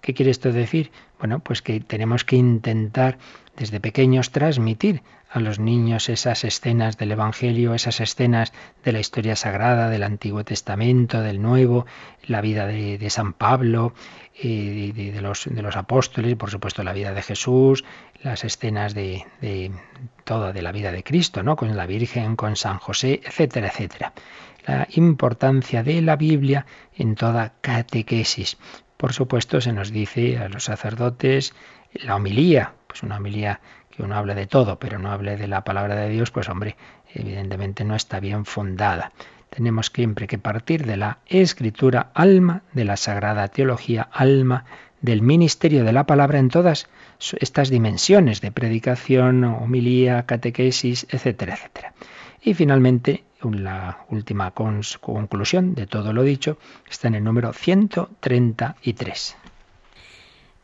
¿Qué 0.00 0.14
quiere 0.14 0.30
esto 0.30 0.52
decir? 0.52 0.90
Bueno, 1.18 1.40
pues 1.40 1.60
que 1.60 1.80
tenemos 1.80 2.24
que 2.24 2.36
intentar 2.36 3.18
desde 3.60 3.78
pequeños 3.78 4.30
transmitir 4.30 5.02
a 5.28 5.38
los 5.38 5.58
niños 5.58 6.08
esas 6.08 6.44
escenas 6.44 6.96
del 6.96 7.12
Evangelio, 7.12 7.74
esas 7.74 8.00
escenas 8.00 8.54
de 8.82 8.92
la 8.92 9.00
historia 9.00 9.36
sagrada, 9.36 9.90
del 9.90 10.02
Antiguo 10.02 10.44
Testamento, 10.44 11.20
del 11.20 11.42
Nuevo, 11.42 11.84
la 12.26 12.40
vida 12.40 12.66
de, 12.66 13.10
San 13.10 13.34
Pablo, 13.34 13.92
eh, 14.42 14.92
de, 14.94 15.20
los, 15.20 15.44
de 15.44 15.60
los 15.60 15.76
apóstoles, 15.76 16.36
por 16.36 16.50
supuesto 16.50 16.82
la 16.82 16.94
vida 16.94 17.12
de 17.12 17.20
Jesús, 17.20 17.84
las 18.22 18.44
escenas 18.44 18.94
de, 18.94 19.26
de 19.42 19.70
toda 20.24 20.54
de 20.54 20.62
la 20.62 20.72
vida 20.72 20.90
de 20.90 21.02
Cristo, 21.02 21.42
¿no? 21.42 21.54
con 21.54 21.76
la 21.76 21.84
Virgen, 21.84 22.36
con 22.36 22.56
San 22.56 22.78
José, 22.78 23.20
etcétera, 23.22 23.68
etcétera. 23.68 24.14
La 24.66 24.88
importancia 24.92 25.82
de 25.82 26.00
la 26.00 26.16
Biblia 26.16 26.64
en 26.96 27.14
toda 27.14 27.52
catequesis. 27.60 28.56
Por 28.96 29.12
supuesto, 29.12 29.60
se 29.60 29.72
nos 29.72 29.92
dice 29.92 30.38
a 30.38 30.48
los 30.48 30.64
sacerdotes 30.64 31.54
la 31.94 32.16
homilía, 32.16 32.74
pues 32.86 33.02
una 33.02 33.16
homilía 33.16 33.60
que 33.90 34.02
uno 34.02 34.16
hable 34.16 34.34
de 34.34 34.46
todo, 34.46 34.78
pero 34.78 34.98
no 34.98 35.10
hable 35.10 35.36
de 35.36 35.48
la 35.48 35.64
palabra 35.64 35.96
de 35.96 36.08
Dios, 36.08 36.30
pues 36.30 36.48
hombre, 36.48 36.76
evidentemente 37.12 37.84
no 37.84 37.94
está 37.94 38.20
bien 38.20 38.44
fundada. 38.44 39.12
Tenemos 39.50 39.90
siempre 39.92 40.28
que 40.28 40.38
partir 40.38 40.86
de 40.86 40.96
la 40.96 41.18
escritura, 41.26 42.10
alma 42.14 42.62
de 42.72 42.84
la 42.84 42.96
sagrada 42.96 43.48
teología, 43.48 44.08
alma 44.12 44.64
del 45.00 45.22
ministerio 45.22 45.84
de 45.84 45.92
la 45.92 46.04
palabra 46.04 46.38
en 46.38 46.48
todas 46.48 46.88
estas 47.38 47.70
dimensiones 47.70 48.40
de 48.40 48.52
predicación, 48.52 49.44
homilía, 49.44 50.24
catequesis, 50.26 51.06
etcétera, 51.10 51.54
etcétera. 51.54 51.94
Y 52.42 52.54
finalmente, 52.54 53.24
la 53.42 54.04
última 54.08 54.52
conclusión 54.52 55.74
de 55.74 55.86
todo 55.86 56.12
lo 56.12 56.22
dicho 56.22 56.58
está 56.88 57.08
en 57.08 57.16
el 57.16 57.24
número 57.24 57.52
133. 57.52 59.36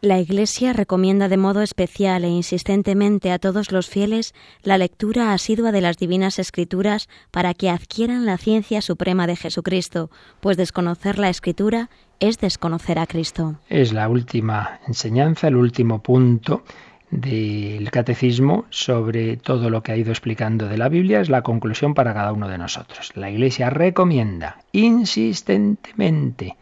La 0.03 0.21
Iglesia 0.21 0.75
recomienda 0.75 1.29
de 1.29 1.39
modo 1.39 1.63
especial 1.63 2.25
e 2.25 2.29
insistentemente 2.29 3.33
a 3.33 3.39
todos 3.39 3.73
los 3.73 3.89
fieles 3.89 4.35
la 4.63 4.77
lectura 4.77 5.33
asidua 5.33 5.73
de 5.73 5.81
las 5.81 5.97
divinas 5.97 6.39
escrituras 6.39 7.09
para 7.31 7.55
que 7.55 7.71
adquieran 7.71 8.27
la 8.27 8.37
ciencia 8.37 8.83
suprema 8.83 9.27
de 9.27 9.37
Jesucristo, 9.37 10.11
pues 10.41 10.59
desconocer 10.59 11.19
la 11.19 11.31
escritura 11.31 11.89
es 12.21 12.37
desconocer 12.39 12.99
a 12.99 13.07
Cristo. 13.07 13.59
Es 13.71 13.95
la 13.95 14.11
última 14.11 14.81
enseñanza, 14.87 15.49
el 15.49 15.57
último 15.57 16.03
punto 16.03 16.63
del 17.11 17.91
catecismo 17.91 18.67
sobre 18.69 19.39
todo 19.39 19.71
lo 19.71 19.83
que 19.83 19.93
ha 19.93 19.97
ido 19.97 20.11
explicando 20.11 20.69
de 20.69 20.77
la 20.77 20.91
Biblia 20.91 21.21
es 21.21 21.31
la 21.31 21.41
conclusión 21.41 21.95
para 21.95 22.13
cada 22.13 22.35
uno 22.35 22.49
de 22.49 22.59
nosotros. 22.59 23.13
La 23.15 23.31
Iglesia 23.31 23.71
recomienda 23.71 24.59
insistentemente 24.73 26.55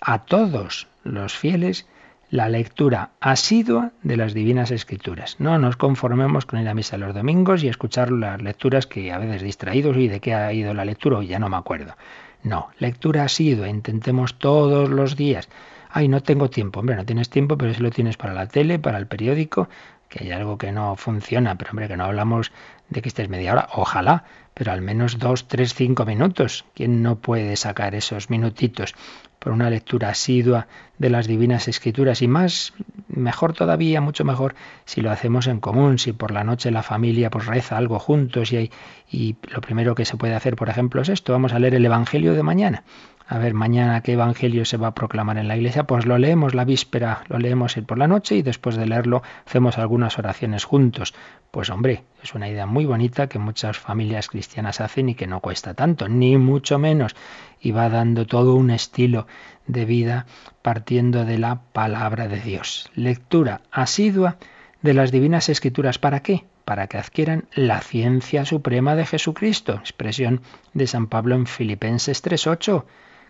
a 0.00 0.24
todos 0.24 0.88
los 1.04 1.34
fieles 1.34 1.86
la 2.30 2.48
lectura 2.48 3.10
asidua 3.20 3.92
de 4.02 4.16
las 4.16 4.34
divinas 4.34 4.70
escrituras. 4.70 5.36
No 5.38 5.58
nos 5.58 5.76
conformemos 5.76 6.44
con 6.44 6.60
ir 6.60 6.68
a 6.68 6.74
misa 6.74 6.98
los 6.98 7.14
domingos 7.14 7.64
y 7.64 7.68
escuchar 7.68 8.10
las 8.10 8.42
lecturas 8.42 8.86
que 8.86 9.12
a 9.12 9.18
veces 9.18 9.42
distraídos 9.42 9.96
y 9.96 10.08
de 10.08 10.20
qué 10.20 10.34
ha 10.34 10.52
ido 10.52 10.74
la 10.74 10.84
lectura, 10.84 11.18
o 11.18 11.22
ya 11.22 11.38
no 11.38 11.48
me 11.48 11.56
acuerdo. 11.56 11.94
No, 12.42 12.68
lectura 12.78 13.24
asidua, 13.24 13.68
intentemos 13.68 14.34
todos 14.34 14.90
los 14.90 15.16
días. 15.16 15.48
Ay, 15.90 16.08
no 16.08 16.22
tengo 16.22 16.50
tiempo. 16.50 16.80
Hombre, 16.80 16.96
no 16.96 17.06
tienes 17.06 17.30
tiempo, 17.30 17.56
pero 17.56 17.72
si 17.72 17.82
lo 17.82 17.90
tienes 17.90 18.16
para 18.18 18.34
la 18.34 18.46
tele, 18.46 18.78
para 18.78 18.98
el 18.98 19.06
periódico, 19.06 19.68
que 20.08 20.24
hay 20.24 20.32
algo 20.32 20.58
que 20.58 20.70
no 20.70 20.96
funciona, 20.96 21.56
pero 21.56 21.70
hombre, 21.70 21.88
que 21.88 21.96
no 21.96 22.04
hablamos 22.04 22.52
de 22.90 23.02
que 23.02 23.08
estés 23.08 23.28
media 23.28 23.52
hora, 23.52 23.68
ojalá, 23.72 24.24
pero 24.58 24.72
al 24.72 24.82
menos 24.82 25.20
dos, 25.20 25.46
tres, 25.46 25.72
cinco 25.72 26.04
minutos. 26.04 26.64
¿Quién 26.74 27.00
no 27.00 27.14
puede 27.20 27.54
sacar 27.54 27.94
esos 27.94 28.28
minutitos 28.28 28.96
por 29.38 29.52
una 29.52 29.70
lectura 29.70 30.08
asidua 30.08 30.66
de 30.98 31.10
las 31.10 31.28
divinas 31.28 31.68
escrituras? 31.68 32.22
Y 32.22 32.28
más, 32.28 32.72
mejor 33.06 33.52
todavía, 33.52 34.00
mucho 34.00 34.24
mejor, 34.24 34.56
si 34.84 35.00
lo 35.00 35.12
hacemos 35.12 35.46
en 35.46 35.60
común, 35.60 36.00
si 36.00 36.12
por 36.12 36.32
la 36.32 36.42
noche 36.42 36.72
la 36.72 36.82
familia 36.82 37.30
pues 37.30 37.46
reza 37.46 37.76
algo 37.76 38.00
juntos 38.00 38.52
y, 38.52 38.56
hay, 38.56 38.70
y 39.08 39.36
lo 39.42 39.60
primero 39.60 39.94
que 39.94 40.04
se 40.04 40.16
puede 40.16 40.34
hacer, 40.34 40.56
por 40.56 40.68
ejemplo, 40.68 41.02
es 41.02 41.08
esto, 41.08 41.32
vamos 41.32 41.52
a 41.52 41.60
leer 41.60 41.76
el 41.76 41.86
Evangelio 41.86 42.34
de 42.34 42.42
mañana 42.42 42.82
a 43.30 43.36
ver, 43.36 43.52
mañana 43.52 44.00
qué 44.00 44.14
evangelio 44.14 44.64
se 44.64 44.78
va 44.78 44.88
a 44.88 44.94
proclamar 44.94 45.36
en 45.36 45.48
la 45.48 45.56
iglesia, 45.56 45.84
pues 45.84 46.06
lo 46.06 46.16
leemos 46.16 46.54
la 46.54 46.64
víspera, 46.64 47.24
lo 47.28 47.38
leemos 47.38 47.74
por 47.86 47.98
la 47.98 48.08
noche 48.08 48.36
y 48.36 48.42
después 48.42 48.76
de 48.76 48.86
leerlo 48.86 49.22
hacemos 49.46 49.76
algunas 49.76 50.18
oraciones 50.18 50.64
juntos. 50.64 51.14
Pues 51.50 51.68
hombre, 51.68 52.04
es 52.22 52.34
una 52.34 52.48
idea 52.48 52.64
muy 52.64 52.86
bonita 52.86 53.28
que 53.28 53.38
muchas 53.38 53.76
familias 53.76 54.28
cristianas 54.28 54.80
hacen 54.80 55.10
y 55.10 55.14
que 55.14 55.26
no 55.26 55.40
cuesta 55.40 55.74
tanto, 55.74 56.08
ni 56.08 56.38
mucho 56.38 56.78
menos, 56.78 57.16
y 57.60 57.72
va 57.72 57.90
dando 57.90 58.26
todo 58.26 58.54
un 58.54 58.70
estilo 58.70 59.26
de 59.66 59.84
vida 59.84 60.24
partiendo 60.62 61.26
de 61.26 61.36
la 61.36 61.60
palabra 61.74 62.28
de 62.28 62.40
Dios. 62.40 62.90
Lectura 62.94 63.60
asidua 63.70 64.38
de 64.80 64.94
las 64.94 65.12
divinas 65.12 65.50
escrituras. 65.50 65.98
¿Para 65.98 66.20
qué? 66.20 66.46
Para 66.64 66.86
que 66.86 66.96
adquieran 66.96 67.44
la 67.54 67.82
ciencia 67.82 68.46
suprema 68.46 68.94
de 68.96 69.04
Jesucristo. 69.04 69.74
Expresión 69.74 70.40
de 70.72 70.86
San 70.86 71.08
Pablo 71.08 71.34
en 71.34 71.46
Filipenses 71.46 72.24
3.8. 72.24 72.84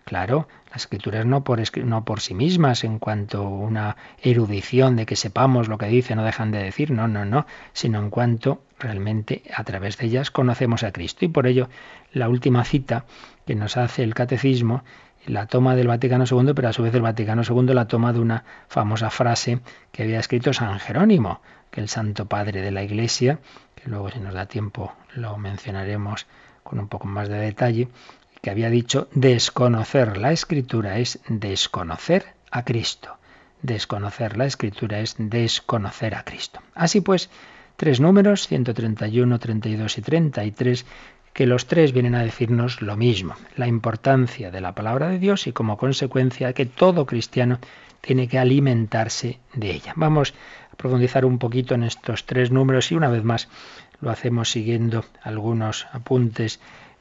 Claro, 0.09 0.47
las 0.71 0.77
escrituras 0.77 1.23
no 1.27 1.43
por, 1.43 1.61
no 1.85 2.03
por 2.03 2.19
sí 2.19 2.33
mismas 2.33 2.83
en 2.83 2.97
cuanto 2.97 3.45
a 3.45 3.47
una 3.47 3.95
erudición 4.23 4.95
de 4.95 5.05
que 5.05 5.15
sepamos 5.15 5.67
lo 5.67 5.77
que 5.77 5.85
dice, 5.85 6.15
no 6.15 6.23
dejan 6.23 6.49
de 6.49 6.63
decir, 6.63 6.89
no, 6.89 7.07
no, 7.07 7.25
no, 7.25 7.45
sino 7.73 7.99
en 7.99 8.09
cuanto 8.09 8.63
realmente 8.79 9.43
a 9.55 9.63
través 9.63 9.99
de 9.99 10.07
ellas 10.07 10.31
conocemos 10.31 10.81
a 10.81 10.91
Cristo. 10.91 11.25
Y 11.25 11.27
por 11.27 11.45
ello, 11.45 11.69
la 12.11 12.27
última 12.27 12.63
cita 12.63 13.05
que 13.45 13.53
nos 13.53 13.77
hace 13.77 14.01
el 14.01 14.15
catecismo 14.15 14.83
la 15.27 15.45
toma 15.45 15.75
del 15.75 15.89
Vaticano 15.89 16.25
II, 16.25 16.53
pero 16.55 16.69
a 16.69 16.73
su 16.73 16.81
vez 16.81 16.95
el 16.95 17.03
Vaticano 17.03 17.43
II 17.47 17.71
la 17.75 17.87
toma 17.87 18.11
de 18.11 18.19
una 18.19 18.45
famosa 18.67 19.11
frase 19.11 19.59
que 19.91 20.01
había 20.01 20.19
escrito 20.19 20.53
San 20.53 20.79
Jerónimo, 20.79 21.39
que 21.69 21.81
el 21.81 21.87
Santo 21.87 22.25
Padre 22.25 22.61
de 22.61 22.71
la 22.71 22.81
Iglesia, 22.81 23.37
que 23.75 23.87
luego 23.91 24.09
si 24.09 24.19
nos 24.19 24.33
da 24.33 24.47
tiempo 24.47 24.91
lo 25.13 25.37
mencionaremos 25.37 26.25
con 26.63 26.79
un 26.79 26.87
poco 26.87 27.07
más 27.07 27.29
de 27.29 27.37
detalle, 27.37 27.89
que 28.41 28.49
había 28.49 28.69
dicho, 28.69 29.07
desconocer 29.13 30.17
la 30.17 30.31
escritura 30.31 30.99
es 30.99 31.19
desconocer 31.27 32.25
a 32.51 32.63
Cristo. 32.63 33.17
Desconocer 33.61 34.37
la 34.37 34.45
escritura 34.45 34.99
es 34.99 35.15
desconocer 35.17 36.15
a 36.15 36.23
Cristo. 36.23 36.61
Así 36.73 37.01
pues, 37.01 37.29
tres 37.75 37.99
números, 37.99 38.47
131, 38.47 39.39
32 39.39 39.97
y 39.97 40.01
33, 40.01 40.85
que 41.33 41.45
los 41.45 41.67
tres 41.67 41.93
vienen 41.93 42.15
a 42.15 42.23
decirnos 42.23 42.81
lo 42.81 42.95
mismo, 42.95 43.35
la 43.55 43.67
importancia 43.67 44.51
de 44.51 44.61
la 44.61 44.73
palabra 44.73 45.09
de 45.09 45.19
Dios 45.19 45.47
y 45.47 45.53
como 45.53 45.77
consecuencia 45.77 46.53
que 46.53 46.65
todo 46.65 47.05
cristiano 47.05 47.59
tiene 48.01 48.27
que 48.27 48.39
alimentarse 48.39 49.39
de 49.53 49.71
ella. 49.71 49.93
Vamos 49.95 50.33
a 50.71 50.75
profundizar 50.75 51.25
un 51.25 51.37
poquito 51.37 51.75
en 51.75 51.83
estos 51.83 52.25
tres 52.25 52.51
números 52.51 52.91
y 52.91 52.95
una 52.95 53.09
vez 53.09 53.23
más 53.23 53.49
lo 54.01 54.09
hacemos 54.09 54.49
siguiendo 54.49 55.05
algunos 55.21 55.87
apuntes 55.91 56.59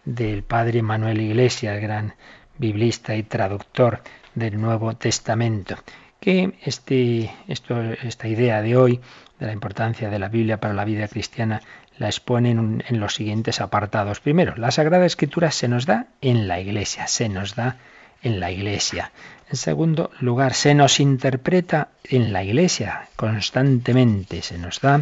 del 0.08 0.42
padre 0.42 0.80
Manuel 0.80 1.20
Iglesias, 1.20 1.80
gran 1.80 2.14
biblista 2.56 3.14
y 3.14 3.22
traductor 3.22 4.00
del 4.34 4.58
Nuevo 4.58 4.96
Testamento, 4.96 5.76
que 6.18 6.54
este, 6.64 7.30
esta 7.46 8.26
idea 8.26 8.62
de 8.62 8.76
hoy 8.76 9.00
de 9.38 9.46
la 9.46 9.52
importancia 9.52 10.08
de 10.08 10.18
la 10.18 10.28
Biblia 10.28 10.58
para 10.58 10.72
la 10.72 10.86
vida 10.86 11.08
cristiana 11.08 11.60
la 11.98 12.06
expone 12.06 12.52
en, 12.52 12.82
en, 12.88 13.00
los 13.00 13.14
siguientes 13.14 13.60
apartados. 13.60 14.20
Primero, 14.20 14.54
la 14.56 14.70
Sagrada 14.70 15.04
Escritura 15.04 15.50
se 15.50 15.68
nos 15.68 15.84
da 15.84 16.06
en 16.22 16.48
la 16.48 16.58
Iglesia, 16.58 17.06
se 17.06 17.28
nos 17.28 17.54
da 17.54 17.76
en 18.22 18.40
la 18.40 18.50
Iglesia. 18.50 19.12
En 19.50 19.56
segundo 19.56 20.10
lugar, 20.20 20.54
se 20.54 20.74
nos 20.74 21.00
interpreta 21.00 21.88
en 22.04 22.32
la 22.32 22.44
Iglesia 22.44 23.08
constantemente, 23.16 24.40
se 24.42 24.58
nos 24.58 24.80
da, 24.80 25.00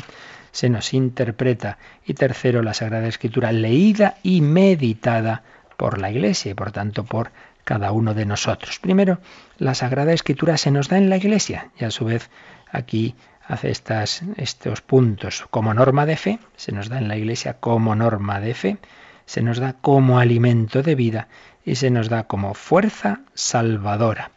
se 0.56 0.70
nos 0.70 0.94
interpreta. 0.94 1.76
Y 2.06 2.14
tercero, 2.14 2.62
la 2.62 2.72
Sagrada 2.72 3.08
Escritura 3.08 3.52
leída 3.52 4.14
y 4.22 4.40
meditada 4.40 5.42
por 5.76 5.98
la 5.98 6.10
Iglesia 6.10 6.52
y 6.52 6.54
por 6.54 6.72
tanto 6.72 7.04
por 7.04 7.30
cada 7.64 7.92
uno 7.92 8.14
de 8.14 8.24
nosotros. 8.24 8.78
Primero, 8.78 9.18
la 9.58 9.74
Sagrada 9.74 10.14
Escritura 10.14 10.56
se 10.56 10.70
nos 10.70 10.88
da 10.88 10.96
en 10.96 11.10
la 11.10 11.18
Iglesia 11.18 11.72
y 11.78 11.84
a 11.84 11.90
su 11.90 12.06
vez 12.06 12.30
aquí 12.72 13.14
hace 13.46 13.70
estas, 13.70 14.22
estos 14.38 14.80
puntos 14.80 15.44
como 15.50 15.74
norma 15.74 16.06
de 16.06 16.16
fe, 16.16 16.38
se 16.56 16.72
nos 16.72 16.88
da 16.88 16.96
en 16.96 17.08
la 17.08 17.18
Iglesia 17.18 17.58
como 17.60 17.94
norma 17.94 18.40
de 18.40 18.54
fe, 18.54 18.78
se 19.26 19.42
nos 19.42 19.58
da 19.58 19.74
como 19.74 20.18
alimento 20.18 20.82
de 20.82 20.94
vida 20.94 21.28
y 21.66 21.74
se 21.74 21.90
nos 21.90 22.08
da 22.08 22.22
como 22.22 22.54
fuerza 22.54 23.20
salvadora. 23.34 24.30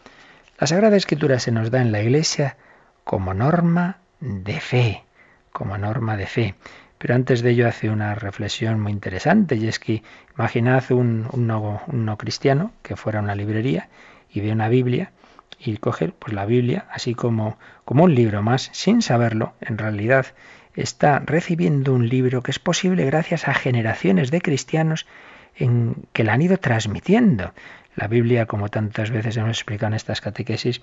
La 0.58 0.68
Sagrada 0.68 0.98
Escritura 0.98 1.40
se 1.40 1.54
nos 1.54 1.72
da 1.72 1.82
en 1.82 1.94
la 1.94 2.02
Iglesia 2.02 2.58
como 3.06 3.34
norma 3.34 4.00
de 4.20 4.60
fe, 4.60 5.06
como 5.52 5.78
norma 5.78 6.18
de 6.18 6.28
fe. 6.28 6.56
Pero 6.98 7.16
antes 7.16 7.42
de 7.42 7.52
ello 7.52 7.68
hace 7.68 7.90
una 7.90 8.14
reflexión 8.16 8.80
muy 8.80 8.92
interesante 8.92 9.56
y 9.56 9.68
es 9.68 9.80
que 9.80 10.04
imaginad 10.36 10.84
un, 10.92 11.28
un, 11.32 11.48
no, 11.48 11.82
un 11.88 12.06
no 12.06 12.18
cristiano 12.18 12.74
que 12.84 12.96
fuera 12.96 13.20
a 13.20 13.24
una 13.24 13.36
librería 13.36 13.90
y 14.30 14.42
ve 14.42 14.52
una 14.52 14.68
Biblia 14.68 15.12
y 15.60 15.78
coger 15.78 16.14
pues 16.14 16.34
la 16.34 16.46
Biblia 16.46 16.86
así 16.92 17.16
como, 17.16 17.58
como 17.86 18.04
un 18.04 18.16
libro 18.16 18.42
más, 18.42 18.70
sin 18.74 19.02
saberlo, 19.02 19.54
en 19.62 19.78
realidad 19.78 20.28
está 20.76 21.20
recibiendo 21.20 21.94
un 21.94 22.08
libro 22.08 22.42
que 22.42 22.52
es 22.52 22.60
posible 22.60 23.06
gracias 23.06 23.48
a 23.48 23.54
generaciones 23.54 24.32
de 24.32 24.42
cristianos 24.42 25.08
en 25.56 25.96
que 26.14 26.24
la 26.24 26.34
han 26.34 26.42
ido 26.42 26.58
transmitiendo. 26.58 27.54
La 28.00 28.08
Biblia, 28.08 28.46
como 28.46 28.70
tantas 28.70 29.12
veces 29.12 29.36
hemos 29.36 29.50
explicado 29.50 29.90
en 29.90 29.94
estas 29.94 30.22
catequesis, 30.22 30.80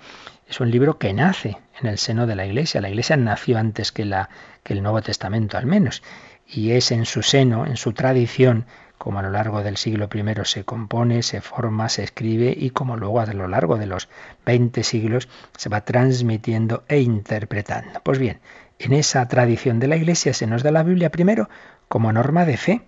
es 0.47 0.59
un 0.59 0.69
libro 0.69 0.99
que 0.99 1.13
nace 1.13 1.57
en 1.81 1.87
el 1.87 1.97
seno 1.97 2.27
de 2.27 2.35
la 2.35 2.45
Iglesia. 2.45 2.79
La 2.79 2.89
Iglesia 2.89 3.17
nació 3.17 3.57
antes 3.57 3.91
que, 3.91 4.03
el 4.03 4.83
Nuevo 4.83 5.01
Testamento, 5.01 5.57
al 5.57 5.65
menos, 5.65 6.03
y 6.47 6.73
es 6.73 6.91
en 6.91 7.05
su 7.05 7.23
seno, 7.23 7.65
en 7.65 7.75
su 7.75 7.93
tradición, 7.93 8.67
como 8.99 9.17
a 9.17 9.23
lo 9.23 9.31
largo 9.31 9.63
del 9.63 9.77
siglo 9.77 10.09
I 10.13 10.45
se 10.45 10.63
compone, 10.63 11.23
se 11.23 11.41
forma, 11.41 11.89
se 11.89 12.03
escribe 12.03 12.53
y 12.55 12.69
como 12.69 12.97
luego 12.97 13.19
a 13.19 13.25
lo 13.25 13.47
largo 13.47 13.77
de 13.77 13.87
los 13.87 14.09
20 14.45 14.83
siglos 14.83 15.27
se 15.57 15.69
va 15.69 15.81
transmitiendo 15.81 16.83
e 16.87 16.99
interpretando. 16.99 17.99
Pues 18.03 18.19
bien, 18.19 18.41
en 18.77 18.93
esa 18.93 19.27
tradición 19.27 19.79
de 19.79 19.87
la 19.87 19.97
Iglesia 19.97 20.35
se 20.35 20.45
nos 20.45 20.61
da 20.61 20.69
la 20.69 20.83
Biblia 20.83 21.09
primero 21.09 21.49
como 21.87 22.13
norma 22.13 22.45
de 22.45 22.57
fe. 22.57 22.81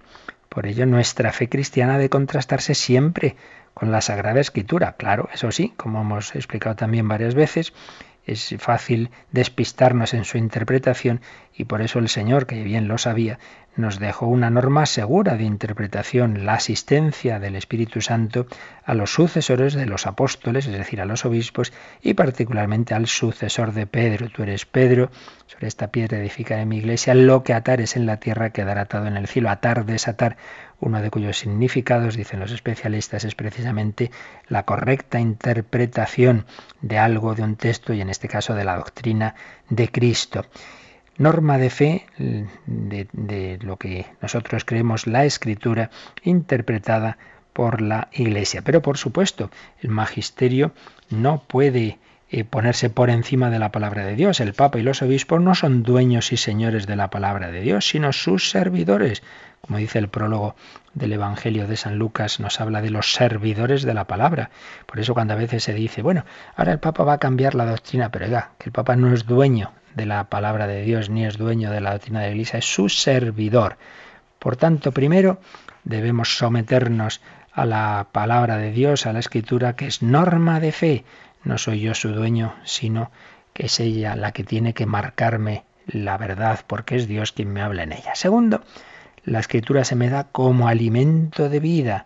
Por 0.49 0.67
ello 0.67 0.85
nuestra 0.85 1.31
fe 1.31 1.49
cristiana 1.49 1.95
ha 1.95 1.99
de 1.99 2.09
contrastarse 2.09 2.75
siempre 2.75 3.35
con 3.79 3.91
la 3.91 4.01
Sagrada 4.01 4.41
Escritura. 4.41 4.93
Claro, 4.97 5.29
eso 5.33 5.51
sí, 5.51 5.73
como 5.77 6.01
hemos 6.01 6.35
explicado 6.35 6.75
también 6.75 7.07
varias 7.07 7.33
veces, 7.33 7.73
es 8.25 8.53
fácil 8.59 9.09
despistarnos 9.31 10.13
en 10.13 10.25
su 10.25 10.37
interpretación 10.37 11.21
y 11.55 11.63
por 11.63 11.81
eso 11.81 11.99
el 11.99 12.09
Señor, 12.09 12.45
que 12.45 12.61
bien 12.61 12.89
lo 12.89 12.97
sabía, 12.97 13.39
nos 13.79 13.97
dejó 13.97 14.27
una 14.27 14.49
norma 14.49 14.85
segura 14.85 15.35
de 15.35 15.45
interpretación, 15.45 16.45
la 16.45 16.53
asistencia 16.53 17.39
del 17.39 17.55
Espíritu 17.55 18.01
Santo 18.01 18.45
a 18.83 18.93
los 18.93 19.13
sucesores 19.13 19.73
de 19.73 19.85
los 19.85 20.05
apóstoles, 20.05 20.65
es 20.67 20.77
decir, 20.77 21.01
a 21.01 21.05
los 21.05 21.25
obispos, 21.25 21.73
y 22.01 22.13
particularmente 22.13 22.93
al 22.93 23.07
sucesor 23.07 23.73
de 23.73 23.87
Pedro. 23.87 24.29
Tú 24.29 24.43
eres 24.43 24.65
Pedro, 24.65 25.09
sobre 25.47 25.67
esta 25.67 25.87
piedra 25.87 26.19
edificaré 26.19 26.65
mi 26.65 26.77
iglesia, 26.77 27.15
lo 27.15 27.43
que 27.43 27.53
atares 27.53 27.95
en 27.95 28.05
la 28.05 28.17
tierra 28.17 28.51
quedará 28.51 28.81
atado 28.81 29.07
en 29.07 29.17
el 29.17 29.27
cielo. 29.27 29.49
Atar, 29.49 29.85
desatar, 29.85 30.37
uno 30.79 31.01
de 31.01 31.09
cuyos 31.09 31.37
significados, 31.37 32.15
dicen 32.15 32.39
los 32.39 32.51
especialistas, 32.51 33.23
es 33.23 33.35
precisamente 33.35 34.11
la 34.47 34.63
correcta 34.63 35.19
interpretación 35.19 36.45
de 36.81 36.97
algo, 36.97 37.33
de 37.33 37.43
un 37.43 37.55
texto, 37.55 37.93
y 37.93 38.01
en 38.01 38.09
este 38.09 38.27
caso 38.27 38.53
de 38.53 38.65
la 38.65 38.75
doctrina 38.75 39.35
de 39.69 39.89
Cristo 39.89 40.45
norma 41.19 41.57
de 41.57 41.69
fe 41.69 42.05
de, 42.65 43.59
lo 43.61 43.77
que 43.77 44.07
nosotros 44.21 44.65
creemos 44.65 45.05
la 45.05 45.25
escritura 45.25 45.91
interpretada 46.23 47.17
por 47.53 47.81
la 47.81 48.07
Iglesia. 48.13 48.61
Pero 48.63 48.81
por 48.81 48.97
supuesto, 48.97 49.51
el 49.81 49.89
magisterio 49.89 50.71
no 51.09 51.43
puede 51.45 51.99
eh, 52.31 52.45
ponerse 52.45 52.89
por 52.89 53.09
encima 53.09 53.49
de 53.49 53.59
la 53.59 53.71
palabra 53.71 54.05
de 54.05 54.15
Dios. 54.15 54.39
El 54.39 54.53
Papa 54.53 54.79
y 54.79 54.83
los 54.83 55.01
obispos 55.01 55.41
no 55.41 55.55
son 55.55 55.83
dueños 55.83 56.31
y 56.31 56.37
señores 56.37 56.87
de 56.87 56.95
la 56.95 57.09
palabra 57.09 57.51
de 57.51 57.61
Dios, 57.61 57.89
sino 57.89 58.13
sus 58.13 58.49
servidores. 58.49 59.21
Como 59.59 59.77
dice 59.77 59.99
el 59.99 60.07
prólogo 60.07 60.55
del 60.93 61.11
Evangelio 61.11 61.67
de 61.67 61.75
San 61.75 61.97
Lucas, 61.97 62.39
nos 62.39 62.61
habla 62.61 62.81
de 62.81 62.91
los 62.91 63.11
servidores 63.11 63.83
de 63.83 63.93
la 63.93 64.05
palabra. 64.05 64.51
Por 64.85 65.01
eso 65.01 65.13
cuando 65.13 65.33
a 65.33 65.37
veces 65.37 65.63
se 65.63 65.73
dice, 65.73 66.01
bueno, 66.01 66.23
ahora 66.55 66.71
el 66.71 66.79
Papa 66.79 67.03
va 67.03 67.13
a 67.13 67.17
cambiar 67.17 67.55
la 67.55 67.65
doctrina, 67.65 68.09
pero 68.09 68.25
oiga, 68.25 68.51
que 68.57 68.69
el 68.69 68.71
Papa 68.71 68.95
no 68.95 69.13
es 69.13 69.25
dueño 69.25 69.73
de 69.99 70.05
la 70.05 70.29
palabra 70.29 70.65
de 70.65 70.81
Dios 70.81 71.09
ni 71.09 71.25
es 71.25 71.37
dueño 71.37 71.71
de 71.71 71.81
la 71.81 71.91
doctrina 71.91 72.21
de 72.21 72.27
la 72.27 72.31
Iglesia, 72.31 72.59
es 72.59 72.65
su 72.65 72.87
servidor. 72.89 73.77
Por 74.39 74.55
tanto, 74.55 74.93
primero 74.93 75.39
debemos 75.83 76.37
someternos 76.37 77.21
a 77.51 77.65
la 77.65 78.07
palabra 78.11 78.57
de 78.57 78.71
Dios, 78.71 79.05
a 79.05 79.13
la 79.13 79.19
escritura, 79.19 79.75
que 79.75 79.87
es 79.87 80.01
norma 80.01 80.59
de 80.59 80.71
fe. 80.71 81.03
No 81.43 81.57
soy 81.57 81.81
yo 81.81 81.93
su 81.93 82.09
dueño, 82.13 82.55
sino 82.63 83.11
que 83.53 83.65
es 83.65 83.79
ella 83.79 84.15
la 84.15 84.31
que 84.31 84.43
tiene 84.43 84.73
que 84.73 84.85
marcarme 84.85 85.63
la 85.87 86.17
verdad, 86.17 86.61
porque 86.67 86.95
es 86.95 87.07
Dios 87.07 87.31
quien 87.31 87.51
me 87.51 87.61
habla 87.61 87.83
en 87.83 87.91
ella. 87.91 88.15
Segundo, 88.15 88.61
la 89.25 89.39
escritura 89.39 89.83
se 89.83 89.95
me 89.95 90.09
da 90.09 90.25
como 90.25 90.67
alimento 90.67 91.49
de 91.49 91.59
vida. 91.59 92.05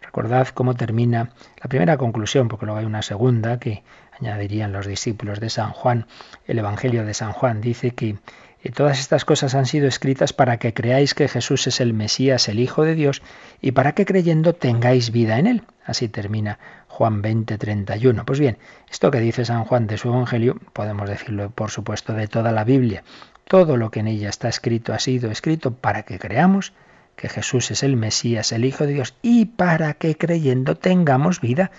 Recordad 0.00 0.48
cómo 0.48 0.74
termina 0.74 1.30
la 1.62 1.68
primera 1.68 1.96
conclusión, 1.96 2.48
porque 2.48 2.66
luego 2.66 2.78
hay 2.78 2.86
una 2.86 3.02
segunda 3.02 3.58
que 3.58 3.82
añadirían 4.20 4.72
los 4.72 4.86
discípulos 4.86 5.40
de 5.40 5.50
San 5.50 5.70
Juan. 5.70 6.06
El 6.46 6.58
Evangelio 6.58 7.04
de 7.04 7.14
San 7.14 7.32
Juan 7.32 7.60
dice 7.60 7.92
que 7.92 8.16
eh, 8.62 8.70
todas 8.70 8.98
estas 8.98 9.24
cosas 9.24 9.54
han 9.54 9.66
sido 9.66 9.86
escritas 9.86 10.32
para 10.32 10.56
que 10.58 10.72
creáis 10.72 11.14
que 11.14 11.28
Jesús 11.28 11.66
es 11.66 11.80
el 11.80 11.92
Mesías, 11.92 12.48
el 12.48 12.58
Hijo 12.58 12.84
de 12.84 12.94
Dios, 12.94 13.22
y 13.60 13.72
para 13.72 13.92
que 13.92 14.06
creyendo 14.06 14.54
tengáis 14.54 15.10
vida 15.10 15.38
en 15.38 15.46
él. 15.46 15.62
Así 15.84 16.08
termina 16.08 16.58
Juan 16.88 17.20
20, 17.20 17.58
31. 17.58 18.24
Pues 18.24 18.40
bien, 18.40 18.56
esto 18.90 19.10
que 19.10 19.20
dice 19.20 19.44
San 19.44 19.64
Juan 19.64 19.86
de 19.86 19.98
su 19.98 20.08
Evangelio, 20.08 20.58
podemos 20.72 21.08
decirlo 21.08 21.50
por 21.50 21.70
supuesto 21.70 22.14
de 22.14 22.26
toda 22.26 22.52
la 22.52 22.64
Biblia. 22.64 23.04
Todo 23.46 23.76
lo 23.76 23.90
que 23.90 24.00
en 24.00 24.08
ella 24.08 24.30
está 24.30 24.48
escrito 24.48 24.94
ha 24.94 24.98
sido 24.98 25.30
escrito 25.30 25.72
para 25.74 26.04
que 26.04 26.18
creamos 26.18 26.72
que 27.16 27.28
Jesús 27.28 27.70
es 27.70 27.82
el 27.82 27.96
Mesías, 27.96 28.50
el 28.52 28.64
Hijo 28.64 28.86
de 28.86 28.94
Dios, 28.94 29.14
y 29.22 29.44
para 29.44 29.94
que 29.94 30.16
creyendo 30.16 30.76
tengamos 30.76 31.40
vida. 31.40 31.70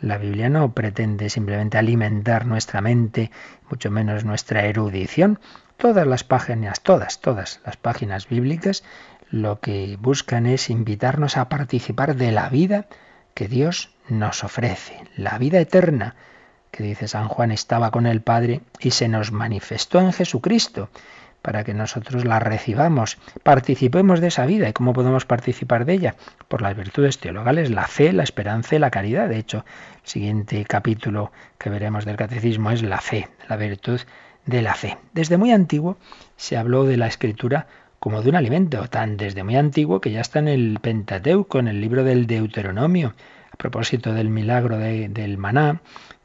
La 0.00 0.16
Biblia 0.16 0.48
no 0.48 0.72
pretende 0.72 1.28
simplemente 1.28 1.76
alimentar 1.76 2.46
nuestra 2.46 2.80
mente, 2.80 3.30
mucho 3.68 3.90
menos 3.90 4.24
nuestra 4.24 4.64
erudición. 4.64 5.40
Todas 5.76 6.06
las 6.06 6.22
páginas, 6.22 6.80
todas, 6.80 7.20
todas 7.20 7.60
las 7.64 7.76
páginas 7.76 8.28
bíblicas, 8.28 8.84
lo 9.30 9.60
que 9.60 9.96
buscan 10.00 10.46
es 10.46 10.70
invitarnos 10.70 11.36
a 11.36 11.48
participar 11.48 12.16
de 12.16 12.32
la 12.32 12.48
vida 12.48 12.86
que 13.34 13.48
Dios 13.48 13.90
nos 14.08 14.44
ofrece, 14.44 15.04
la 15.16 15.36
vida 15.38 15.60
eterna, 15.60 16.14
que 16.70 16.82
dice 16.82 17.08
San 17.08 17.28
Juan 17.28 17.50
estaba 17.50 17.90
con 17.90 18.06
el 18.06 18.22
Padre 18.22 18.60
y 18.80 18.92
se 18.92 19.08
nos 19.08 19.32
manifestó 19.32 20.00
en 20.00 20.12
Jesucristo. 20.12 20.90
Para 21.42 21.64
que 21.64 21.74
nosotros 21.74 22.24
la 22.24 22.40
recibamos, 22.40 23.18
participemos 23.42 24.20
de 24.20 24.28
esa 24.28 24.46
vida. 24.46 24.68
¿Y 24.68 24.72
cómo 24.72 24.92
podemos 24.92 25.24
participar 25.24 25.84
de 25.84 25.94
ella? 25.94 26.14
Por 26.48 26.62
las 26.62 26.76
virtudes 26.76 27.18
teologales, 27.18 27.70
la 27.70 27.86
fe, 27.86 28.12
la 28.12 28.22
esperanza 28.22 28.76
y 28.76 28.78
la 28.78 28.90
caridad. 28.90 29.28
De 29.28 29.38
hecho, 29.38 29.64
el 30.02 30.08
siguiente 30.08 30.64
capítulo 30.64 31.32
que 31.58 31.70
veremos 31.70 32.04
del 32.04 32.16
catecismo 32.16 32.70
es 32.70 32.82
la 32.82 33.00
fe, 33.00 33.28
la 33.48 33.56
virtud 33.56 34.00
de 34.46 34.62
la 34.62 34.74
fe. 34.74 34.98
Desde 35.12 35.36
muy 35.36 35.52
antiguo 35.52 35.98
se 36.36 36.56
habló 36.56 36.84
de 36.84 36.96
la 36.96 37.06
escritura 37.06 37.66
como 37.98 38.22
de 38.22 38.30
un 38.30 38.36
alimento, 38.36 38.88
tan 38.88 39.16
desde 39.16 39.42
muy 39.42 39.56
antiguo 39.56 40.00
que 40.00 40.10
ya 40.10 40.20
está 40.20 40.38
en 40.38 40.48
el 40.48 40.78
Pentateuco, 40.80 41.58
en 41.58 41.68
el 41.68 41.80
libro 41.80 42.04
del 42.04 42.26
Deuteronomio. 42.26 43.14
A 43.52 43.56
propósito 43.56 44.12
del 44.12 44.28
milagro 44.28 44.78
del 44.78 45.36
maná, 45.36 45.80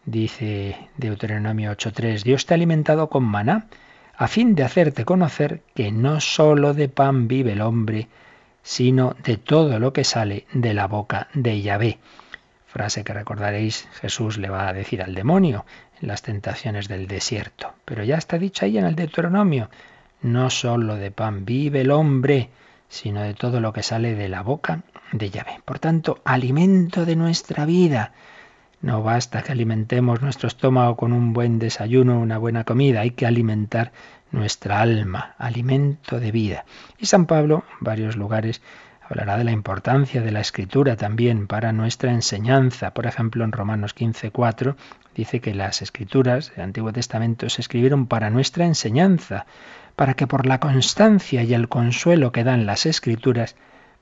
dice 0.05 0.77
Deuteronomio 0.97 1.71
8.3, 1.71 2.23
Dios 2.23 2.45
te 2.45 2.53
ha 2.53 2.55
alimentado 2.55 3.09
con 3.09 3.23
maná 3.23 3.67
a 4.15 4.27
fin 4.27 4.55
de 4.55 4.63
hacerte 4.63 5.05
conocer 5.05 5.61
que 5.75 5.91
no 5.91 6.21
sólo 6.21 6.73
de 6.73 6.89
pan 6.89 7.27
vive 7.27 7.53
el 7.53 7.61
hombre, 7.61 8.07
sino 8.61 9.15
de 9.23 9.37
todo 9.37 9.79
lo 9.79 9.93
que 9.93 10.03
sale 10.03 10.45
de 10.53 10.73
la 10.73 10.87
boca 10.87 11.27
de 11.33 11.61
Yahvé. 11.61 11.99
Frase 12.67 13.03
que 13.03 13.13
recordaréis 13.13 13.87
Jesús 14.01 14.37
le 14.37 14.49
va 14.49 14.67
a 14.67 14.73
decir 14.73 15.01
al 15.01 15.13
demonio 15.13 15.65
en 16.01 16.07
las 16.07 16.21
tentaciones 16.21 16.87
del 16.87 17.07
desierto. 17.07 17.73
Pero 17.85 18.03
ya 18.03 18.17
está 18.17 18.37
dicho 18.37 18.65
ahí 18.65 18.77
en 18.77 18.85
el 18.85 18.95
Deuteronomio, 18.95 19.69
no 20.21 20.49
sólo 20.49 20.95
de 20.95 21.11
pan 21.11 21.45
vive 21.45 21.81
el 21.81 21.91
hombre, 21.91 22.49
sino 22.89 23.21
de 23.21 23.33
todo 23.33 23.59
lo 23.59 23.73
que 23.73 23.83
sale 23.83 24.15
de 24.15 24.29
la 24.29 24.41
boca 24.41 24.83
de 25.11 25.29
Yahvé. 25.29 25.59
Por 25.65 25.79
tanto, 25.79 26.21
alimento 26.23 27.05
de 27.05 27.15
nuestra 27.15 27.65
vida. 27.65 28.13
No 28.83 29.01
basta 29.01 29.43
que 29.43 29.53
alimentemos 29.53 30.21
nuestro 30.21 30.49
estómago 30.49 30.97
con 30.97 31.13
un 31.13 31.31
buen 31.31 31.57
desayuno, 31.57 32.19
una 32.19 32.37
buena 32.37 32.65
comida, 32.65 32.99
hay 32.99 33.11
que 33.11 33.25
alimentar 33.25 33.93
nuestra 34.29 34.81
alma, 34.81 35.35
alimento 35.37 36.19
de 36.19 36.33
vida. 36.33 36.65
Y 36.99 37.05
San 37.05 37.25
Pablo, 37.25 37.63
en 37.71 37.85
varios 37.85 38.17
lugares, 38.17 38.61
hablará 38.99 39.37
de 39.37 39.45
la 39.45 39.53
importancia 39.53 40.21
de 40.21 40.33
la 40.33 40.41
escritura 40.41 40.97
también 40.97 41.47
para 41.47 41.71
nuestra 41.71 42.11
enseñanza. 42.11 42.93
Por 42.93 43.07
ejemplo, 43.07 43.45
en 43.45 43.53
Romanos 43.53 43.95
15:4 43.95 44.75
dice 45.15 45.39
que 45.39 45.53
las 45.53 45.81
escrituras 45.81 46.51
del 46.53 46.65
Antiguo 46.65 46.91
Testamento 46.91 47.47
se 47.47 47.61
escribieron 47.61 48.07
para 48.07 48.31
nuestra 48.31 48.65
enseñanza, 48.65 49.45
para 49.95 50.15
que 50.15 50.27
por 50.27 50.45
la 50.45 50.59
constancia 50.59 51.41
y 51.43 51.53
el 51.53 51.69
consuelo 51.69 52.33
que 52.33 52.43
dan 52.43 52.65
las 52.65 52.85
escrituras 52.85 53.55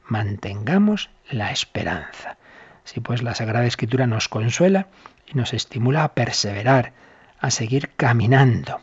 mantengamos 0.08 1.12
la 1.30 1.52
esperanza. 1.52 2.38
Así 2.86 3.00
pues, 3.00 3.24
la 3.24 3.36
Sagrada 3.36 3.65
Escritura 3.65 4.08
nos 4.08 4.28
consuela 4.28 4.88
y 5.28 5.38
nos 5.38 5.54
estimula 5.54 6.04
a 6.04 6.13
perseverar, 6.13 6.94
a 7.39 7.52
seguir 7.52 7.89
caminando. 7.96 8.82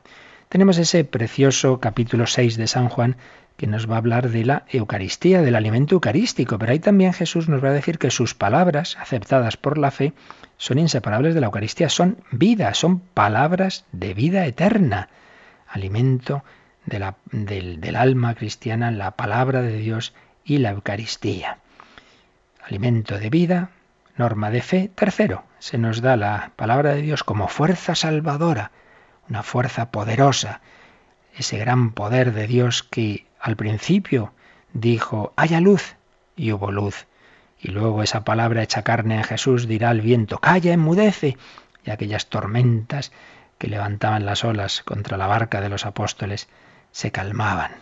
Tenemos 0.49 0.79
ese 0.79 1.05
precioso 1.05 1.79
capítulo 1.81 2.27
6 2.27 2.57
de 2.57 2.67
San 2.67 2.89
Juan 2.89 3.17
que 3.59 3.67
nos 3.67 3.91
va 3.91 3.97
a 3.97 3.99
hablar 3.99 4.31
de 4.31 4.45
la 4.45 4.65
Eucaristía, 4.71 5.43
del 5.43 5.57
alimento 5.57 5.97
eucarístico, 5.97 6.59
pero 6.59 6.73
ahí 6.73 6.79
también 6.79 7.13
Jesús 7.13 7.49
nos 7.49 7.63
va 7.63 7.71
a 7.71 7.73
decir 7.73 7.99
que 7.99 8.11
sus 8.11 8.35
palabras, 8.35 8.97
aceptadas 9.01 9.57
por 9.57 9.79
la 9.79 9.91
fe, 9.91 10.13
son 10.57 10.79
inseparables 10.79 11.35
de 11.35 11.41
la 11.41 11.47
Eucaristía, 11.47 11.89
son 11.89 12.19
vida, 12.31 12.73
son 12.75 13.01
palabras 13.01 13.85
de 13.91 14.15
vida 14.15 14.47
eterna, 14.47 15.09
alimento 15.67 16.45
del, 16.87 17.97
alma 17.97 18.35
cristiana, 18.37 18.91
la 18.91 19.13
palabra 19.13 19.61
de 19.61 19.77
Dios 19.77 20.15
y 20.45 20.59
la 20.59 20.71
Eucaristía. 20.71 21.59
Alimento 22.65 23.19
de 23.19 23.29
vida, 23.29 23.71
norma 24.19 24.51
de 24.51 24.63
fe. 24.63 24.91
Tercero, 24.95 25.45
se 25.59 25.79
nos 25.79 26.01
da 26.01 26.17
la 26.17 26.53
palabra 26.57 26.95
de 26.95 27.03
Dios 27.03 27.25
como 27.25 27.49
fuerza 27.49 27.95
salvadora, 27.95 28.73
una 29.29 29.43
fuerza 29.43 29.91
poderosa, 29.91 30.61
ese 31.37 31.59
gran 31.59 31.93
poder 31.93 32.33
de 32.33 32.47
Dios 32.47 32.83
que 32.83 33.27
al 33.41 33.57
principio 33.57 34.33
dijo, 34.73 35.33
haya 35.37 35.61
luz, 35.61 35.97
y 36.37 36.53
hubo 36.53 36.71
luz. 36.71 37.07
Y 37.61 37.71
luego 37.71 38.03
esa 38.03 38.25
palabra 38.25 38.63
hecha 38.63 38.83
carne 38.83 39.17
en 39.17 39.25
Jesús 39.25 39.67
dirá 39.67 39.91
al 39.91 40.01
viento, 40.01 40.39
calla, 40.39 40.73
enmudece, 40.73 41.37
y 41.85 41.91
aquellas 41.91 42.27
tormentas 42.27 43.13
que 43.59 43.67
levantaban 43.67 44.25
las 44.25 44.45
olas 44.45 44.83
contra 44.83 45.17
la 45.17 45.27
barca 45.27 45.61
de 45.61 45.69
los 45.69 45.85
apóstoles 45.85 46.49
se 46.93 47.11
calmaban. 47.11 47.73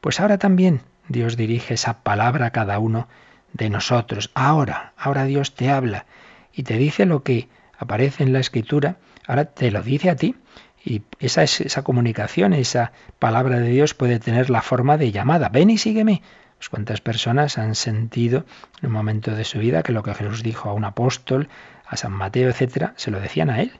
Pues 0.00 0.18
ahora 0.20 0.38
también 0.38 0.82
Dios 1.08 1.36
dirige 1.36 1.74
esa 1.74 2.02
palabra 2.02 2.46
a 2.46 2.50
cada 2.50 2.78
uno 2.78 3.08
de 3.52 3.70
nosotros. 3.70 4.30
Ahora, 4.34 4.92
ahora 4.96 5.24
Dios 5.24 5.54
te 5.54 5.70
habla 5.70 6.06
y 6.52 6.62
te 6.62 6.76
dice 6.76 7.06
lo 7.06 7.22
que 7.22 7.48
aparece 7.78 8.22
en 8.22 8.32
la 8.32 8.40
escritura, 8.40 8.96
ahora 9.26 9.46
te 9.46 9.70
lo 9.70 9.82
dice 9.82 10.10
a 10.10 10.16
ti. 10.16 10.36
Y 10.84 11.02
esa, 11.20 11.44
esa 11.44 11.82
comunicación, 11.82 12.52
esa 12.52 12.92
palabra 13.18 13.60
de 13.60 13.68
Dios 13.68 13.94
puede 13.94 14.18
tener 14.18 14.50
la 14.50 14.62
forma 14.62 14.96
de 14.96 15.12
llamada. 15.12 15.48
Ven 15.48 15.70
y 15.70 15.78
sígueme. 15.78 16.22
Pues 16.58 16.68
cuántas 16.68 17.00
personas 17.00 17.58
han 17.58 17.74
sentido 17.74 18.44
en 18.80 18.88
un 18.88 18.92
momento 18.92 19.34
de 19.34 19.44
su 19.44 19.58
vida 19.58 19.82
que 19.82 19.92
lo 19.92 20.02
que 20.02 20.14
Jesús 20.14 20.42
dijo 20.42 20.68
a 20.68 20.72
un 20.72 20.84
apóstol, 20.84 21.48
a 21.86 21.96
San 21.96 22.12
Mateo, 22.12 22.48
etcétera, 22.48 22.94
se 22.96 23.10
lo 23.10 23.20
decían 23.20 23.50
a 23.50 23.60
él. 23.60 23.72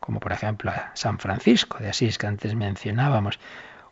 Como 0.00 0.20
por 0.20 0.32
ejemplo 0.32 0.70
a 0.70 0.92
San 0.94 1.18
Francisco 1.18 1.78
de 1.78 1.88
Asís, 1.90 2.16
que 2.16 2.26
antes 2.26 2.54
mencionábamos 2.54 3.38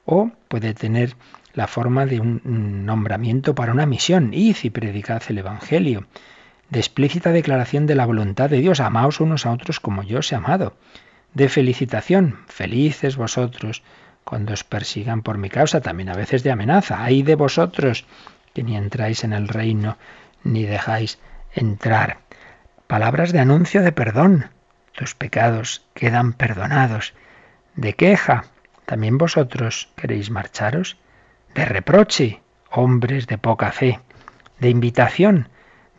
o 0.07 0.31
puede 0.49 0.75
tener 0.75 1.17
la 1.55 1.67
forma 1.67 2.05
de 2.05 2.21
un 2.21 2.85
nombramiento 2.85 3.55
para 3.55 3.73
una 3.73 3.87
misión. 3.87 4.35
Id 4.35 4.57
y 4.63 4.71
predicad 4.71 5.23
el 5.29 5.39
Evangelio. 5.39 6.07
De 6.69 6.81
explícita 6.81 7.31
declaración 7.31 7.87
de 7.87 7.95
la 7.95 8.07
voluntad 8.07 8.51
de 8.51 8.59
Dios. 8.59 8.81
Amaos 8.81 9.21
unos 9.21 9.47
a 9.47 9.53
otros 9.53 9.81
como 9.81 10.03
yo 10.03 10.19
os 10.19 10.33
he 10.33 10.37
amado. 10.37 10.77
De 11.33 11.49
felicitación. 11.49 12.39
Felices 12.49 13.17
vosotros 13.17 13.83
cuando 14.25 14.53
os 14.53 14.65
persigan 14.65 15.23
por 15.23 15.39
mi 15.39 15.49
causa. 15.49 15.81
También 15.81 16.09
a 16.09 16.17
veces 16.17 16.43
de 16.43 16.51
amenaza. 16.51 17.03
Ay 17.05 17.23
de 17.23 17.37
vosotros 17.37 18.05
que 18.53 18.63
ni 18.63 18.77
entráis 18.77 19.25
en 19.25 19.33
el 19.33 19.49
reino 19.49 19.97
ni 20.43 20.65
dejáis 20.65 21.19
entrar. 21.55 22.19
Palabras 22.87 23.33
de 23.33 23.41
anuncio 23.41 23.83
de 23.83 23.93
perdón. 23.93 24.51
Tus 24.93 25.15
pecados 25.15 25.87
quedan 25.95 26.33
perdonados. 26.33 27.15
De 27.77 27.95
queja 27.95 28.45
¿También 28.87 29.17
vosotros 29.17 29.89
queréis 29.97 30.31
marcharos? 30.31 30.99
De 31.55 31.65
reproche, 31.65 32.43
hombres 32.73 33.29
de 33.29 33.39
poca 33.39 33.71
fe, 33.71 34.01
de 34.59 34.71
invitación, 34.71 35.49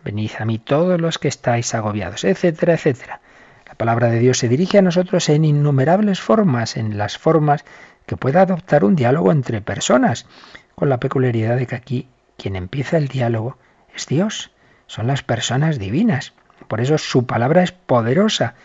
venid 0.04 0.32
a 0.38 0.44
mí 0.44 0.60
todos 0.60 1.00
los 1.00 1.18
que 1.18 1.30
estáis 1.30 1.74
agobiados, 1.74 2.26
etcétera, 2.26 2.74
etcétera. 2.74 3.22
La 3.66 3.76
palabra 3.76 4.10
de 4.10 4.20
Dios 4.20 4.38
se 4.38 4.50
dirige 4.50 4.80
a 4.80 4.82
nosotros 4.82 5.30
en 5.30 5.46
innumerables 5.46 6.20
formas, 6.20 6.76
en 6.76 6.98
las 6.98 7.18
formas 7.18 7.64
que 8.06 8.18
pueda 8.18 8.42
adoptar 8.42 8.84
un 8.84 8.98
diálogo 8.98 9.32
entre 9.32 9.62
personas, 9.62 10.28
con 10.76 10.90
la 10.90 11.00
peculiaridad 11.00 11.56
de 11.56 11.68
que 11.68 11.76
aquí 11.76 12.10
quien 12.38 12.58
empieza 12.58 12.98
el 12.98 13.08
diálogo 13.08 13.58
es 13.96 14.08
Dios, 14.08 14.52
son 14.88 15.08
las 15.08 15.24
personas 15.24 15.80
divinas. 15.80 16.34
Por 16.68 16.82
eso 16.82 16.98
su 16.98 17.26
palabra 17.26 17.64
es 17.64 17.72
poderosa 17.72 18.56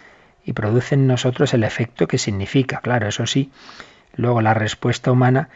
y 0.45 0.55
produce 0.55 0.97
en 0.97 1.07
nosotros 1.07 1.55
el 1.55 1.63
efecto 1.63 2.09
que 2.09 2.19
significa. 2.19 2.81
Claro, 2.81 3.07
eso 3.07 3.27
sí, 3.27 3.53
Luego 4.15 4.41
la 4.41 4.55
respuesta 4.55 5.13
humana 5.13 5.49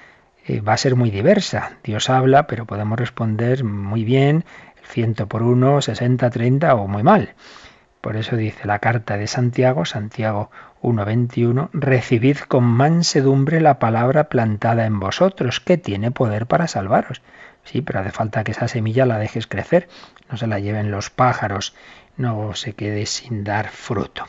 eh, 0.46 0.60
va 0.60 0.74
a 0.74 0.78
ser 0.78 0.96
muy 0.96 1.10
diversa. 1.10 1.78
Dios 1.82 2.10
habla, 2.10 2.46
pero 2.46 2.66
podemos 2.66 2.98
responder 2.98 3.64
muy 3.64 4.04
bien, 4.04 4.44
ciento 4.82 5.26
por 5.26 5.42
uno, 5.42 5.80
60, 5.80 6.30
30 6.30 6.74
o 6.74 6.86
muy 6.88 7.02
mal. 7.02 7.34
Por 8.00 8.16
eso 8.16 8.36
dice 8.36 8.66
la 8.66 8.80
carta 8.80 9.16
de 9.16 9.26
Santiago, 9.26 9.86
Santiago 9.86 10.50
1.21, 10.82 11.70
recibid 11.72 12.36
con 12.36 12.64
mansedumbre 12.64 13.62
la 13.62 13.78
palabra 13.78 14.24
plantada 14.24 14.84
en 14.84 15.00
vosotros, 15.00 15.60
que 15.60 15.78
tiene 15.78 16.10
poder 16.10 16.46
para 16.46 16.68
salvaros. 16.68 17.22
Sí, 17.64 17.80
pero 17.80 18.00
hace 18.00 18.10
falta 18.10 18.44
que 18.44 18.52
esa 18.52 18.68
semilla 18.68 19.06
la 19.06 19.18
dejes 19.18 19.46
crecer, 19.46 19.88
no 20.30 20.36
se 20.36 20.46
la 20.46 20.58
lleven 20.58 20.90
los 20.90 21.08
pájaros, 21.08 21.74
no 22.18 22.54
se 22.54 22.74
quede 22.74 23.06
sin 23.06 23.42
dar 23.42 23.70
fruto. 23.70 24.26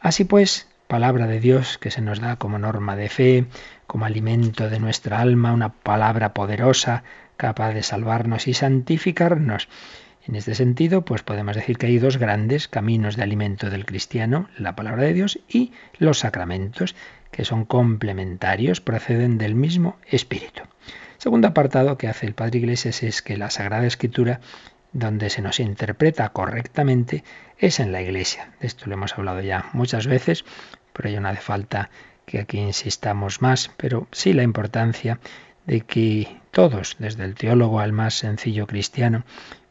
Así 0.00 0.24
pues, 0.24 0.68
palabra 0.86 1.26
de 1.26 1.40
Dios 1.40 1.78
que 1.78 1.90
se 1.90 2.02
nos 2.02 2.20
da 2.20 2.36
como 2.36 2.58
norma 2.58 2.94
de 2.94 3.08
fe, 3.08 3.46
como 3.86 4.04
alimento 4.04 4.70
de 4.70 4.80
nuestra 4.80 5.20
alma, 5.20 5.52
una 5.52 5.72
palabra 5.72 6.34
poderosa, 6.34 7.04
capaz 7.36 7.72
de 7.72 7.82
salvarnos 7.82 8.48
y 8.48 8.54
santificarnos. 8.54 9.68
En 10.26 10.36
este 10.36 10.54
sentido, 10.54 11.04
pues 11.04 11.22
podemos 11.22 11.54
decir 11.54 11.76
que 11.76 11.86
hay 11.86 11.98
dos 11.98 12.16
grandes 12.16 12.66
caminos 12.66 13.16
de 13.16 13.22
alimento 13.22 13.68
del 13.68 13.84
cristiano, 13.84 14.48
la 14.56 14.74
palabra 14.74 15.02
de 15.02 15.12
Dios 15.12 15.38
y 15.48 15.72
los 15.98 16.20
sacramentos, 16.20 16.94
que 17.30 17.44
son 17.44 17.66
complementarios, 17.66 18.80
proceden 18.80 19.36
del 19.36 19.54
mismo 19.54 19.96
espíritu. 20.06 20.62
Segundo 21.18 21.48
apartado 21.48 21.98
que 21.98 22.08
hace 22.08 22.26
el 22.26 22.34
Padre 22.34 22.58
Iglesias 22.58 23.02
es 23.02 23.20
que 23.20 23.36
la 23.36 23.50
Sagrada 23.50 23.86
Escritura, 23.86 24.40
donde 24.92 25.28
se 25.28 25.42
nos 25.42 25.60
interpreta 25.60 26.28
correctamente, 26.30 27.22
es 27.58 27.80
en 27.80 27.92
la 27.92 28.00
Iglesia. 28.00 28.50
De 28.60 28.66
esto 28.66 28.86
lo 28.86 28.94
hemos 28.94 29.18
hablado 29.18 29.40
ya 29.40 29.68
muchas 29.72 30.06
veces, 30.06 30.44
pero 30.92 31.08
ello 31.08 31.20
no 31.20 31.28
hace 31.28 31.40
falta 31.40 31.90
que 32.26 32.40
aquí 32.40 32.58
insistamos 32.58 33.42
más, 33.42 33.70
pero 33.76 34.06
sí 34.12 34.32
la 34.32 34.42
importancia 34.42 35.18
de 35.66 35.80
que 35.80 36.28
todos, 36.50 36.96
desde 36.98 37.24
el 37.24 37.34
teólogo 37.34 37.80
al 37.80 37.92
más 37.92 38.14
sencillo 38.14 38.66
cristiano, 38.66 39.24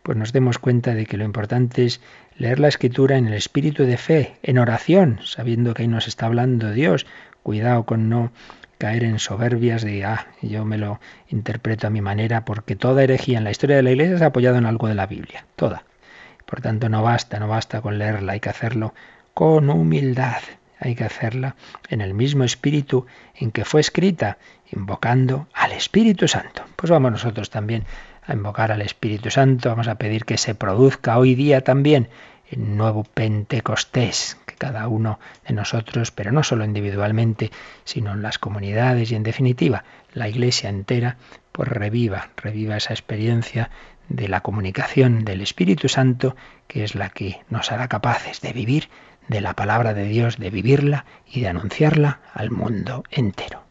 pues 0.03 0.17
nos 0.17 0.33
demos 0.33 0.59
cuenta 0.59 0.93
de 0.93 1.05
que 1.05 1.17
lo 1.17 1.23
importante 1.23 1.85
es 1.85 2.01
leer 2.37 2.59
la 2.59 2.67
escritura 2.67 3.17
en 3.17 3.27
el 3.27 3.33
espíritu 3.33 3.83
de 3.83 3.97
fe, 3.97 4.37
en 4.43 4.57
oración, 4.57 5.19
sabiendo 5.23 5.73
que 5.73 5.83
ahí 5.83 5.87
nos 5.87 6.07
está 6.07 6.25
hablando 6.25 6.71
Dios. 6.71 7.05
Cuidado 7.41 7.85
con 7.85 8.09
no 8.09 8.31
caer 8.77 9.03
en 9.05 9.19
soberbias 9.19 9.81
de, 9.81 10.03
ah, 10.03 10.27
yo 10.41 10.65
me 10.65 10.77
lo 10.77 10.99
interpreto 11.29 11.87
a 11.87 11.89
mi 11.89 12.01
manera, 12.01 12.43
porque 12.43 12.75
toda 12.75 13.03
herejía 13.03 13.37
en 13.37 13.45
la 13.45 13.51
historia 13.51 13.77
de 13.77 13.83
la 13.83 13.91
Iglesia 13.91 14.17
se 14.17 14.23
ha 14.25 14.27
apoyado 14.27 14.57
en 14.57 14.65
algo 14.65 14.87
de 14.87 14.95
la 14.95 15.07
Biblia, 15.07 15.45
toda. 15.55 15.85
Por 16.45 16.59
tanto, 16.59 16.89
no 16.89 17.01
basta, 17.01 17.39
no 17.39 17.47
basta 17.47 17.81
con 17.81 17.97
leerla, 17.97 18.33
hay 18.33 18.39
que 18.41 18.49
hacerlo 18.49 18.93
con 19.33 19.69
humildad, 19.69 20.41
hay 20.83 20.95
que 20.95 21.05
hacerla 21.05 21.55
en 21.89 22.01
el 22.01 22.13
mismo 22.13 22.43
espíritu 22.43 23.05
en 23.35 23.51
que 23.51 23.65
fue 23.65 23.81
escrita, 23.81 24.37
invocando 24.71 25.47
al 25.53 25.71
Espíritu 25.71 26.27
Santo. 26.27 26.63
Pues 26.75 26.91
vamos 26.91 27.11
nosotros 27.11 27.49
también 27.49 27.85
a 28.25 28.33
invocar 28.33 28.71
al 28.71 28.81
Espíritu 28.81 29.29
Santo, 29.29 29.69
vamos 29.69 29.87
a 29.87 29.95
pedir 29.95 30.25
que 30.25 30.37
se 30.37 30.55
produzca 30.55 31.17
hoy 31.17 31.35
día 31.35 31.61
también 31.61 32.09
el 32.49 32.75
nuevo 32.75 33.03
Pentecostés, 33.03 34.37
que 34.45 34.55
cada 34.55 34.87
uno 34.87 35.19
de 35.47 35.53
nosotros, 35.53 36.11
pero 36.11 36.31
no 36.31 36.43
solo 36.43 36.65
individualmente, 36.65 37.51
sino 37.85 38.11
en 38.11 38.21
las 38.21 38.37
comunidades 38.37 39.11
y 39.11 39.15
en 39.15 39.23
definitiva 39.23 39.85
la 40.13 40.27
Iglesia 40.27 40.69
entera, 40.69 41.17
pues 41.51 41.69
reviva, 41.69 42.29
reviva 42.35 42.77
esa 42.77 42.93
experiencia 42.93 43.69
de 44.09 44.27
la 44.27 44.41
comunicación 44.41 45.23
del 45.23 45.41
Espíritu 45.41 45.87
Santo, 45.87 46.35
que 46.67 46.83
es 46.83 46.93
la 46.93 47.09
que 47.09 47.41
nos 47.49 47.71
hará 47.71 47.87
capaces 47.87 48.41
de 48.41 48.53
vivir 48.53 48.89
de 49.27 49.41
la 49.41 49.53
palabra 49.53 49.93
de 49.93 50.05
Dios, 50.05 50.37
de 50.37 50.49
vivirla 50.49 51.05
y 51.25 51.41
de 51.41 51.47
anunciarla 51.49 52.19
al 52.33 52.51
mundo 52.51 53.03
entero. 53.11 53.62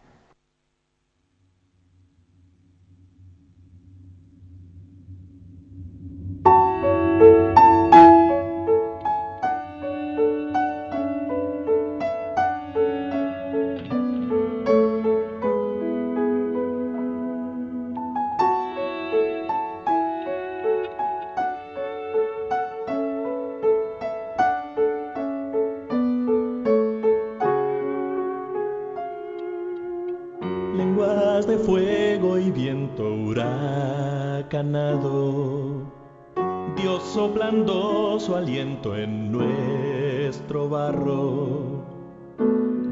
Su 38.19 38.37
aliento 38.37 38.97
en 38.97 39.33
nuestro 39.33 40.69
barro. 40.69 41.83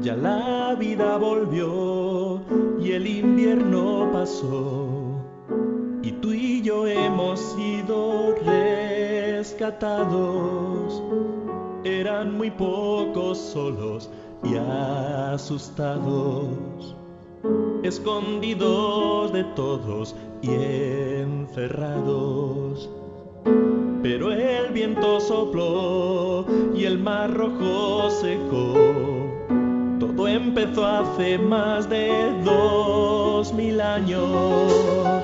Ya 0.01 0.15
la 0.15 0.75
vida 0.77 1.17
volvió 1.17 2.41
y 2.81 2.91
el 2.91 3.07
invierno 3.07 4.09
pasó 4.11 5.21
y 6.03 6.11
tú 6.13 6.33
y 6.33 6.61
yo 6.61 6.85
hemos 6.85 7.39
sido 7.39 8.35
rescatados. 9.37 10.11
Eran 11.83 12.37
muy 12.37 12.51
pocos 12.51 13.37
solos 13.37 14.09
y 14.43 14.55
asustados, 15.33 16.47
escondidos 17.91 19.33
de 19.33 19.43
todos 19.43 20.15
y 20.41 20.49
encerrados 21.21 22.89
pero 24.01 24.31
el 24.31 24.71
viento 24.71 25.19
sopló 25.19 26.45
y 26.75 26.85
el 26.85 26.97
mar 26.97 27.31
rojo 27.33 28.09
secó. 28.09 28.73
Todo 29.99 30.27
empezó 30.27 30.85
hace 30.85 31.37
más 31.37 31.87
de 31.89 32.33
dos 32.43 33.53
mil 33.53 33.79
años. 33.79 35.23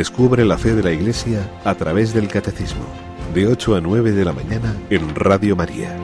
Descubre 0.00 0.46
la 0.46 0.56
fe 0.56 0.74
de 0.74 0.82
la 0.82 0.92
Iglesia 0.92 1.46
a 1.62 1.74
través 1.74 2.14
del 2.14 2.26
Catecismo, 2.26 2.86
de 3.34 3.46
8 3.46 3.76
a 3.76 3.80
9 3.82 4.12
de 4.12 4.24
la 4.24 4.32
mañana 4.32 4.74
en 4.88 5.14
Radio 5.14 5.56
María. 5.56 5.94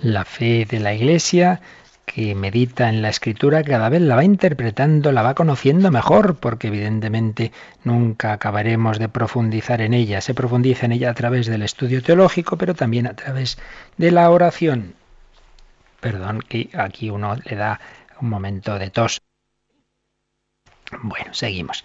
La 0.00 0.24
fe 0.24 0.64
de 0.64 0.80
la 0.80 0.94
Iglesia 0.94 1.60
que 2.06 2.34
medita 2.34 2.88
en 2.88 3.02
la 3.02 3.10
escritura 3.10 3.62
cada 3.62 3.90
vez 3.90 4.00
la 4.00 4.16
va 4.16 4.24
interpretando, 4.24 5.12
la 5.12 5.20
va 5.20 5.34
conociendo 5.34 5.90
mejor, 5.90 6.36
porque 6.36 6.68
evidentemente 6.68 7.52
nunca 7.84 8.32
acabaremos 8.32 8.98
de 8.98 9.10
profundizar 9.10 9.82
en 9.82 9.92
ella. 9.92 10.22
Se 10.22 10.32
profundiza 10.32 10.86
en 10.86 10.92
ella 10.92 11.10
a 11.10 11.14
través 11.14 11.46
del 11.46 11.64
estudio 11.64 12.02
teológico, 12.02 12.56
pero 12.56 12.74
también 12.74 13.06
a 13.06 13.14
través 13.14 13.58
de 13.98 14.10
la 14.10 14.30
oración. 14.30 14.94
Perdón, 16.00 16.40
que 16.40 16.70
aquí 16.72 17.10
uno 17.10 17.36
le 17.44 17.56
da 17.56 17.78
un 18.22 18.30
momento 18.30 18.78
de 18.78 18.88
tos. 18.88 19.20
Bueno, 21.02 21.34
seguimos. 21.34 21.84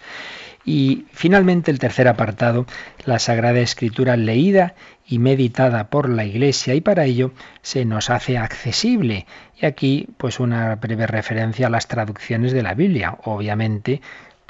Y 0.64 1.06
finalmente 1.12 1.70
el 1.70 1.78
tercer 1.78 2.06
apartado, 2.06 2.66
la 3.04 3.18
Sagrada 3.18 3.60
Escritura 3.60 4.16
leída 4.16 4.74
y 5.06 5.18
meditada 5.18 5.88
por 5.88 6.08
la 6.08 6.24
Iglesia 6.24 6.74
y 6.74 6.80
para 6.80 7.04
ello 7.04 7.32
se 7.62 7.84
nos 7.84 8.10
hace 8.10 8.38
accesible. 8.38 9.26
Y 9.60 9.66
aquí 9.66 10.08
pues 10.18 10.38
una 10.38 10.76
breve 10.76 11.06
referencia 11.06 11.66
a 11.66 11.70
las 11.70 11.88
traducciones 11.88 12.52
de 12.52 12.62
la 12.62 12.74
Biblia. 12.74 13.18
Obviamente 13.24 14.00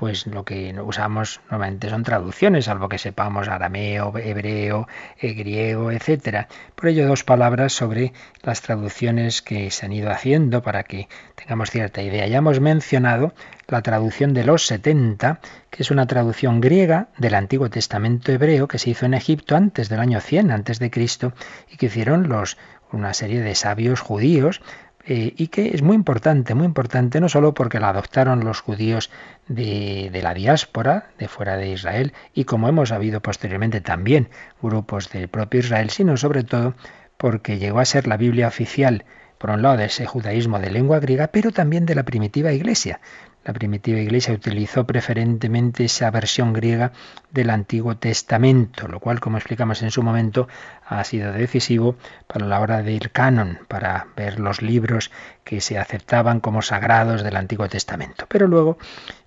pues 0.00 0.26
lo 0.26 0.46
que 0.46 0.74
usamos 0.80 1.42
normalmente 1.50 1.90
son 1.90 2.04
traducciones, 2.04 2.64
salvo 2.64 2.88
que 2.88 2.96
sepamos 2.96 3.48
arameo, 3.48 4.16
hebreo, 4.16 4.88
eh, 5.18 5.34
griego, 5.34 5.92
etcétera. 5.92 6.48
Por 6.74 6.88
ello, 6.88 7.06
dos 7.06 7.22
palabras 7.22 7.74
sobre 7.74 8.14
las 8.42 8.62
traducciones 8.62 9.42
que 9.42 9.70
se 9.70 9.84
han 9.84 9.92
ido 9.92 10.10
haciendo 10.10 10.62
para 10.62 10.84
que 10.84 11.06
tengamos 11.34 11.70
cierta 11.70 12.00
idea. 12.00 12.26
Ya 12.28 12.38
hemos 12.38 12.60
mencionado 12.60 13.34
la 13.68 13.82
traducción 13.82 14.32
de 14.32 14.44
los 14.44 14.64
70, 14.64 15.40
que 15.68 15.82
es 15.82 15.90
una 15.90 16.06
traducción 16.06 16.62
griega 16.62 17.08
del 17.18 17.34
Antiguo 17.34 17.68
Testamento 17.68 18.32
hebreo 18.32 18.68
que 18.68 18.78
se 18.78 18.88
hizo 18.88 19.04
en 19.04 19.12
Egipto 19.12 19.54
antes 19.54 19.90
del 19.90 20.00
año 20.00 20.22
100 20.22 20.50
antes 20.50 20.78
de 20.78 20.90
Cristo 20.90 21.34
y 21.70 21.76
que 21.76 21.86
hicieron 21.86 22.30
los 22.30 22.56
una 22.90 23.12
serie 23.12 23.40
de 23.40 23.54
sabios 23.54 24.00
judíos 24.00 24.62
eh, 25.04 25.32
y 25.36 25.48
que 25.48 25.74
es 25.74 25.82
muy 25.82 25.96
importante, 25.96 26.54
muy 26.54 26.66
importante, 26.66 27.20
no 27.20 27.28
solo 27.28 27.54
porque 27.54 27.80
la 27.80 27.88
adoptaron 27.88 28.44
los 28.44 28.60
judíos 28.60 29.10
de, 29.48 30.10
de, 30.12 30.22
la 30.22 30.34
diáspora, 30.34 31.10
de 31.18 31.28
fuera 31.28 31.56
de 31.56 31.70
Israel, 31.70 32.12
y 32.34 32.44
como 32.44 32.68
hemos 32.68 32.92
habido 32.92 33.20
posteriormente 33.20 33.80
también 33.80 34.28
grupos 34.62 35.10
del 35.10 35.28
propio 35.28 35.60
Israel, 35.60 35.90
sino 35.90 36.16
sobre 36.16 36.44
todo 36.44 36.74
porque 37.16 37.58
llegó 37.58 37.80
a 37.80 37.84
ser 37.84 38.06
la 38.06 38.16
Biblia 38.16 38.48
oficial, 38.48 39.04
por 39.38 39.50
un 39.50 39.62
lado, 39.62 39.78
de 39.78 39.86
ese 39.86 40.06
judaísmo 40.06 40.58
de 40.58 40.70
lengua 40.70 41.00
griega, 41.00 41.28
pero 41.28 41.50
también 41.50 41.86
de 41.86 41.94
la 41.94 42.02
primitiva 42.02 42.52
iglesia. 42.52 43.00
La 43.42 43.54
primitiva 43.54 43.98
iglesia 43.98 44.34
utilizó 44.34 44.86
preferentemente 44.86 45.84
esa 45.84 46.10
versión 46.10 46.52
griega 46.52 46.92
del 47.30 47.48
Antiguo 47.48 47.96
Testamento, 47.96 48.86
lo 48.86 49.00
cual, 49.00 49.18
como 49.18 49.38
explicamos 49.38 49.80
en 49.82 49.90
su 49.90 50.02
momento, 50.02 50.46
ha 50.86 51.02
sido 51.04 51.32
decisivo 51.32 51.96
para 52.26 52.46
la 52.46 52.60
hora 52.60 52.82
del 52.82 53.10
canon, 53.10 53.58
para 53.66 54.08
ver 54.14 54.38
los 54.38 54.60
libros 54.60 55.10
que 55.42 55.62
se 55.62 55.78
aceptaban 55.78 56.40
como 56.40 56.60
sagrados 56.60 57.22
del 57.22 57.36
Antiguo 57.36 57.66
Testamento. 57.68 58.26
Pero 58.28 58.46
luego, 58.46 58.76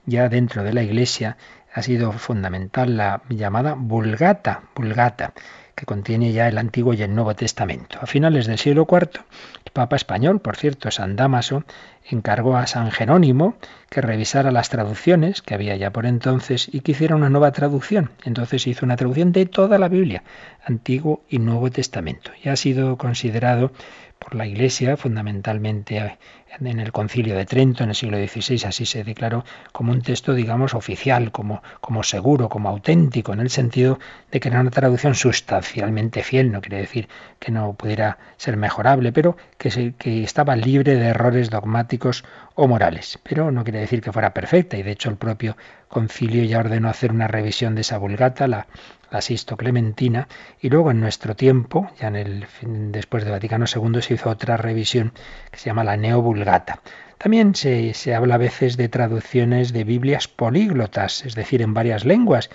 ya 0.05 0.29
dentro 0.29 0.63
de 0.63 0.73
la 0.73 0.83
iglesia, 0.83 1.37
ha 1.73 1.81
sido 1.81 2.11
fundamental 2.11 2.95
la 2.95 3.23
llamada 3.29 3.73
Vulgata, 3.73 4.61
Vulgata, 4.75 5.33
que 5.75 5.85
contiene 5.85 6.31
ya 6.31 6.47
el 6.47 6.57
Antiguo 6.57 6.93
y 6.93 7.01
el 7.01 7.13
Nuevo 7.13 7.35
Testamento. 7.35 7.97
A 8.01 8.05
finales 8.05 8.45
del 8.45 8.57
siglo 8.57 8.87
IV, 8.89 9.21
el 9.65 9.71
Papa 9.71 9.95
español, 9.95 10.39
por 10.39 10.55
cierto, 10.55 10.91
San 10.91 11.15
Damaso, 11.15 11.63
encargó 12.05 12.57
a 12.57 12.67
San 12.67 12.91
Jerónimo 12.91 13.55
que 13.89 14.01
revisara 14.01 14.51
las 14.51 14.69
traducciones 14.69 15.41
que 15.41 15.53
había 15.53 15.75
ya 15.75 15.91
por 15.91 16.05
entonces 16.05 16.67
y 16.71 16.81
que 16.81 16.91
hiciera 16.91 17.15
una 17.15 17.29
nueva 17.29 17.51
traducción. 17.51 18.11
Entonces 18.23 18.67
hizo 18.67 18.85
una 18.85 18.97
traducción 18.97 19.31
de 19.31 19.45
toda 19.45 19.77
la 19.77 19.87
Biblia, 19.87 20.23
Antiguo 20.65 21.23
y 21.29 21.39
Nuevo 21.39 21.69
Testamento, 21.71 22.31
y 22.43 22.49
ha 22.49 22.55
sido 22.55 22.97
considerado 22.97 23.71
por 24.19 24.35
la 24.35 24.47
Iglesia, 24.47 24.95
fundamentalmente 24.95 26.17
en 26.59 26.79
el 26.79 26.91
concilio 26.91 27.35
de 27.35 27.45
Trento 27.45 27.83
en 27.83 27.89
el 27.89 27.95
siglo 27.95 28.17
XVI, 28.17 28.65
así 28.65 28.85
se 28.85 29.03
declaró 29.03 29.43
como 29.71 29.91
un 29.91 30.01
texto, 30.01 30.33
digamos, 30.33 30.73
oficial, 30.73 31.31
como, 31.31 31.61
como 31.81 32.03
seguro, 32.03 32.49
como 32.49 32.69
auténtico, 32.69 33.33
en 33.33 33.39
el 33.39 33.49
sentido 33.49 33.99
de 34.31 34.39
que 34.39 34.49
era 34.49 34.59
una 34.59 34.71
traducción 34.71 35.15
sustancialmente 35.15 36.23
fiel, 36.23 36.51
no 36.51 36.61
quiere 36.61 36.77
decir 36.77 37.07
que 37.39 37.51
no 37.51 37.73
pudiera 37.73 38.17
ser 38.37 38.57
mejorable, 38.57 39.11
pero 39.11 39.37
que, 39.57 39.93
que 39.97 40.23
estaba 40.23 40.55
libre 40.55 40.95
de 40.95 41.07
errores 41.07 41.49
dogmáticos 41.49 42.23
o 42.55 42.67
morales. 42.67 43.19
Pero 43.23 43.51
no 43.51 43.63
quiere 43.63 43.79
decir 43.79 44.01
que 44.01 44.11
fuera 44.11 44.33
perfecta, 44.33 44.77
y 44.77 44.83
de 44.83 44.91
hecho 44.91 45.09
el 45.09 45.17
propio 45.17 45.57
concilio 45.87 46.43
ya 46.43 46.59
ordenó 46.59 46.89
hacer 46.89 47.11
una 47.11 47.27
revisión 47.27 47.75
de 47.75 47.81
esa 47.81 47.97
vulgata, 47.97 48.47
la, 48.47 48.67
la 49.13 49.21
Sisto 49.21 49.55
Clementina, 49.57 50.27
y 50.59 50.69
luego 50.69 50.89
en 50.89 50.99
nuestro 50.99 51.35
tiempo, 51.35 51.89
ya 51.99 52.07
en 52.07 52.15
el 52.15 52.45
después 52.91 53.23
de 53.23 53.31
Vaticano 53.31 53.65
II, 53.73 54.01
se 54.01 54.15
hizo 54.15 54.31
otra 54.31 54.57
revisión 54.57 55.13
que 55.51 55.59
se 55.59 55.67
llama 55.67 55.83
la 55.83 55.97
Neovulgata. 55.97 56.81
También 57.19 57.53
se, 57.53 57.93
se 57.93 58.15
habla 58.15 58.35
a 58.35 58.39
veces 58.39 58.75
de 58.75 58.89
traducciones 58.89 59.71
de 59.71 59.83
Biblias 59.83 60.27
políglotas, 60.27 61.23
es 61.25 61.35
decir, 61.35 61.61
en 61.61 61.75
varias 61.75 62.05
lenguas. 62.05 62.49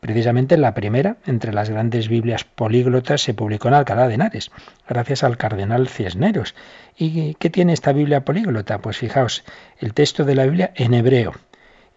Precisamente 0.00 0.58
la 0.58 0.74
primera, 0.74 1.16
entre 1.26 1.54
las 1.54 1.70
grandes 1.70 2.08
Biblias 2.08 2.44
políglotas, 2.44 3.22
se 3.22 3.32
publicó 3.32 3.68
en 3.68 3.74
Alcalá 3.74 4.06
de 4.06 4.14
Henares, 4.14 4.50
gracias 4.86 5.24
al 5.24 5.38
cardenal 5.38 5.88
Cisneros. 5.88 6.54
¿Y 6.98 7.34
qué 7.34 7.48
tiene 7.48 7.72
esta 7.72 7.92
Biblia 7.92 8.24
políglota? 8.24 8.78
Pues 8.78 8.98
fijaos, 8.98 9.44
el 9.78 9.94
texto 9.94 10.24
de 10.24 10.34
la 10.34 10.44
Biblia 10.44 10.72
en 10.74 10.92
hebreo, 10.92 11.32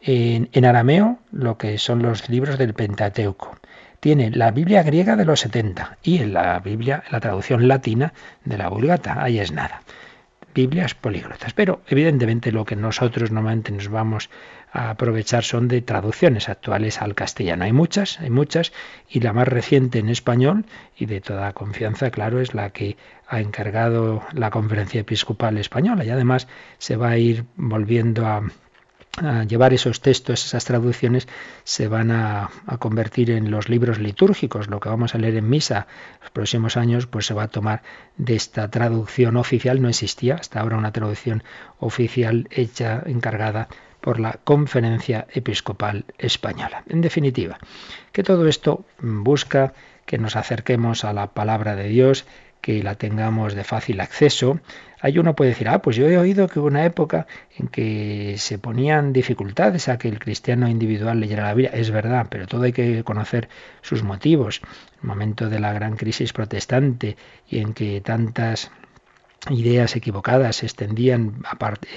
en, 0.02 0.50
en 0.54 0.66
arameo, 0.66 1.20
lo 1.32 1.58
que 1.58 1.78
son 1.80 2.02
los 2.02 2.30
libros 2.30 2.58
del 2.58 2.74
Pentateuco, 2.74 3.58
tiene 4.06 4.30
la 4.30 4.52
Biblia 4.52 4.84
griega 4.84 5.16
de 5.16 5.26
los 5.26 5.40
70 5.40 5.98
y 6.04 6.20
en 6.20 6.34
la 6.34 6.60
Biblia, 6.60 7.04
la 7.10 7.20
traducción 7.20 7.68
latina 7.68 8.14
de 8.44 8.56
la 8.56 8.70
Vulgata. 8.70 9.24
Ahí 9.24 9.40
es 9.40 9.52
nada. 9.52 9.82
Biblias 10.54 10.94
políglotas. 10.94 11.54
Pero 11.54 11.82
evidentemente 11.88 12.52
lo 12.52 12.66
que 12.66 12.76
nosotros 12.76 13.32
normalmente 13.32 13.72
nos 13.72 13.90
vamos 13.90 14.30
a 14.72 14.92
aprovechar 14.92 15.44
son 15.44 15.68
de 15.68 15.82
traducciones 15.82 16.50
actuales 16.50 17.02
al 17.02 17.16
castellano. 17.16 17.64
Hay 17.64 17.74
muchas, 17.74 18.20
hay 18.20 18.30
muchas, 18.30 18.74
y 19.10 19.22
la 19.22 19.34
más 19.34 19.48
reciente 19.48 19.98
en 19.98 20.10
español, 20.10 20.68
y 20.96 21.08
de 21.08 21.20
toda 21.20 21.54
confianza, 21.54 22.12
claro, 22.12 22.40
es 22.40 22.54
la 22.54 22.70
que 22.70 22.98
ha 23.28 23.40
encargado 23.42 24.22
la 24.34 24.52
Conferencia 24.52 25.02
Episcopal 25.02 25.58
Española. 25.58 26.06
Y 26.06 26.12
además 26.12 26.48
se 26.78 26.96
va 26.96 27.10
a 27.10 27.18
ir 27.18 27.46
volviendo 27.56 28.28
a, 28.28 28.44
a 29.18 29.44
llevar 29.44 29.74
esos 29.74 30.02
textos, 30.02 30.46
esas 30.46 30.66
traducciones, 30.66 31.28
se 31.64 31.88
van 31.88 32.12
a, 32.12 32.50
a, 32.68 32.78
convertir 32.78 33.32
en 33.32 33.50
los 33.52 33.70
libros 33.70 34.00
litúrgicos. 34.00 34.68
Lo 34.68 34.80
que 34.80 34.90
vamos 34.90 35.16
a 35.16 35.18
leer 35.18 35.38
en 35.38 35.50
misa 35.50 35.88
los 36.22 36.32
próximos 36.32 36.78
años, 36.78 37.08
pues 37.08 37.26
se 37.26 37.34
va 37.34 37.44
a 37.44 37.48
tomar 37.48 37.82
de 38.18 38.36
esta 38.36 38.70
traducción 38.70 39.38
oficial. 39.38 39.82
No 39.82 39.90
existía 39.90 40.36
hasta 40.36 40.60
ahora 40.60 40.78
una 40.78 40.92
traducción 40.92 41.44
oficial 41.80 42.48
hecha, 42.52 43.04
encargada 43.06 43.70
por 44.06 44.20
la 44.20 44.34
Conferencia 44.44 45.26
Episcopal 45.34 46.06
Española. 46.20 46.84
En 46.88 47.02
definitiva, 47.02 47.58
que 48.12 48.22
todo 48.22 48.48
esto 48.48 48.86
busca 49.00 49.74
que 50.06 50.20
nos 50.20 50.36
acerquemos 50.36 51.04
a 51.04 51.12
la 51.12 51.32
palabra 51.32 51.76
de 51.76 51.88
Dios, 51.88 52.26
que 52.62 52.84
la 52.84 52.96
tengamos 52.96 53.56
de 53.56 53.64
fácil 53.64 54.00
acceso. 54.02 54.60
Hay 55.06 55.20
uno 55.20 55.36
puede 55.36 55.52
decir, 55.52 55.70
ah, 55.70 55.84
pues 55.84 55.96
yo 55.96 56.08
he 56.08 56.18
oído 56.18 56.48
que 56.48 56.58
hubo 56.58 56.66
una 56.66 56.84
época 56.84 57.28
en 57.60 57.68
que 57.68 58.38
se 58.40 58.58
ponían 58.58 59.14
dificultades 59.14 59.88
a 59.88 60.00
que 60.00 60.08
el 60.08 60.18
cristiano 60.18 60.68
individual 60.68 61.20
leyera 61.20 61.44
la 61.44 61.54
Biblia. 61.54 61.70
Es 61.76 61.92
verdad, 61.92 62.26
pero 62.28 62.48
todo 62.48 62.64
hay 62.64 62.74
que 62.74 63.04
conocer 63.04 63.48
sus 63.84 64.02
motivos. 64.02 64.62
El 65.04 65.08
momento 65.08 65.48
de 65.48 65.60
la 65.60 65.74
gran 65.74 65.96
crisis 65.96 66.34
protestante 66.34 67.18
y 67.48 67.60
en 67.60 67.76
que 67.76 68.02
tantas 68.02 68.72
ideas 69.50 69.96
equivocadas 69.96 70.58
se 70.58 70.66
extendían 70.66 71.44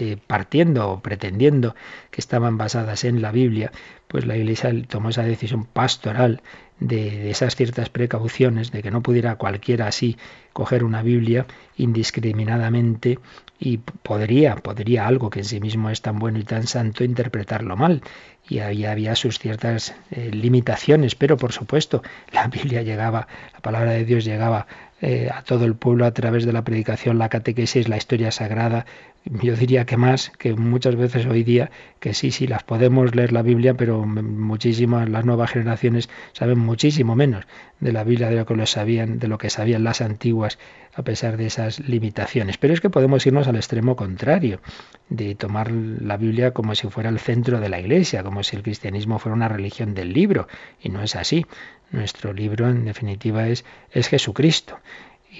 eh, 0.01 0.17
partiendo 0.27 0.91
o 0.91 1.01
pretendiendo 1.01 1.75
que 2.11 2.21
estaban 2.21 2.59
basadas 2.59 3.05
en 3.05 3.23
la 3.23 3.33
Biblia, 3.33 3.73
pues 4.07 4.27
la 4.27 4.37
Iglesia 4.37 4.73
tomó 4.89 5.11
esa 5.11 5.23
decisión 5.23 5.65
pastoral 5.65 6.43
de, 6.81 7.31
esas 7.31 7.57
ciertas 7.57 7.89
precauciones, 7.89 8.71
de 8.71 8.83
que 8.83 8.91
no 8.91 9.03
pudiera 9.03 9.37
cualquiera 9.37 9.87
así 9.87 10.17
coger 10.53 10.85
una 10.85 11.03
Biblia 11.03 11.47
indiscriminadamente 11.77 13.19
y 13.59 13.79
podría, 13.79 14.57
podría 14.57 15.07
algo 15.07 15.31
que 15.31 15.41
en 15.41 15.45
sí 15.45 15.61
mismo 15.61 15.91
es 15.91 16.03
tan 16.03 16.19
bueno 16.19 16.39
y 16.39 16.45
tan 16.45 16.67
santo 16.67 17.03
interpretarlo 17.03 17.77
mal. 17.77 18.03
Y 18.49 18.61
ahí 18.61 18.87
había 18.87 19.15
sus 19.15 19.39
ciertas 19.39 19.95
eh, 20.11 20.31
limitaciones, 20.33 21.15
pero 21.15 21.37
por 21.37 21.53
supuesto 21.53 22.03
la 22.33 22.47
Biblia 22.47 22.83
llegaba, 22.83 23.27
la 23.53 23.61
palabra 23.61 23.93
de 23.93 24.05
Dios 24.05 24.25
llegaba 24.25 24.67
eh, 25.01 25.29
a 25.33 25.43
todo 25.43 25.65
el 25.65 25.75
pueblo 25.75 26.07
a 26.07 26.13
través 26.13 26.45
de 26.45 26.53
la 26.53 26.65
predicación, 26.65 27.19
la 27.19 27.29
catequesis, 27.29 27.89
la 27.89 27.97
historia 27.97 28.33
sagrada. 28.33 28.85
Yo 29.25 29.57
diría 29.57 29.85
que 29.85 29.97
más, 29.97 30.31
que 30.39 30.55
muchas 30.55 30.97
veces 30.97 31.27
hoy 31.27 31.45
día, 31.45 31.71
que 32.01 32.15
sí, 32.15 32.31
sí, 32.31 32.47
las 32.47 32.63
podemos 32.63 33.15
leer 33.15 33.33
la 33.33 33.43
Biblia, 33.43 33.75
pero 33.75 34.07
muchísimas, 34.07 35.09
las 35.09 35.25
nuevas 35.25 35.51
generaciones 35.51 36.09
saben 36.33 36.59
muchísimo 36.59 37.15
menos 37.15 37.45
de 37.81 37.93
la 37.93 38.05
Biblia 38.05 38.31
de 38.31 38.37
lo 38.37 38.47
que 38.47 38.55
lo 38.55 38.65
sabían, 38.65 39.19
de 39.19 39.29
lo 39.29 39.37
que 39.37 39.51
sabían 39.51 39.85
las 39.85 40.01
antiguas, 40.01 40.59
a 40.95 41.03
pesar 41.03 41.37
de 41.37 41.47
esas 41.47 41.81
limitaciones. 41.81 42.57
Pero 42.57 42.73
es 42.73 42.81
que 42.81 42.91
podemos 42.91 43.27
irnos 43.27 43.49
al 43.49 43.57
extremo 43.57 43.97
contrario, 43.97 44.61
de 45.11 45.35
tomar 45.35 45.71
la 45.71 46.17
Biblia 46.17 46.53
como 46.53 46.75
si 46.75 46.89
fuera 46.89 47.11
el 47.11 47.19
centro 47.19 47.61
de 47.61 47.69
la 47.69 47.81
Iglesia, 47.81 48.23
como 48.23 48.43
si 48.43 48.57
el 48.57 48.63
cristianismo 48.63 49.19
fuera 49.19 49.37
una 49.37 49.49
religión 49.49 49.95
del 49.95 50.13
libro, 50.13 50.49
y 50.81 50.89
no 50.89 51.03
es 51.03 51.17
así. 51.17 51.45
Nuestro 51.91 52.33
libro, 52.33 52.69
en 52.69 52.85
definitiva, 52.85 53.49
es, 53.49 53.65
es 53.93 54.09
Jesucristo. 54.09 54.79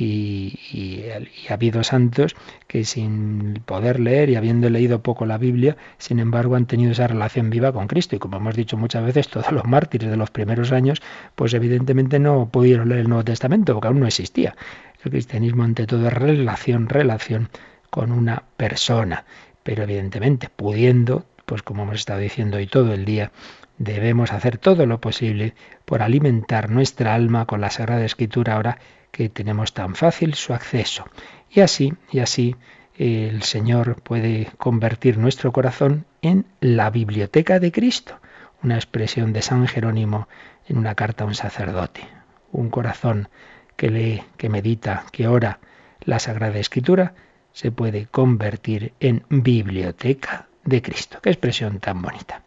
Y, 0.01 0.61
y, 0.73 1.03
ha 1.49 1.55
habido 1.55 1.83
santos 1.83 2.37
que 2.69 2.85
sin 2.85 3.55
poder 3.67 3.99
leer 3.99 4.31
y 4.31 4.37
habiendo 4.37 4.71
leído 4.71 5.03
poco 5.03 5.27
la 5.27 5.39
Biblia, 5.39 5.77
sin 5.99 6.21
embargo 6.21 6.55
han 6.55 6.67
tenido 6.67 6.93
esa 6.93 7.09
relación 7.09 7.51
viva 7.51 7.73
con 7.73 7.89
Cristo. 7.89 8.15
Y 8.15 8.21
como 8.21 8.37
hemos 8.37 8.55
dicho 8.55 8.77
muchas 8.77 9.05
veces, 9.05 9.29
todos 9.29 9.51
los 9.51 9.65
mártires 9.65 10.09
de 10.09 10.17
los 10.17 10.31
primeros 10.31 10.71
años, 10.71 11.03
pues 11.35 11.53
evidentemente 11.55 12.19
no 12.19 12.49
pudieron 12.49 12.89
leer 12.89 13.01
el 13.01 13.09
Nuevo 13.09 13.25
Testamento 13.25 13.75
porque 13.75 13.89
aún 13.89 14.01
no 14.01 14.07
existía. 14.07 14.55
El 15.05 15.11
cristianismo 15.11 15.65
ante 15.65 15.87
todo 15.87 16.07
es 16.07 16.13
relación, 16.13 16.89
relación 16.89 17.49
con 17.91 18.13
una 18.13 18.45
persona. 18.57 19.25
Pero 19.65 19.83
evidentemente 19.83 20.49
pudiendo, 20.55 21.27
pues 21.45 21.63
como 21.63 21.83
hemos 21.83 21.97
estado 21.97 22.21
diciendo 22.21 22.59
hoy 22.59 22.67
todo 22.69 22.95
el 22.95 23.05
día, 23.05 23.33
Debemos 23.79 24.33
hacer 24.33 24.59
todo 24.59 24.87
lo 24.87 25.01
posible 25.01 25.55
por 25.85 26.03
alimentar 26.03 26.69
nuestra 26.69 27.15
alma 27.15 27.47
con 27.47 27.61
la 27.61 27.71
Sagrada 27.71 28.05
Escritura 28.05 28.57
ahora 28.57 28.79
que 29.11 29.29
tenemos 29.29 29.73
tan 29.73 29.95
fácil 29.95 30.35
su 30.35 30.55
acceso. 30.55 31.05
Y 31.51 31.61
así, 31.61 31.95
y 32.13 32.21
así 32.21 32.57
el 32.97 33.43
Señor 33.43 34.03
puede 34.03 34.51
convertir 34.59 35.19
nuestro 35.19 35.53
corazón 35.53 36.05
en 36.21 36.47
la 36.61 36.91
biblioteca 36.91 37.61
de 37.61 37.73
Cristo. 37.73 38.19
una 38.63 38.75
expresión 38.75 39.33
de 39.33 39.43
San 39.43 39.67
Jerónimo 39.69 40.29
en 40.67 40.79
una 40.79 40.95
carta 40.95 41.25
a 41.25 41.27
un 41.27 41.35
sacerdote. 41.35 42.01
Un 42.51 42.71
corazón 42.71 43.29
que 43.77 43.91
lee, 43.91 44.25
que 44.37 44.49
medita, 44.49 45.05
que 45.13 45.29
ora 45.29 45.61
la 46.01 46.19
Sagrada 46.19 46.59
Escritura, 46.59 47.15
se 47.53 47.71
puede 47.71 48.07
convertir 48.07 48.93
en 49.01 49.25
biblioteca 49.29 50.49
de 50.65 50.83
Cristo. 50.83 51.19
Qué 51.23 51.31
expresión 51.31 51.79
tan 51.79 52.03
bonita. 52.03 52.43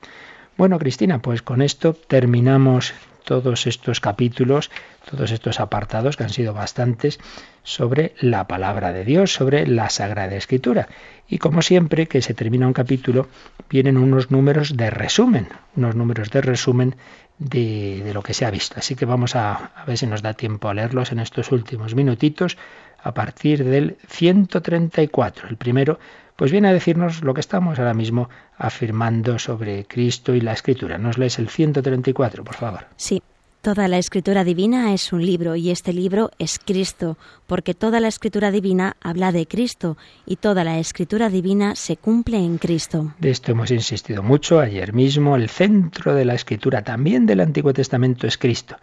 Bueno, 0.57 0.77
Cristina, 0.79 1.21
pues 1.21 1.41
con 1.41 1.61
esto 1.61 1.93
terminamos 1.93 2.93
todos 3.23 3.67
estos 3.67 3.99
capítulos, 3.99 4.71
todos 5.09 5.31
estos 5.31 5.59
apartados, 5.59 6.17
que 6.17 6.23
han 6.23 6.29
sido 6.29 6.53
bastantes, 6.53 7.19
sobre 7.63 8.13
la 8.19 8.47
palabra 8.47 8.91
de 8.91 9.05
Dios, 9.05 9.33
sobre 9.33 9.67
la 9.67 9.89
Sagrada 9.89 10.35
Escritura. 10.35 10.87
Y 11.27 11.37
como 11.37 11.61
siempre 11.61 12.07
que 12.07 12.21
se 12.21 12.33
termina 12.33 12.67
un 12.67 12.73
capítulo, 12.73 13.27
vienen 13.69 13.97
unos 13.97 14.31
números 14.31 14.75
de 14.75 14.89
resumen, 14.89 15.47
unos 15.75 15.95
números 15.95 16.29
de 16.29 16.41
resumen 16.41 16.95
de, 17.37 18.11
lo 18.13 18.21
que 18.21 18.33
se 18.33 18.45
ha 18.45 18.51
visto. 18.51 18.75
Así 18.77 18.95
que 18.95 19.05
vamos 19.05 19.35
a, 19.35 19.71
a 19.75 19.85
ver 19.85 19.97
si 19.97 20.07
nos 20.07 20.21
da 20.21 20.33
tiempo 20.33 20.69
a 20.69 20.73
leerlos 20.73 21.11
en 21.11 21.19
estos 21.19 21.51
últimos 21.51 21.95
minutitos 21.95 22.57
a 23.03 23.13
partir 23.13 23.63
del 23.63 23.97
134. 24.07 25.47
El 25.49 25.57
primero 25.57 25.99
pues 26.41 26.51
viene 26.51 26.69
a 26.69 26.73
decirnos 26.73 27.21
lo 27.21 27.35
que 27.35 27.39
estamos 27.39 27.77
ahora 27.77 27.93
mismo 27.93 28.27
afirmando 28.57 29.37
sobre 29.37 29.85
Cristo 29.85 30.33
y 30.33 30.41
la 30.41 30.53
Escritura. 30.53 30.97
¿Nos 30.97 31.19
lees 31.19 31.37
el 31.37 31.49
134, 31.49 32.43
por 32.43 32.55
favor? 32.55 32.87
Sí. 32.97 33.21
Toda 33.61 33.87
la 33.87 33.99
escritura 33.99 34.43
divina 34.43 34.91
es 34.91 35.13
un 35.13 35.23
libro 35.23 35.55
y 35.55 35.69
este 35.69 35.93
libro 35.93 36.31
es 36.39 36.57
Cristo, 36.57 37.15
porque 37.45 37.75
toda 37.75 37.99
la 37.99 38.07
escritura 38.07 38.49
divina 38.49 38.95
habla 39.01 39.31
de 39.31 39.45
Cristo 39.45 39.97
y 40.25 40.37
toda 40.37 40.63
la 40.63 40.79
escritura 40.79 41.29
divina 41.29 41.75
se 41.75 41.97
cumple 41.97 42.37
en 42.37 42.57
Cristo. 42.57 43.13
De 43.19 43.29
esto 43.29 43.51
hemos 43.51 43.69
insistido 43.69 44.23
mucho 44.23 44.59
ayer 44.59 44.93
mismo. 44.93 45.35
El 45.35 45.47
centro 45.47 46.15
de 46.15 46.25
la 46.25 46.33
escritura, 46.33 46.83
también 46.83 47.27
del 47.27 47.41
Antiguo 47.41 47.71
Testamento, 47.71 48.25
es 48.25 48.39
Cristo, 48.39 48.77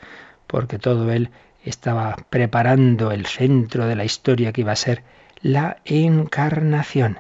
porque 0.47 0.79
todo 0.79 1.11
él 1.11 1.31
estaba 1.65 2.15
preparando 2.31 3.11
el 3.11 3.27
centro 3.27 3.89
de 3.89 3.97
la 3.97 4.05
historia 4.05 4.53
que 4.53 4.61
iba 4.61 4.71
a 4.71 4.77
ser 4.77 5.03
la 5.43 5.79
encarnación. 5.85 7.19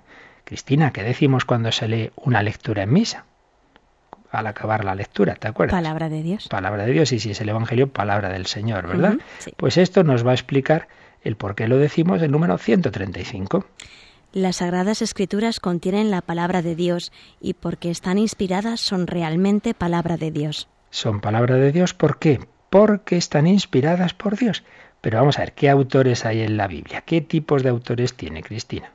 Cristina, 0.48 0.94
¿qué 0.94 1.02
decimos 1.02 1.44
cuando 1.44 1.70
se 1.72 1.88
lee 1.88 2.10
una 2.16 2.42
lectura 2.42 2.84
en 2.84 2.90
misa? 2.90 3.26
Al 4.30 4.46
acabar 4.46 4.82
la 4.82 4.94
lectura, 4.94 5.34
¿te 5.34 5.46
acuerdas? 5.46 5.76
Palabra 5.76 6.08
de 6.08 6.22
Dios. 6.22 6.48
Palabra 6.48 6.86
de 6.86 6.92
Dios, 6.92 7.12
y 7.12 7.18
si 7.18 7.32
es 7.32 7.40
el 7.42 7.50
Evangelio, 7.50 7.92
palabra 7.92 8.30
del 8.30 8.46
Señor, 8.46 8.86
¿verdad? 8.86 9.18
Pues 9.58 9.76
esto 9.76 10.04
nos 10.04 10.26
va 10.26 10.30
a 10.30 10.34
explicar 10.34 10.88
el 11.20 11.36
por 11.36 11.54
qué 11.54 11.68
lo 11.68 11.76
decimos 11.76 12.22
el 12.22 12.30
número 12.30 12.56
135. 12.56 13.66
Las 14.32 14.56
sagradas 14.56 15.02
escrituras 15.02 15.60
contienen 15.60 16.10
la 16.10 16.22
palabra 16.22 16.62
de 16.62 16.74
Dios 16.74 17.12
y 17.42 17.52
porque 17.52 17.90
están 17.90 18.16
inspiradas 18.16 18.80
son 18.80 19.06
realmente 19.06 19.74
palabra 19.74 20.16
de 20.16 20.30
Dios. 20.30 20.66
Son 20.88 21.20
palabra 21.20 21.56
de 21.56 21.72
Dios, 21.72 21.92
¿por 21.92 22.18
qué? 22.18 22.40
Porque 22.70 23.18
están 23.18 23.46
inspiradas 23.46 24.14
por 24.14 24.38
Dios. 24.38 24.64
Pero 25.02 25.18
vamos 25.18 25.36
a 25.36 25.42
ver, 25.42 25.52
¿qué 25.52 25.68
autores 25.68 26.24
hay 26.24 26.40
en 26.40 26.56
la 26.56 26.68
Biblia? 26.68 27.02
¿Qué 27.02 27.20
tipos 27.20 27.62
de 27.62 27.68
autores 27.68 28.14
tiene 28.14 28.42
Cristina? 28.42 28.92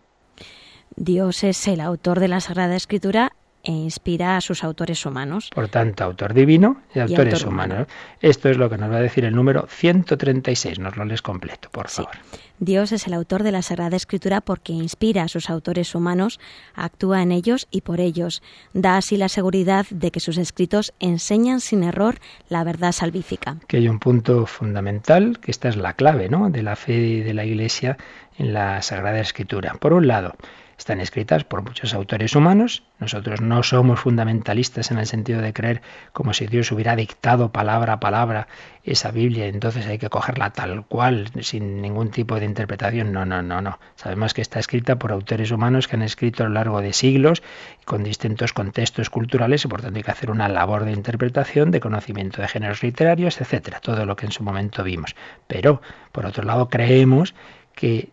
Dios 0.96 1.44
es 1.44 1.68
el 1.68 1.82
autor 1.82 2.20
de 2.20 2.28
la 2.28 2.40
Sagrada 2.40 2.76
Escritura 2.76 3.34
e 3.64 3.72
inspira 3.72 4.36
a 4.36 4.42
sus 4.42 4.64
autores 4.64 5.06
humanos. 5.06 5.50
Por 5.56 5.70
tanto, 5.70 6.04
autor 6.04 6.34
divino 6.34 6.82
y 6.94 7.00
autores 7.00 7.46
humanos. 7.46 7.88
Esto 8.22 8.50
es 8.50 8.58
lo 8.58 8.70
que 8.70 8.78
nos 8.78 8.92
va 8.92 8.98
a 8.98 9.02
decir 9.02 9.24
el 9.24 9.34
número 9.34 9.66
136. 9.70 10.80
Nos 10.80 10.98
lo 10.98 11.06
lees 11.06 11.22
completo, 11.22 11.70
por 11.72 11.88
favor. 11.88 12.12
Dios 12.60 12.92
es 12.92 13.08
el 13.08 13.14
autor 13.14 13.42
de 13.44 13.54
la 13.54 13.62
Sagrada 13.62 13.96
Escritura 13.96 14.42
porque 14.42 14.74
inspira 14.74 15.24
a 15.24 15.28
sus 15.30 15.50
autores 15.50 15.96
humanos, 15.96 16.40
actúa 16.76 17.22
en 17.22 17.32
ellos 17.32 17.68
y 17.72 17.82
por 17.82 18.02
ellos. 18.02 18.44
Da 18.74 18.98
así 18.98 19.16
la 19.16 19.30
seguridad 19.30 19.86
de 19.90 20.12
que 20.12 20.20
sus 20.20 20.38
escritos 20.38 20.94
enseñan 21.00 21.62
sin 21.62 21.84
error 21.84 22.20
la 22.50 22.66
verdad 22.66 22.92
salvífica. 22.92 23.58
Que 23.68 23.78
hay 23.78 23.88
un 23.88 24.00
punto 24.00 24.46
fundamental, 24.46 25.40
que 25.40 25.52
esta 25.52 25.70
es 25.70 25.78
la 25.78 25.94
clave 25.94 26.28
¿no? 26.28 26.50
de 26.50 26.64
la 26.64 26.76
fe 26.76 27.24
de 27.24 27.34
la 27.34 27.46
Iglesia 27.46 27.98
en 28.38 28.54
la 28.54 28.82
Sagrada 28.82 29.20
Escritura. 29.20 29.76
Por 29.80 29.94
un 29.94 30.08
lado, 30.08 30.36
están 30.78 31.00
escritas 31.00 31.44
por 31.44 31.62
muchos 31.62 31.94
autores 31.94 32.36
humanos. 32.36 32.84
Nosotros 33.00 33.42
no 33.42 33.64
somos 33.64 34.00
fundamentalistas 34.00 34.92
en 34.92 34.98
el 34.98 35.06
sentido 35.06 35.42
de 35.42 35.54
creer 35.54 35.82
como 36.12 36.34
si 36.34 36.48
Dios 36.48 36.72
hubiera 36.72 36.96
dictado 36.96 37.52
palabra 37.52 37.94
a 37.94 38.00
palabra 38.00 38.48
esa 38.84 39.12
Biblia, 39.12 39.48
entonces 39.48 39.86
hay 39.88 39.98
que 39.98 40.10
cogerla 40.10 40.52
tal 40.52 40.86
cual, 40.86 41.32
sin 41.42 41.82
ningún 41.82 42.12
tipo 42.12 42.40
de 42.40 42.46
interpretación. 42.46 43.14
No, 43.14 43.26
no, 43.26 43.42
no, 43.42 43.62
no. 43.62 43.80
Sabemos 43.96 44.34
que 44.34 44.42
está 44.42 44.60
escrita 44.60 44.98
por 44.98 45.12
autores 45.12 45.52
humanos 45.52 45.88
que 45.88 45.96
han 45.96 46.02
escrito 46.02 46.44
a 46.44 46.48
lo 46.48 46.54
largo 46.54 46.82
de 46.82 46.92
siglos, 46.92 47.44
con 47.86 48.04
distintos 48.04 48.52
contextos 48.52 49.10
culturales, 49.10 49.64
y 49.64 49.68
por 49.70 49.82
tanto 49.82 49.98
hay 49.98 50.04
que 50.04 50.12
hacer 50.12 50.32
una 50.32 50.50
labor 50.50 50.84
de 50.84 50.92
interpretación, 50.92 51.72
de 51.72 51.80
conocimiento 51.80 52.42
de 52.42 52.48
géneros 52.50 52.84
literarios, 52.84 53.40
etcétera, 53.40 53.80
todo 53.80 54.06
lo 54.06 54.18
que 54.18 54.26
en 54.26 54.34
su 54.34 54.44
momento 54.44 54.84
vimos. 54.84 55.16
Pero, 55.48 55.82
por 56.12 56.26
otro 56.26 56.44
lado, 56.44 56.68
creemos 56.68 57.34
que 57.76 58.10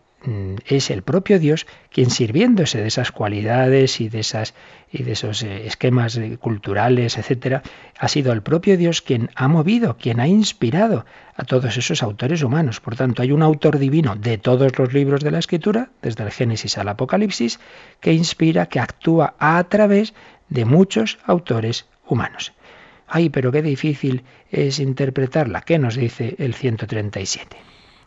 es 0.67 0.91
el 0.91 1.01
propio 1.01 1.39
Dios 1.39 1.65
quien 1.89 2.11
sirviéndose 2.11 2.79
de 2.79 2.87
esas 2.87 3.11
cualidades 3.11 3.99
y 4.01 4.09
de 4.09 4.19
esas 4.19 4.53
y 4.91 5.03
de 5.03 5.13
esos 5.13 5.41
eh, 5.43 5.65
esquemas 5.65 6.17
eh, 6.17 6.37
culturales, 6.37 7.17
etcétera, 7.17 7.63
ha 7.97 8.07
sido 8.07 8.33
el 8.33 8.41
propio 8.41 8.77
Dios 8.77 9.01
quien 9.01 9.29
ha 9.35 9.47
movido, 9.47 9.97
quien 9.97 10.19
ha 10.19 10.27
inspirado 10.27 11.05
a 11.35 11.45
todos 11.45 11.77
esos 11.77 12.03
autores 12.03 12.43
humanos. 12.43 12.81
Por 12.81 12.95
tanto, 12.95 13.21
hay 13.21 13.31
un 13.31 13.41
autor 13.41 13.79
divino 13.79 14.15
de 14.15 14.37
todos 14.37 14.77
los 14.77 14.93
libros 14.93 15.21
de 15.21 15.31
la 15.31 15.39
Escritura, 15.39 15.89
desde 16.01 16.23
el 16.23 16.31
Génesis 16.31 16.77
al 16.77 16.89
Apocalipsis, 16.89 17.59
que 18.01 18.13
inspira, 18.13 18.65
que 18.65 18.79
actúa 18.79 19.35
a 19.39 19.63
través 19.63 20.13
de 20.49 20.65
muchos 20.65 21.19
autores 21.25 21.85
humanos. 22.05 22.51
Ay, 23.07 23.29
pero 23.29 23.51
qué 23.51 23.61
difícil 23.61 24.23
es 24.51 24.79
interpretarla. 24.79 25.61
¿Qué 25.61 25.79
nos 25.79 25.95
dice 25.95 26.35
el 26.37 26.53
137? 26.53 27.57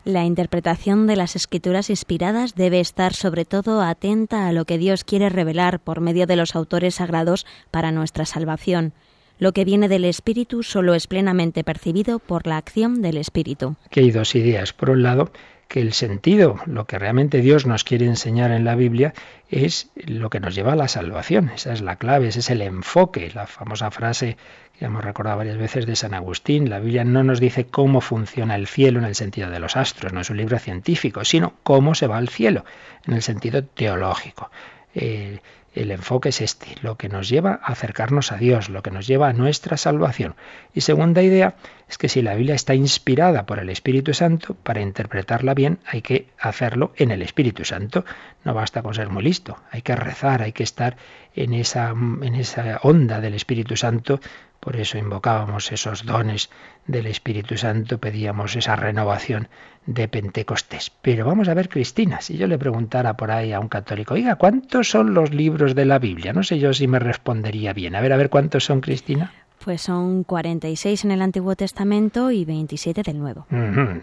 La 0.05 0.23
interpretación 0.23 1.07
de 1.07 1.15
las 1.15 1.35
escrituras 1.35 1.89
inspiradas 1.89 2.53
debe 2.53 2.79
estar 2.79 3.15
sobre 3.15 3.43
todo 3.43 3.81
atenta 3.81 4.47
a 4.47 4.51
lo 4.51 4.65
que 4.65 4.77
Dios 4.77 5.03
quiere 5.03 5.29
revelar 5.29 5.79
por 5.79 5.99
medio 5.99 6.27
de 6.27 6.35
los 6.35 6.55
autores 6.55 6.95
sagrados 6.95 7.47
para 7.71 7.91
nuestra 7.91 8.25
salvación. 8.25 8.93
Lo 9.39 9.51
que 9.51 9.65
viene 9.65 9.89
del 9.89 10.05
Espíritu 10.05 10.61
solo 10.61 10.93
es 10.93 11.07
plenamente 11.07 11.63
percibido 11.63 12.19
por 12.19 12.45
la 12.45 12.57
acción 12.57 13.01
del 13.01 13.17
Espíritu. 13.17 13.77
Que 13.89 14.01
hay 14.01 14.11
dos 14.11 14.35
ideas. 14.35 14.73
Por 14.73 14.91
un 14.91 15.01
lado, 15.01 15.31
que 15.67 15.81
el 15.81 15.93
sentido, 15.93 16.57
lo 16.67 16.85
que 16.85 16.99
realmente 16.99 17.41
Dios 17.41 17.65
nos 17.65 17.83
quiere 17.83 18.05
enseñar 18.05 18.51
en 18.51 18.63
la 18.63 18.75
Biblia, 18.75 19.15
es 19.49 19.89
lo 19.95 20.29
que 20.29 20.39
nos 20.39 20.53
lleva 20.53 20.73
a 20.73 20.77
la 20.77 20.87
salvación. 20.87 21.49
Esa 21.49 21.73
es 21.73 21.81
la 21.81 21.95
clave, 21.95 22.27
ese 22.27 22.41
es 22.41 22.51
el 22.51 22.61
enfoque, 22.61 23.31
la 23.33 23.47
famosa 23.47 23.89
frase 23.89 24.37
que 24.77 24.85
hemos 24.85 25.03
recordado 25.03 25.37
varias 25.37 25.57
veces 25.57 25.85
de 25.85 25.95
San 25.95 26.13
Agustín. 26.13 26.69
La 26.69 26.79
Biblia 26.79 27.03
no 27.03 27.23
nos 27.23 27.39
dice 27.39 27.65
cómo 27.65 28.01
funciona 28.01 28.55
el 28.55 28.67
cielo 28.67 28.99
en 28.99 29.05
el 29.05 29.15
sentido 29.15 29.49
de 29.49 29.59
los 29.59 29.75
astros, 29.75 30.13
no 30.13 30.21
es 30.21 30.29
un 30.29 30.37
libro 30.37 30.59
científico, 30.59 31.23
sino 31.25 31.53
cómo 31.63 31.95
se 31.95 32.07
va 32.07 32.17
al 32.17 32.29
cielo 32.29 32.65
en 33.05 33.13
el 33.13 33.21
sentido 33.21 33.63
teológico. 33.63 34.51
Eh, 34.93 35.39
el 35.75 35.91
enfoque 35.91 36.29
es 36.29 36.39
este, 36.39 36.67
lo 36.81 36.95
que 36.95 37.09
nos 37.09 37.27
lleva 37.27 37.59
a 37.61 37.73
acercarnos 37.73 38.31
a 38.31 38.37
Dios, 38.37 38.69
lo 38.69 38.81
que 38.81 38.91
nos 38.91 39.07
lleva 39.07 39.27
a 39.27 39.33
nuestra 39.33 39.75
salvación. 39.75 40.35
Y 40.73 40.81
segunda 40.81 41.21
idea 41.21 41.55
es 41.89 41.97
que 41.97 42.07
si 42.07 42.21
la 42.21 42.33
Biblia 42.33 42.55
está 42.55 42.75
inspirada 42.75 43.45
por 43.45 43.59
el 43.59 43.69
Espíritu 43.69 44.13
Santo, 44.13 44.55
para 44.55 44.79
interpretarla 44.79 45.53
bien 45.53 45.79
hay 45.85 46.01
que 46.01 46.29
hacerlo 46.39 46.93
en 46.95 47.11
el 47.11 47.21
Espíritu 47.21 47.65
Santo. 47.65 48.05
No 48.45 48.53
basta 48.53 48.81
con 48.81 48.93
ser 48.93 49.09
muy 49.09 49.23
listo, 49.23 49.57
hay 49.69 49.81
que 49.81 49.97
rezar, 49.97 50.41
hay 50.41 50.53
que 50.53 50.63
estar 50.63 50.95
en 51.35 51.53
esa, 51.53 51.89
en 51.89 52.35
esa 52.35 52.79
onda 52.83 53.19
del 53.19 53.33
Espíritu 53.33 53.75
Santo 53.75 54.21
por 54.65 54.77
eso 54.77 54.97
invocábamos 54.97 55.71
esos 55.71 56.07
dones 56.07 56.49
del 56.87 57.05
Espíritu 57.05 57.55
Santo, 57.55 57.99
pedíamos 57.99 58.55
esa 58.55 58.75
renovación 58.75 59.47
de 59.85 60.07
Pentecostés. 60.07 60.91
Pero 61.03 61.23
vamos 61.23 61.49
a 61.49 61.53
ver, 61.53 61.69
Cristina, 61.69 62.19
si 62.19 62.35
yo 62.35 62.47
le 62.47 62.57
preguntara 62.57 63.15
por 63.15 63.29
ahí 63.29 63.53
a 63.53 63.59
un 63.59 63.67
católico, 63.67 64.15
oiga, 64.15 64.37
¿cuántos 64.37 64.89
son 64.89 65.13
los 65.13 65.31
libros 65.31 65.75
de 65.75 65.85
la 65.85 65.99
Biblia? 65.99 66.33
No 66.33 66.41
sé 66.41 66.57
yo 66.57 66.73
si 66.73 66.87
me 66.87 66.97
respondería 66.97 67.73
bien. 67.73 67.95
A 67.95 68.01
ver, 68.01 68.11
a 68.11 68.17
ver, 68.17 68.31
¿cuántos 68.31 68.65
son, 68.65 68.81
Cristina? 68.81 69.31
Pues 69.65 69.81
son 69.81 70.23
46 70.23 71.05
en 71.05 71.11
el 71.11 71.23
Antiguo 71.23 71.55
Testamento 71.55 72.29
y 72.29 72.45
27 72.45 73.01
del 73.01 73.17
Nuevo. 73.17 73.47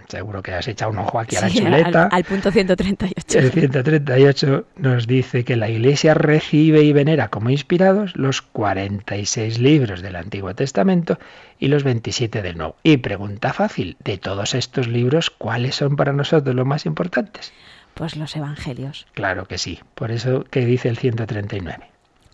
Seguro 0.09 0.43
que 0.43 0.55
has 0.55 0.67
echado 0.67 0.91
un 0.91 0.99
ojo 0.99 1.21
aquí 1.21 1.37
a 1.37 1.43
la 1.43 1.51
chuleta. 1.51 2.09
Al, 2.11 2.25
punto 2.25 2.51
138. 2.51 3.39
El 3.39 3.53
138 3.53 4.65
nos 4.79 5.07
dice 5.07 5.45
que 5.45 5.55
la 5.55 5.69
Iglesia 5.69 6.15
recibe 6.15 6.83
y 6.83 6.93
venera 6.93 7.29
como 7.29 7.49
inspirados 7.49 8.17
los 8.17 8.43
46 8.43 9.61
libros 9.61 10.03
del 10.03 10.17
Antiguo 10.17 10.53
Testamento 10.53 11.21
y 11.61 11.69
los 11.69 11.85
27 11.85 12.43
del 12.43 12.59
Nuevo. 12.59 12.75
Y 12.83 12.97
pregunta 12.97 13.53
fácil, 13.53 13.97
de 14.03 14.19
todos 14.19 14.55
estos 14.55 14.89
libros, 14.89 15.31
¿cuáles 15.31 15.77
son 15.77 15.95
para 15.95 16.13
nosotros 16.13 16.57
los 16.57 16.67
más 16.67 16.87
importantes? 16.87 17.53
Pues 17.95 18.17
los 18.17 18.35
Evangelios. 18.35 19.07
Claro 19.15 19.47
que 19.47 19.59
sí. 19.59 19.79
Por 19.95 20.11
eso 20.11 20.43
que 20.43 20.67
dice 20.67 20.89
el 20.89 20.99
139. 20.99 21.92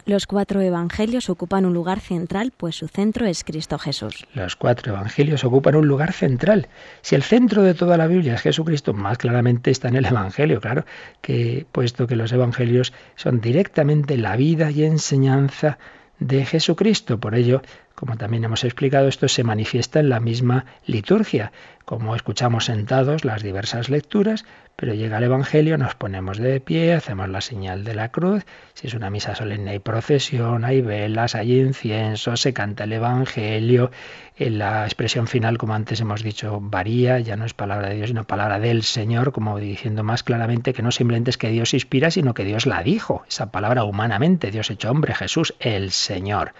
Los 0.08 0.26
cuatro 0.26 0.62
evangelios 0.62 1.28
ocupan 1.28 1.66
un 1.66 1.74
lugar 1.74 2.00
central, 2.00 2.50
pues 2.56 2.76
su 2.76 2.88
centro 2.88 3.26
es 3.26 3.44
Cristo 3.44 3.78
Jesús. 3.78 4.26
Los 4.32 4.56
cuatro 4.56 4.94
evangelios 4.94 5.44
ocupan 5.44 5.74
un 5.76 5.86
lugar 5.86 6.14
central. 6.14 6.68
Si 7.02 7.14
el 7.14 7.22
centro 7.22 7.62
de 7.62 7.74
toda 7.74 7.98
la 7.98 8.06
Biblia 8.06 8.36
es 8.36 8.40
Jesucristo, 8.40 8.94
más 8.94 9.18
claramente 9.18 9.70
está 9.70 9.88
en 9.88 9.96
el 9.96 10.06
evangelio, 10.06 10.62
claro, 10.62 10.86
que 11.20 11.66
puesto 11.72 12.06
que 12.06 12.16
los 12.16 12.32
evangelios 12.32 12.94
son 13.16 13.42
directamente 13.42 14.16
la 14.16 14.34
vida 14.36 14.70
y 14.70 14.84
enseñanza 14.84 15.76
de 16.20 16.46
Jesucristo. 16.46 17.20
Por 17.20 17.34
ello, 17.34 17.60
como 17.94 18.16
también 18.16 18.44
hemos 18.44 18.64
explicado, 18.64 19.08
esto 19.08 19.28
se 19.28 19.44
manifiesta 19.44 20.00
en 20.00 20.08
la 20.08 20.20
misma 20.20 20.64
liturgia. 20.86 21.52
Como 21.84 22.16
escuchamos 22.16 22.64
sentados 22.64 23.26
las 23.26 23.42
diversas 23.42 23.90
lecturas, 23.90 24.46
pero 24.80 24.94
llega 24.94 25.18
el 25.18 25.24
Evangelio, 25.24 25.76
nos 25.76 25.96
ponemos 25.96 26.38
de 26.38 26.60
pie, 26.60 26.94
hacemos 26.94 27.28
la 27.28 27.40
señal 27.40 27.82
de 27.82 27.96
la 27.96 28.12
cruz. 28.12 28.46
Si 28.74 28.86
es 28.86 28.94
una 28.94 29.10
misa 29.10 29.34
solemne 29.34 29.72
hay 29.72 29.78
procesión, 29.80 30.64
hay 30.64 30.82
velas, 30.82 31.34
hay 31.34 31.58
incienso, 31.58 32.36
se 32.36 32.52
canta 32.52 32.84
el 32.84 32.92
Evangelio. 32.92 33.90
En 34.36 34.58
la 34.58 34.84
expresión 34.84 35.26
final, 35.26 35.58
como 35.58 35.74
antes 35.74 36.00
hemos 36.00 36.22
dicho, 36.22 36.60
varía, 36.62 37.18
ya 37.18 37.34
no 37.34 37.44
es 37.44 37.54
palabra 37.54 37.88
de 37.88 37.96
Dios, 37.96 38.10
sino 38.10 38.22
palabra 38.22 38.60
del 38.60 38.84
Señor, 38.84 39.32
como 39.32 39.58
diciendo 39.58 40.04
más 40.04 40.22
claramente 40.22 40.72
que 40.72 40.82
no 40.82 40.92
simplemente 40.92 41.30
es 41.30 41.38
que 41.38 41.50
Dios 41.50 41.74
inspira, 41.74 42.12
sino 42.12 42.32
que 42.32 42.44
Dios 42.44 42.64
la 42.64 42.84
dijo, 42.84 43.24
esa 43.28 43.50
palabra 43.50 43.82
humanamente, 43.82 44.52
Dios 44.52 44.70
hecho 44.70 44.92
hombre, 44.92 45.12
Jesús, 45.12 45.56
el 45.58 45.90
Señor. 45.90 46.52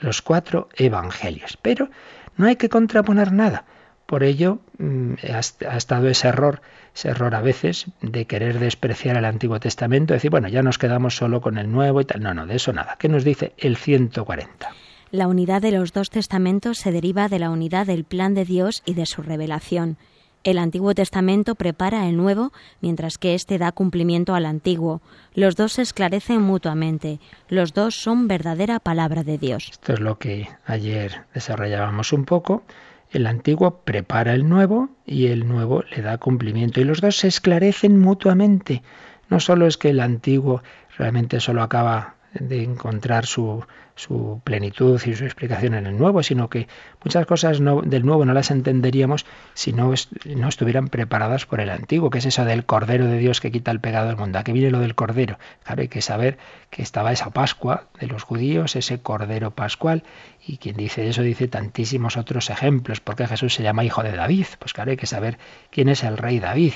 Los 0.00 0.22
cuatro 0.22 0.70
evangelios. 0.74 1.58
Pero 1.60 1.90
no 2.38 2.46
hay 2.46 2.56
que 2.56 2.70
contraponer 2.70 3.30
nada. 3.30 3.66
Por 4.08 4.24
ello 4.24 4.60
mm, 4.78 5.14
ha 5.68 5.76
estado 5.76 6.08
ese 6.08 6.28
error 6.28 6.62
ese 6.94 7.10
error 7.10 7.34
a 7.34 7.42
veces 7.42 7.86
de 8.00 8.24
querer 8.24 8.58
despreciar 8.58 9.18
el 9.18 9.26
Antiguo 9.26 9.60
Testamento, 9.60 10.14
decir, 10.14 10.30
bueno, 10.30 10.48
ya 10.48 10.62
nos 10.62 10.78
quedamos 10.78 11.14
solo 11.14 11.42
con 11.42 11.58
el 11.58 11.70
Nuevo 11.70 12.00
y 12.00 12.06
tal. 12.06 12.22
No, 12.22 12.32
no, 12.32 12.46
de 12.46 12.56
eso 12.56 12.72
nada. 12.72 12.96
¿Qué 12.98 13.08
nos 13.08 13.22
dice 13.22 13.52
el 13.58 13.76
140? 13.76 14.70
La 15.10 15.28
unidad 15.28 15.60
de 15.60 15.72
los 15.72 15.92
dos 15.92 16.08
testamentos 16.08 16.78
se 16.78 16.90
deriva 16.90 17.28
de 17.28 17.38
la 17.38 17.50
unidad 17.50 17.86
del 17.86 18.04
plan 18.04 18.34
de 18.34 18.46
Dios 18.46 18.82
y 18.86 18.94
de 18.94 19.04
su 19.04 19.22
revelación. 19.22 19.98
El 20.42 20.58
Antiguo 20.58 20.94
Testamento 20.94 21.56
prepara 21.56 22.08
el 22.08 22.16
Nuevo, 22.16 22.52
mientras 22.80 23.18
que 23.18 23.34
éste 23.34 23.58
da 23.58 23.70
cumplimiento 23.70 24.34
al 24.34 24.46
Antiguo. 24.46 25.02
Los 25.34 25.56
dos 25.56 25.74
se 25.74 25.82
esclarecen 25.82 26.42
mutuamente. 26.42 27.20
Los 27.48 27.74
dos 27.74 27.94
son 27.94 28.28
verdadera 28.28 28.80
palabra 28.80 29.24
de 29.24 29.36
Dios. 29.36 29.68
Esto 29.70 29.92
es 29.92 30.00
lo 30.00 30.18
que 30.18 30.48
ayer 30.64 31.26
desarrollábamos 31.34 32.12
un 32.12 32.24
poco. 32.24 32.62
El 33.10 33.26
antiguo 33.26 33.80
prepara 33.84 34.34
el 34.34 34.48
nuevo 34.48 34.90
y 35.06 35.28
el 35.28 35.48
nuevo 35.48 35.82
le 35.94 36.02
da 36.02 36.18
cumplimiento. 36.18 36.80
Y 36.80 36.84
los 36.84 37.00
dos 37.00 37.16
se 37.16 37.28
esclarecen 37.28 37.98
mutuamente. 37.98 38.82
No 39.30 39.40
solo 39.40 39.66
es 39.66 39.78
que 39.78 39.90
el 39.90 40.00
antiguo 40.00 40.62
realmente 40.96 41.40
solo 41.40 41.62
acaba 41.62 42.16
de 42.34 42.62
encontrar 42.62 43.24
su, 43.26 43.64
su 43.98 44.40
plenitud 44.44 45.00
y 45.04 45.14
su 45.14 45.24
explicación 45.24 45.74
en 45.74 45.86
el 45.86 45.98
nuevo, 45.98 46.22
sino 46.22 46.48
que 46.48 46.68
muchas 47.04 47.26
cosas 47.26 47.58
del 47.58 48.06
nuevo 48.06 48.24
no 48.24 48.32
las 48.32 48.52
entenderíamos 48.52 49.26
si 49.54 49.72
no, 49.72 49.92
no 50.24 50.48
estuvieran 50.48 50.88
preparadas 50.88 51.46
por 51.46 51.60
el 51.60 51.68
antiguo, 51.68 52.08
que 52.08 52.18
es 52.18 52.26
eso 52.26 52.44
del 52.44 52.64
Cordero 52.64 53.06
de 53.06 53.18
Dios 53.18 53.40
que 53.40 53.50
quita 53.50 53.72
el 53.72 53.80
pecado 53.80 54.06
del 54.06 54.16
mundo. 54.16 54.38
¿A 54.38 54.44
qué 54.44 54.52
viene 54.52 54.70
lo 54.70 54.78
del 54.78 54.94
Cordero? 54.94 55.38
Claro, 55.64 55.82
hay 55.82 55.88
que 55.88 56.00
saber 56.00 56.38
que 56.70 56.82
estaba 56.82 57.12
esa 57.12 57.30
Pascua 57.30 57.88
de 57.98 58.06
los 58.06 58.22
judíos, 58.22 58.76
ese 58.76 59.00
Cordero 59.00 59.50
Pascual, 59.50 60.04
y 60.46 60.58
quien 60.58 60.76
dice 60.76 61.08
eso 61.08 61.22
dice 61.22 61.48
tantísimos 61.48 62.16
otros 62.16 62.50
ejemplos, 62.50 63.00
porque 63.00 63.26
Jesús 63.26 63.54
se 63.54 63.64
llama 63.64 63.84
Hijo 63.84 64.04
de 64.04 64.12
David. 64.12 64.46
Pues 64.60 64.72
claro, 64.72 64.92
hay 64.92 64.96
que 64.96 65.06
saber 65.06 65.38
quién 65.70 65.88
es 65.88 66.04
el 66.04 66.16
rey 66.16 66.38
David. 66.38 66.74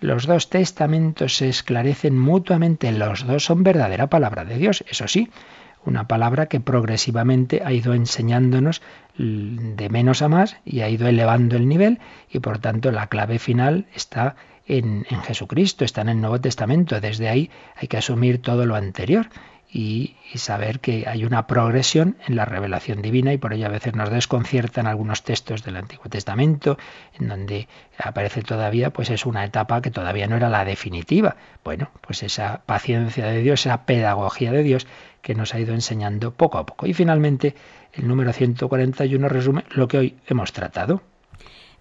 Los 0.00 0.26
dos 0.26 0.48
testamentos 0.48 1.36
se 1.36 1.48
esclarecen 1.48 2.18
mutuamente, 2.18 2.90
los 2.90 3.26
dos 3.26 3.44
son 3.44 3.62
verdadera 3.62 4.06
palabra 4.06 4.46
de 4.46 4.56
Dios, 4.56 4.82
eso 4.88 5.06
sí, 5.08 5.28
una 5.84 6.06
palabra 6.06 6.46
que 6.46 6.60
progresivamente 6.60 7.62
ha 7.64 7.72
ido 7.72 7.94
enseñándonos 7.94 8.82
de 9.16 9.88
menos 9.90 10.22
a 10.22 10.28
más 10.28 10.56
y 10.64 10.80
ha 10.80 10.88
ido 10.88 11.08
elevando 11.08 11.56
el 11.56 11.68
nivel 11.68 11.98
y 12.30 12.38
por 12.38 12.58
tanto 12.58 12.92
la 12.92 13.08
clave 13.08 13.38
final 13.38 13.86
está 13.94 14.36
en, 14.66 15.06
en, 15.10 15.22
Jesucristo, 15.22 15.84
está 15.84 16.02
en 16.02 16.10
el 16.10 16.20
Nuevo 16.20 16.40
Testamento. 16.40 17.00
Desde 17.00 17.28
ahí 17.28 17.50
hay 17.76 17.88
que 17.88 17.96
asumir 17.96 18.40
todo 18.40 18.66
lo 18.66 18.76
anterior 18.76 19.28
y, 19.72 20.16
saber 20.34 20.80
que 20.80 21.04
hay 21.06 21.24
una 21.24 21.46
progresión 21.46 22.16
en 22.26 22.36
la 22.36 22.44
revelación 22.44 23.02
divina 23.02 23.32
y 23.32 23.38
por 23.38 23.52
ello 23.52 23.66
a 23.66 23.70
veces 23.70 23.94
nos 23.94 24.10
desconciertan 24.10 24.86
algunos 24.86 25.22
textos 25.22 25.64
del 25.64 25.76
Antiguo 25.76 26.06
Testamento 26.08 26.78
en 27.18 27.28
donde 27.28 27.68
aparece 27.98 28.42
todavía 28.42 28.90
pues 28.90 29.10
es 29.10 29.26
una 29.26 29.44
etapa 29.44 29.82
que 29.82 29.90
todavía 29.90 30.26
no 30.28 30.36
era 30.36 30.48
la 30.48 30.64
definitiva. 30.64 31.36
Bueno, 31.64 31.90
pues 32.00 32.22
esa 32.22 32.62
paciencia 32.64 33.26
de 33.26 33.42
Dios, 33.42 33.66
esa 33.66 33.84
pedagogía 33.84 34.52
de 34.52 34.62
Dios 34.62 34.86
que 35.20 35.34
nos 35.34 35.54
ha 35.54 35.60
ido 35.60 35.74
enseñando 35.74 36.32
poco 36.32 36.58
a 36.58 36.66
poco. 36.66 36.86
Y 36.86 36.94
finalmente 36.94 37.54
el 37.92 38.08
número 38.08 38.32
141 38.32 39.28
resume 39.28 39.64
lo 39.70 39.88
que 39.88 39.98
hoy 39.98 40.16
hemos 40.26 40.52
tratado. 40.52 41.02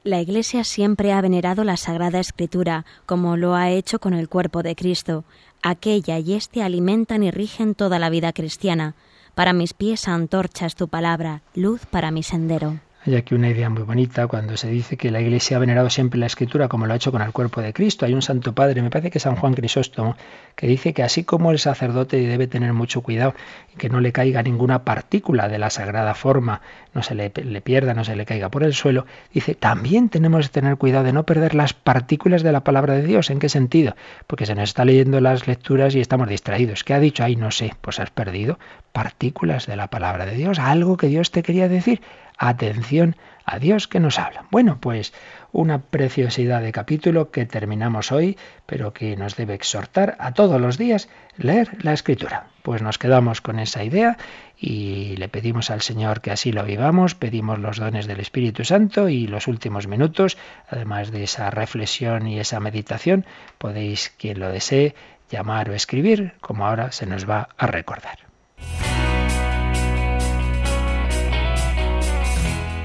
La 0.04 0.22
Iglesia 0.22 0.64
siempre 0.64 1.12
ha 1.12 1.20
venerado 1.20 1.66
la 1.66 1.76
Sagrada 1.76 2.22
Escritura, 2.22 2.86
como 3.06 3.36
lo 3.36 3.56
ha 3.56 3.70
hecho 3.70 4.00
con 4.00 4.14
el 4.14 4.30
cuerpo 4.30 4.64
de 4.64 4.74
Cristo. 4.74 5.26
Aquella 5.62 6.20
y 6.20 6.34
éste 6.34 6.64
alimentan 6.64 7.24
y 7.24 7.32
rigen 7.32 7.76
toda 7.76 8.00
la 8.00 8.10
vida 8.10 8.32
cristiana. 8.34 8.96
Para 9.36 9.54
mis 9.54 9.74
pies 9.74 10.08
antorcha 10.08 10.66
es 10.66 10.76
tu 10.76 10.88
palabra, 10.88 11.42
luz 11.54 11.86
para 11.86 12.12
mi 12.12 12.24
sendero. 12.24 12.80
Hay 13.06 13.16
aquí 13.16 13.34
una 13.34 13.48
idea 13.48 13.70
muy 13.70 13.84
bonita 13.84 14.28
cuando 14.28 14.58
se 14.58 14.68
dice 14.68 14.98
que 14.98 15.10
la 15.10 15.22
Iglesia 15.22 15.56
ha 15.56 15.60
venerado 15.62 15.90
siempre 15.90 16.20
la 16.20 16.26
Escritura 16.26 16.68
como 16.68 16.86
lo 16.86 16.92
ha 16.92 16.98
hecho 16.98 17.14
con 17.14 17.22
el 17.22 17.32
cuerpo 17.32 17.62
de 17.62 17.72
Cristo. 17.72 18.06
Hay 18.06 18.14
un 18.14 18.22
Santo 18.22 18.54
Padre, 18.54 18.82
me 18.82 18.90
parece 18.90 19.10
que 19.10 19.22
San 19.22 19.38
Juan 19.38 19.54
Crisóstomo, 19.54 20.18
que 20.58 20.68
dice 20.68 20.94
que 20.94 21.02
así 21.02 21.24
como 21.24 21.52
el 21.52 21.60
sacerdote 21.60 22.18
debe 22.18 22.48
tener 22.48 22.74
mucho 22.74 23.00
cuidado 23.00 23.36
y 23.74 23.78
que 23.78 23.88
no 23.88 24.02
le 24.02 24.12
caiga 24.12 24.44
ninguna 24.44 24.84
partícula 24.84 25.48
de 25.48 25.60
la 25.60 25.70
sagrada 25.70 26.14
forma, 26.14 26.60
no 26.94 27.02
se 27.02 27.16
le, 27.16 27.32
le 27.34 27.62
pierda, 27.62 27.94
no 27.94 28.04
se 28.04 28.18
le 28.18 28.26
caiga 28.26 28.50
por 28.50 28.64
el 28.64 28.74
suelo, 28.74 29.06
dice, 29.34 29.56
también 29.56 30.10
tenemos 30.10 30.50
que 30.50 30.60
tener 30.60 30.76
cuidado 30.76 31.06
de 31.06 31.14
no 31.14 31.24
perder 31.24 31.56
las 31.56 31.74
partículas 31.74 32.44
de 32.44 32.52
la 32.52 32.66
palabra 32.66 32.96
de 32.96 33.04
Dios. 33.04 33.30
¿En 33.30 33.40
qué 33.40 33.48
sentido? 33.48 33.96
Porque 34.28 34.46
se 34.46 34.56
nos 34.56 34.66
está 34.66 34.84
leyendo 34.84 35.22
las 35.22 35.48
lecturas 35.48 35.96
y 35.96 36.02
estamos 36.02 36.28
distraídos. 36.28 36.84
¿Qué 36.84 36.94
ha 36.94 37.00
dicho? 37.00 37.24
Ay, 37.24 37.38
no 37.38 37.52
sé, 37.52 37.74
pues 37.80 38.02
has 38.02 38.12
perdido 38.12 38.60
partículas 38.92 39.68
de 39.68 39.78
la 39.78 39.88
palabra 39.88 40.26
de 40.26 40.36
Dios, 40.36 40.60
algo 40.60 40.98
que 40.98 41.08
Dios 41.08 41.32
te 41.32 41.44
quería 41.44 41.70
decir 41.70 42.02
atención 42.40 43.16
a 43.46 43.60
Dios 43.60 43.88
que 43.88 44.00
nos 44.00 44.18
habla. 44.18 44.46
Bueno, 44.52 44.78
pues 44.80 45.14
una 45.52 45.80
preciosidad 45.80 46.62
de 46.62 46.72
capítulo 46.72 47.32
que 47.32 47.46
terminamos 47.46 48.12
hoy, 48.12 48.38
pero 48.66 48.94
que 48.94 49.16
nos 49.16 49.36
debe 49.36 49.56
exhortar 49.56 50.16
a 50.20 50.34
todos 50.34 50.62
los 50.62 50.78
días 50.78 51.10
leer 51.38 51.84
la 51.84 51.94
escritura. 51.94 52.48
Pues 52.62 52.82
nos 52.82 52.98
quedamos 52.98 53.42
con 53.42 53.60
esa 53.60 53.84
idea 53.84 54.18
y 54.56 55.16
le 55.18 55.30
pedimos 55.30 55.72
al 55.72 55.82
Señor 55.82 56.22
que 56.22 56.32
así 56.32 56.52
lo 56.52 56.64
vivamos, 56.64 57.16
pedimos 57.16 57.60
los 57.60 57.78
dones 57.78 58.06
del 58.06 58.20
Espíritu 58.20 58.64
Santo 58.64 59.10
y 59.10 59.26
los 59.26 59.48
últimos 59.48 59.88
minutos, 59.88 60.38
además 60.70 61.12
de 61.12 61.24
esa 61.24 61.50
reflexión 61.50 62.28
y 62.28 62.40
esa 62.40 62.60
meditación, 62.60 63.26
podéis, 63.58 64.14
quien 64.18 64.40
lo 64.40 64.50
desee, 64.50 64.94
llamar 65.30 65.70
o 65.70 65.74
escribir, 65.74 66.34
como 66.42 66.68
ahora 66.68 66.92
se 66.92 67.06
nos 67.06 67.28
va 67.28 67.50
a 67.58 67.68
recordar. 67.68 68.20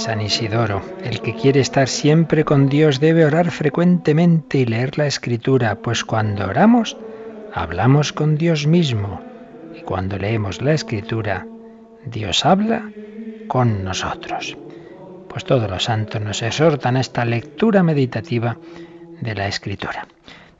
San 0.00 0.22
Isidoro, 0.22 0.80
el 1.04 1.20
que 1.20 1.34
quiere 1.34 1.60
estar 1.60 1.86
siempre 1.86 2.42
con 2.42 2.70
Dios 2.70 3.00
debe 3.00 3.26
orar 3.26 3.50
frecuentemente 3.50 4.56
y 4.56 4.64
leer 4.64 4.96
la 4.96 5.06
escritura, 5.06 5.74
pues 5.74 6.06
cuando 6.06 6.46
oramos, 6.46 6.96
hablamos 7.52 8.14
con 8.14 8.38
Dios 8.38 8.66
mismo. 8.66 9.20
Y 9.76 9.82
cuando 9.82 10.16
leemos 10.16 10.62
la 10.62 10.72
escritura, 10.72 11.46
Dios 12.06 12.46
habla 12.46 12.90
con 13.46 13.84
nosotros. 13.84 14.56
Pues 15.28 15.44
todos 15.44 15.70
los 15.70 15.84
santos 15.84 16.22
nos 16.22 16.40
exhortan 16.40 16.96
a 16.96 17.00
esta 17.00 17.26
lectura 17.26 17.82
meditativa 17.82 18.56
de 19.20 19.34
la 19.34 19.48
escritura. 19.48 20.08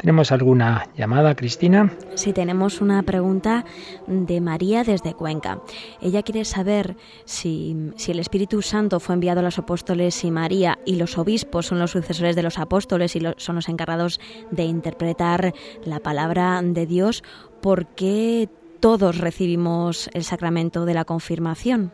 ¿Tenemos 0.00 0.32
alguna 0.32 0.88
llamada, 0.96 1.34
Cristina? 1.34 1.92
Sí, 2.14 2.32
tenemos 2.32 2.80
una 2.80 3.02
pregunta 3.02 3.66
de 4.06 4.40
María 4.40 4.82
desde 4.82 5.12
Cuenca. 5.12 5.60
Ella 6.00 6.22
quiere 6.22 6.46
saber 6.46 6.96
si, 7.26 7.92
si, 7.96 8.12
el 8.12 8.18
Espíritu 8.18 8.62
Santo 8.62 8.98
fue 8.98 9.14
enviado 9.14 9.40
a 9.40 9.42
los 9.42 9.58
apóstoles 9.58 10.24
y 10.24 10.30
María 10.30 10.78
y 10.86 10.96
los 10.96 11.18
obispos 11.18 11.66
son 11.66 11.78
los 11.78 11.90
sucesores 11.90 12.34
de 12.34 12.42
los 12.42 12.58
apóstoles 12.58 13.14
y 13.14 13.22
son 13.36 13.56
los 13.56 13.68
encargados 13.68 14.20
de 14.50 14.64
interpretar 14.64 15.52
la 15.84 16.00
palabra 16.00 16.60
de 16.62 16.86
Dios, 16.86 17.22
¿por 17.60 17.86
qué 17.88 18.48
todos 18.80 19.18
recibimos 19.18 20.08
el 20.14 20.24
sacramento 20.24 20.86
de 20.86 20.94
la 20.94 21.04
confirmación? 21.04 21.92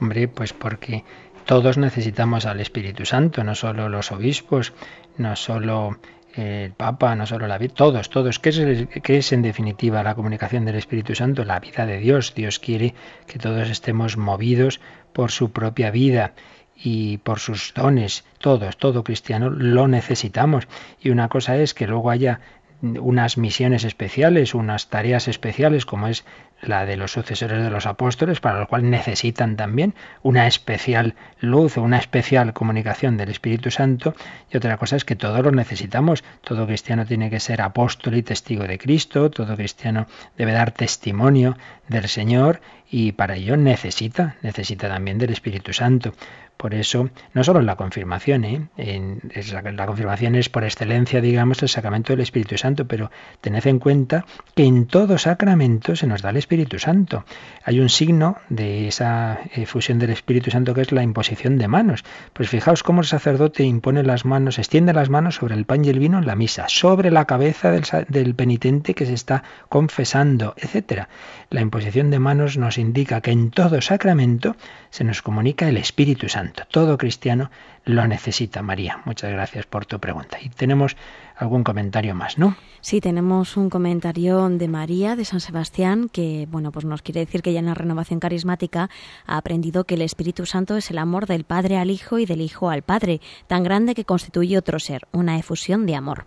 Hombre, 0.00 0.28
pues 0.28 0.52
porque 0.52 1.04
todos 1.46 1.78
necesitamos 1.78 2.46
al 2.46 2.60
Espíritu 2.60 3.04
Santo, 3.04 3.44
no 3.44 3.54
solo 3.54 3.88
los 3.88 4.12
obispos, 4.12 4.72
no 5.16 5.36
solo 5.36 5.96
el 6.36 6.72
Papa, 6.72 7.14
no 7.16 7.26
solo 7.26 7.46
la 7.46 7.58
vida, 7.58 7.74
todos, 7.74 8.10
todos. 8.10 8.38
¿Qué 8.38 8.50
es, 8.50 9.00
¿Qué 9.02 9.18
es 9.18 9.32
en 9.32 9.42
definitiva 9.42 10.02
la 10.02 10.14
comunicación 10.14 10.64
del 10.64 10.76
Espíritu 10.76 11.14
Santo? 11.14 11.44
La 11.44 11.60
vida 11.60 11.86
de 11.86 11.98
Dios. 11.98 12.34
Dios 12.34 12.58
quiere 12.58 12.94
que 13.26 13.38
todos 13.38 13.68
estemos 13.70 14.16
movidos 14.16 14.80
por 15.12 15.30
su 15.30 15.50
propia 15.50 15.90
vida 15.90 16.34
y 16.76 17.18
por 17.18 17.38
sus 17.38 17.72
dones. 17.74 18.24
Todos, 18.38 18.76
todo 18.76 19.02
cristiano 19.02 19.50
lo 19.50 19.88
necesitamos. 19.88 20.68
Y 21.00 21.10
una 21.10 21.28
cosa 21.28 21.56
es 21.56 21.72
que 21.72 21.86
luego 21.86 22.10
haya 22.10 22.40
unas 22.82 23.38
misiones 23.38 23.84
especiales, 23.84 24.54
unas 24.54 24.88
tareas 24.88 25.28
especiales, 25.28 25.86
como 25.86 26.08
es 26.08 26.24
la 26.60 26.86
de 26.86 26.96
los 26.96 27.12
sucesores 27.12 27.62
de 27.62 27.70
los 27.70 27.86
apóstoles, 27.86 28.40
para 28.40 28.58
lo 28.58 28.66
cual 28.66 28.88
necesitan 28.88 29.56
también 29.56 29.94
una 30.22 30.46
especial 30.46 31.14
luz 31.40 31.76
o 31.76 31.82
una 31.82 31.98
especial 31.98 32.52
comunicación 32.52 33.16
del 33.16 33.28
Espíritu 33.28 33.70
Santo. 33.70 34.14
Y 34.50 34.56
otra 34.56 34.76
cosa 34.76 34.96
es 34.96 35.04
que 35.04 35.16
todos 35.16 35.44
lo 35.44 35.50
necesitamos. 35.50 36.24
Todo 36.42 36.66
cristiano 36.66 37.04
tiene 37.04 37.30
que 37.30 37.40
ser 37.40 37.60
apóstol 37.60 38.16
y 38.16 38.22
testigo 38.22 38.64
de 38.64 38.78
Cristo, 38.78 39.30
todo 39.30 39.56
cristiano 39.56 40.06
debe 40.36 40.52
dar 40.52 40.72
testimonio 40.72 41.56
del 41.88 42.08
Señor 42.08 42.60
y 42.90 43.12
para 43.12 43.36
ello 43.36 43.56
necesita, 43.56 44.36
necesita 44.42 44.88
también 44.88 45.18
del 45.18 45.30
Espíritu 45.30 45.72
Santo. 45.72 46.12
Por 46.56 46.74
eso, 46.74 47.10
no 47.34 47.44
solo 47.44 47.60
en 47.60 47.66
la 47.66 47.76
confirmación, 47.76 48.44
¿eh? 48.44 48.68
en, 48.78 49.20
la, 49.52 49.86
confirmación 49.86 50.34
es 50.36 50.48
por 50.48 50.64
excelencia, 50.64 51.20
digamos, 51.20 51.62
el 51.62 51.68
sacramento 51.68 52.14
del 52.14 52.20
Espíritu 52.20 52.56
Santo, 52.56 52.86
pero 52.86 53.10
tened 53.42 53.66
en 53.66 53.78
cuenta 53.78 54.24
que 54.54 54.64
en 54.64 54.86
todo 54.86 55.18
sacramento 55.18 55.96
se 55.96 56.06
nos 56.06 56.22
da 56.22 56.30
el 56.30 56.38
Espíritu 56.38 56.78
Santo. 56.78 57.24
Hay 57.62 57.78
un 57.78 57.90
signo 57.90 58.38
de 58.48 58.88
esa 58.88 59.38
efusión 59.54 59.98
del 59.98 60.10
Espíritu 60.10 60.50
Santo 60.50 60.72
que 60.72 60.80
es 60.80 60.92
la 60.92 61.02
imposición 61.02 61.58
de 61.58 61.68
manos. 61.68 62.04
Pues 62.32 62.48
fijaos 62.48 62.82
cómo 62.82 63.02
el 63.02 63.06
sacerdote 63.06 63.62
impone 63.64 64.02
las 64.02 64.24
manos, 64.24 64.58
extiende 64.58 64.94
las 64.94 65.10
manos 65.10 65.34
sobre 65.34 65.54
el 65.54 65.66
pan 65.66 65.84
y 65.84 65.90
el 65.90 65.98
vino 65.98 66.18
en 66.18 66.26
la 66.26 66.36
misa, 66.36 66.66
sobre 66.68 67.10
la 67.10 67.26
cabeza 67.26 67.70
del, 67.70 67.84
del 68.08 68.34
penitente 68.34 68.94
que 68.94 69.04
se 69.04 69.14
está 69.14 69.42
confesando, 69.68 70.54
etc. 70.56 71.04
La 71.50 71.60
imposición 71.60 72.10
de 72.10 72.18
manos 72.18 72.56
nos 72.56 72.78
indica 72.78 73.20
que 73.20 73.30
en 73.30 73.50
todo 73.50 73.82
sacramento 73.82 74.56
se 74.90 75.04
nos 75.04 75.20
comunica 75.20 75.68
el 75.68 75.76
Espíritu 75.76 76.28
Santo. 76.28 76.45
Todo 76.70 76.98
cristiano 76.98 77.50
lo 77.84 78.06
necesita, 78.06 78.62
María. 78.62 79.00
Muchas 79.04 79.30
gracias 79.30 79.66
por 79.66 79.86
tu 79.86 80.00
pregunta. 80.00 80.38
Y 80.40 80.48
tenemos 80.48 80.96
algún 81.36 81.62
comentario 81.62 82.14
más, 82.14 82.38
¿no? 82.38 82.56
Sí, 82.80 83.00
tenemos 83.00 83.56
un 83.56 83.70
comentario 83.70 84.48
de 84.48 84.68
María 84.68 85.16
de 85.16 85.24
San 85.24 85.40
Sebastián 85.40 86.08
que, 86.12 86.46
bueno, 86.50 86.72
pues 86.72 86.84
nos 86.84 87.02
quiere 87.02 87.20
decir 87.20 87.42
que 87.42 87.52
ya 87.52 87.60
en 87.60 87.66
la 87.66 87.74
renovación 87.74 88.20
carismática 88.20 88.90
ha 89.26 89.36
aprendido 89.36 89.84
que 89.84 89.94
el 89.94 90.02
Espíritu 90.02 90.46
Santo 90.46 90.76
es 90.76 90.90
el 90.90 90.98
amor 90.98 91.26
del 91.26 91.44
Padre 91.44 91.78
al 91.78 91.90
Hijo 91.90 92.18
y 92.18 92.26
del 92.26 92.40
Hijo 92.40 92.70
al 92.70 92.82
Padre, 92.82 93.20
tan 93.46 93.62
grande 93.62 93.94
que 93.94 94.04
constituye 94.04 94.58
otro 94.58 94.78
ser, 94.78 95.06
una 95.12 95.38
efusión 95.38 95.86
de 95.86 95.94
amor. 95.94 96.26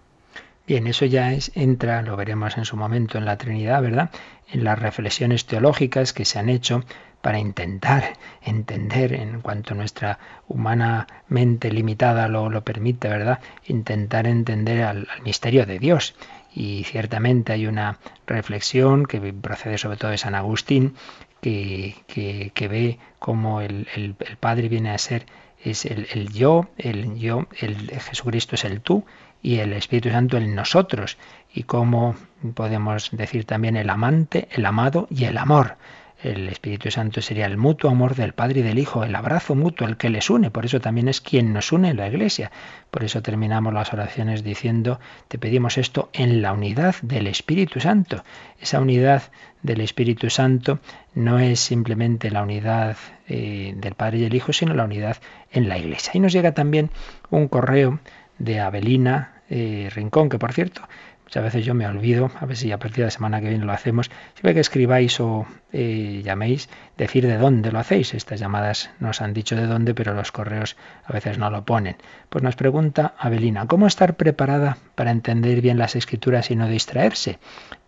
Bien, 0.70 0.86
eso 0.86 1.06
ya 1.06 1.34
es, 1.34 1.52
entra, 1.56 2.04
lo 2.04 2.16
veremos 2.16 2.56
en 2.56 2.64
su 2.64 2.78
momento 2.78 3.18
en 3.18 3.26
la 3.26 3.38
Trinidad, 3.38 3.82
¿verdad? 3.82 4.12
En 4.48 4.64
las 4.64 4.78
reflexiones 4.78 5.48
teológicas 5.48 6.14
que 6.14 6.26
se 6.26 6.38
han 6.38 6.48
hecho 6.48 6.84
para 7.22 7.40
intentar 7.40 8.18
entender, 8.42 9.14
en 9.14 9.42
cuanto 9.42 9.76
nuestra 9.76 10.20
humana 10.48 11.08
mente 11.28 11.72
limitada 11.72 12.28
lo, 12.28 12.50
lo 12.50 12.64
permite, 12.64 13.08
¿verdad? 13.10 13.40
Intentar 13.68 14.28
entender 14.28 14.84
al, 14.84 15.08
misterio 15.24 15.66
de 15.66 15.80
Dios. 15.80 16.16
Y 16.54 16.84
ciertamente 16.86 17.54
hay 17.54 17.68
una 17.68 18.00
reflexión 18.26 19.06
que 19.06 19.20
procede 19.34 19.78
sobre 19.78 19.98
todo 19.98 20.12
de 20.12 20.18
San 20.18 20.36
Agustín, 20.36 20.96
que, 21.42 21.96
que, 22.08 22.68
ve 22.68 23.00
cómo 23.20 23.62
el, 23.62 23.88
el, 23.96 24.16
Padre 24.40 24.68
viene 24.68 24.92
a 24.92 24.98
ser 24.98 25.26
es 25.64 25.86
el, 25.86 26.08
el 26.12 26.32
yo, 26.32 26.70
el 26.78 27.18
yo, 27.18 27.48
el 27.60 27.90
Jesucristo 27.92 28.56
es 28.56 28.64
el 28.64 28.82
tú 28.82 29.06
y 29.42 29.60
el 29.60 29.74
Espíritu 29.74 30.10
Santo 30.10 30.38
en 30.38 30.56
nosotros. 30.56 31.18
Y 31.54 31.64
como 31.64 32.16
podemos 32.54 33.10
decir 33.12 33.46
también 33.46 33.76
el 33.76 33.90
amante, 33.90 34.48
el 34.52 34.66
amado 34.66 35.08
y 35.10 35.26
el 35.26 35.38
amor. 35.38 35.78
El 36.22 36.50
Espíritu 36.50 36.92
Santo 36.92 37.22
sería 37.22 37.46
el 37.46 37.56
mutuo 37.56 37.90
amor 37.90 38.14
del 38.14 38.34
Padre 38.34 38.60
y 38.60 38.64
del 38.64 38.78
Hijo, 38.78 39.06
el 39.06 39.16
abrazo 39.16 39.56
mutuo, 39.56 39.88
el 39.88 39.96
que 39.96 40.10
les 40.10 40.30
une. 40.30 40.52
Por 40.52 40.66
eso 40.66 40.82
también 40.82 41.08
es 41.08 41.22
quien 41.22 41.54
nos 41.54 41.72
une 41.72 41.90
en 41.90 41.98
la 41.98 42.10
Iglesia. 42.10 42.52
Por 42.92 43.06
eso 43.06 43.22
terminamos 43.22 43.74
las 43.74 43.94
oraciones 43.94 44.44
diciendo, 44.44 45.00
te 45.30 45.38
pedimos 45.38 45.78
esto 45.78 46.10
en 46.12 46.42
la 46.42 46.52
unidad 46.52 46.96
del 47.02 47.28
Espíritu 47.28 47.80
Santo. 47.80 48.24
Esa 48.60 48.82
unidad 48.82 49.24
del 49.64 49.80
Espíritu 49.80 50.30
Santo 50.30 50.80
no 51.16 51.40
es 51.40 51.62
simplemente 51.62 52.32
la 52.32 52.44
unidad 52.44 52.98
eh, 53.30 53.74
del 53.78 53.96
Padre 53.96 54.18
y 54.18 54.26
el 54.26 54.36
Hijo, 54.36 54.52
sino 54.52 54.74
la 54.74 54.84
unidad 54.84 55.18
en 55.52 55.70
la 55.70 55.78
Iglesia. 55.78 56.12
Y 56.16 56.20
nos 56.20 56.34
llega 56.34 56.54
también 56.54 56.90
un 57.30 57.48
correo 57.48 58.00
de 58.40 58.60
Abelina 58.60 59.42
eh, 59.50 59.90
Rincón, 59.96 60.30
que 60.30 60.38
por 60.38 60.54
cierto, 60.54 60.82
muchas 61.30 61.44
veces 61.44 61.64
yo 61.64 61.76
me 61.76 61.86
olvido, 61.86 62.32
a 62.40 62.46
ver 62.48 62.58
si 62.58 62.72
a 62.72 62.80
partir 62.80 62.98
de 62.98 63.04
la 63.04 63.12
semana 63.12 63.40
que 63.40 63.50
viene 63.50 63.64
lo 63.64 63.72
hacemos, 63.72 64.10
siempre 64.34 64.56
que 64.56 64.62
escribáis 64.62 65.20
o 65.20 65.46
eh, 65.72 66.24
llaméis, 66.26 66.70
decir 66.98 67.28
de 67.28 67.38
dónde 67.38 67.72
lo 67.72 67.78
hacéis. 67.78 68.16
Estas 68.16 68.40
llamadas 68.40 68.90
nos 69.00 69.22
han 69.22 69.36
dicho 69.36 69.56
de 69.56 69.68
dónde, 69.68 69.94
pero 69.94 70.16
los 70.16 70.32
correos 70.32 70.76
a 71.06 71.14
veces 71.14 71.38
no 71.38 71.52
lo 71.52 71.66
ponen. 71.66 71.98
Pues 72.30 72.44
nos 72.44 72.56
pregunta 72.56 73.14
Abelina, 73.20 73.68
¿cómo 73.68 73.86
estar 73.86 74.16
preparada 74.16 74.78
para 74.96 75.12
entender 75.12 75.62
bien 75.62 75.78
las 75.78 75.96
escrituras 75.96 76.50
y 76.50 76.56
no 76.56 76.68
distraerse? 76.68 77.38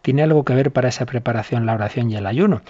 ¿Tiene 0.02 0.24
algo 0.24 0.44
que 0.44 0.56
ver 0.56 0.72
para 0.72 0.90
esa 0.90 1.06
preparación 1.06 1.66
la 1.66 1.74
oración 1.74 2.10
y 2.10 2.16
el 2.16 2.26
ayuno? 2.26 2.62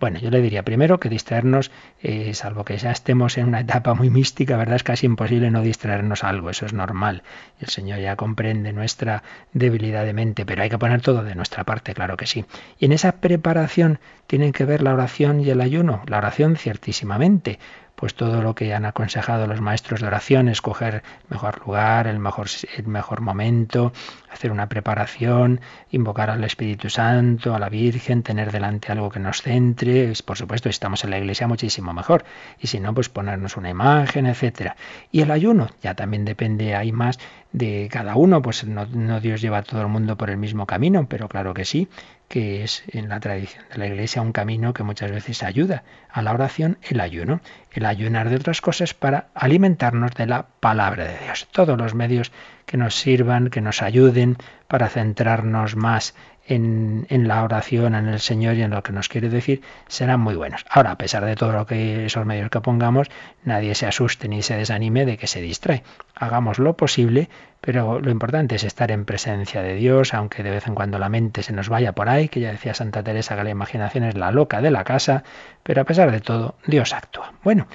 Bueno, 0.00 0.18
yo 0.18 0.30
le 0.30 0.40
diría 0.40 0.64
primero 0.64 0.98
que 0.98 1.10
distraernos, 1.10 1.70
eh, 2.00 2.32
salvo 2.32 2.64
que 2.64 2.78
ya 2.78 2.90
estemos 2.90 3.36
en 3.36 3.48
una 3.48 3.60
etapa 3.60 3.92
muy 3.92 4.08
mística, 4.08 4.56
¿verdad? 4.56 4.76
Es 4.76 4.82
casi 4.82 5.04
imposible 5.06 5.50
no 5.50 5.60
distraernos 5.60 6.24
algo, 6.24 6.48
eso 6.48 6.64
es 6.64 6.72
normal. 6.72 7.22
El 7.60 7.68
Señor 7.68 8.00
ya 8.00 8.16
comprende 8.16 8.72
nuestra 8.72 9.22
debilidad 9.52 10.06
de 10.06 10.14
mente, 10.14 10.46
pero 10.46 10.62
hay 10.62 10.70
que 10.70 10.78
poner 10.78 11.02
todo 11.02 11.22
de 11.22 11.34
nuestra 11.34 11.64
parte, 11.64 11.92
claro 11.92 12.16
que 12.16 12.26
sí. 12.26 12.46
Y 12.78 12.86
en 12.86 12.92
esa 12.92 13.12
preparación 13.12 14.00
tienen 14.26 14.52
que 14.52 14.64
ver 14.64 14.80
la 14.80 14.94
oración 14.94 15.40
y 15.40 15.50
el 15.50 15.60
ayuno. 15.60 16.02
La 16.06 16.18
oración 16.18 16.56
ciertísimamente, 16.56 17.58
pues 18.00 18.14
todo 18.14 18.42
lo 18.42 18.54
que 18.54 18.72
han 18.72 18.86
aconsejado 18.86 19.46
los 19.46 19.60
maestros 19.60 20.00
de 20.00 20.06
oración, 20.06 20.48
escoger 20.48 21.02
mejor 21.28 21.60
lugar, 21.66 22.06
el 22.06 22.18
mejor, 22.18 22.46
el 22.78 22.86
mejor 22.86 23.20
momento, 23.20 23.92
hacer 24.32 24.50
una 24.52 24.68
preparación, 24.70 25.60
invocar 25.90 26.30
al 26.30 26.42
Espíritu 26.44 26.88
Santo, 26.88 27.54
a 27.54 27.58
la 27.58 27.68
Virgen, 27.68 28.22
tener 28.22 28.52
delante 28.52 28.90
algo 28.90 29.10
que 29.10 29.20
nos 29.20 29.42
centre, 29.42 30.12
por 30.24 30.38
supuesto, 30.38 30.70
si 30.70 30.70
estamos 30.70 31.04
en 31.04 31.10
la 31.10 31.18
iglesia 31.18 31.46
muchísimo 31.46 31.92
mejor, 31.92 32.24
y 32.58 32.68
si 32.68 32.80
no, 32.80 32.94
pues 32.94 33.10
ponernos 33.10 33.58
una 33.58 33.68
imagen, 33.68 34.24
etcétera. 34.24 34.76
Y 35.12 35.20
el 35.20 35.30
ayuno, 35.30 35.68
ya 35.82 35.94
también 35.94 36.24
depende, 36.24 36.74
hay 36.74 36.92
más 36.92 37.18
de 37.52 37.88
cada 37.92 38.16
uno, 38.16 38.40
pues 38.40 38.64
no, 38.64 38.86
no 38.86 39.20
Dios 39.20 39.42
lleva 39.42 39.58
a 39.58 39.62
todo 39.62 39.82
el 39.82 39.88
mundo 39.88 40.16
por 40.16 40.30
el 40.30 40.38
mismo 40.38 40.64
camino, 40.66 41.06
pero 41.06 41.28
claro 41.28 41.52
que 41.52 41.66
sí, 41.66 41.88
que 42.30 42.62
es 42.62 42.84
en 42.86 43.08
la 43.08 43.18
tradición 43.18 43.64
de 43.72 43.78
la 43.78 43.88
Iglesia 43.88 44.22
un 44.22 44.30
camino 44.30 44.72
que 44.72 44.84
muchas 44.84 45.10
veces 45.10 45.42
ayuda 45.42 45.82
a 46.08 46.22
la 46.22 46.32
oración, 46.32 46.78
el 46.80 47.00
ayuno, 47.00 47.40
el 47.72 47.84
ayunar 47.84 48.30
de 48.30 48.36
otras 48.36 48.60
cosas 48.60 48.94
para 48.94 49.30
alimentarnos 49.34 50.12
de 50.12 50.26
la 50.26 50.46
palabra 50.60 51.06
de 51.06 51.18
Dios. 51.24 51.48
Todos 51.50 51.76
los 51.76 51.96
medios 51.96 52.30
que 52.66 52.76
nos 52.76 52.94
sirvan, 52.94 53.50
que 53.50 53.60
nos 53.60 53.82
ayuden 53.82 54.36
para 54.68 54.88
centrarnos 54.88 55.74
más 55.74 56.14
en, 56.54 57.28
la 57.28 57.44
oración, 57.44 57.94
en 57.94 58.08
el 58.08 58.20
Señor 58.20 58.56
y 58.56 58.62
en 58.62 58.70
lo 58.70 58.82
que 58.82 58.92
nos 58.92 59.08
quiere 59.08 59.28
decir, 59.28 59.62
serán 59.88 60.20
muy 60.20 60.34
buenos. 60.34 60.64
Ahora, 60.68 60.92
a 60.92 60.98
pesar 60.98 61.24
de 61.24 61.36
todo 61.36 61.52
lo 61.52 61.66
que 61.66 62.06
esos 62.06 62.26
medios 62.26 62.50
que 62.50 62.60
pongamos, 62.60 63.08
nadie 63.44 63.74
se 63.74 63.86
asuste 63.86 64.28
ni 64.28 64.42
se 64.42 64.56
desanime 64.56 65.06
de 65.06 65.16
que 65.16 65.26
se 65.26 65.40
distrae. 65.40 65.82
Hagamos 66.14 66.58
lo 66.58 66.76
posible, 66.76 67.28
pero 67.60 68.00
lo 68.00 68.10
importante 68.10 68.56
es 68.56 68.64
estar 68.64 68.90
en 68.90 69.04
presencia 69.04 69.62
de 69.62 69.74
Dios, 69.74 70.12
aunque 70.14 70.42
de 70.42 70.50
vez 70.50 70.66
en 70.66 70.74
cuando 70.74 70.98
la 70.98 71.08
mente 71.08 71.42
se 71.42 71.52
nos 71.52 71.68
vaya 71.68 71.92
por 71.92 72.08
ahí, 72.08 72.28
que 72.28 72.40
ya 72.40 72.50
decía 72.50 72.74
Santa 72.74 73.02
Teresa 73.02 73.36
que 73.36 73.44
la 73.44 73.50
imaginación 73.50 74.04
es 74.04 74.16
la 74.16 74.30
loca 74.32 74.60
de 74.60 74.70
la 74.70 74.84
casa, 74.84 75.22
pero 75.62 75.82
a 75.82 75.84
pesar 75.84 76.10
de 76.10 76.20
todo, 76.20 76.56
Dios 76.66 76.92
actúa. 76.92 77.32
Bueno, 77.42 77.66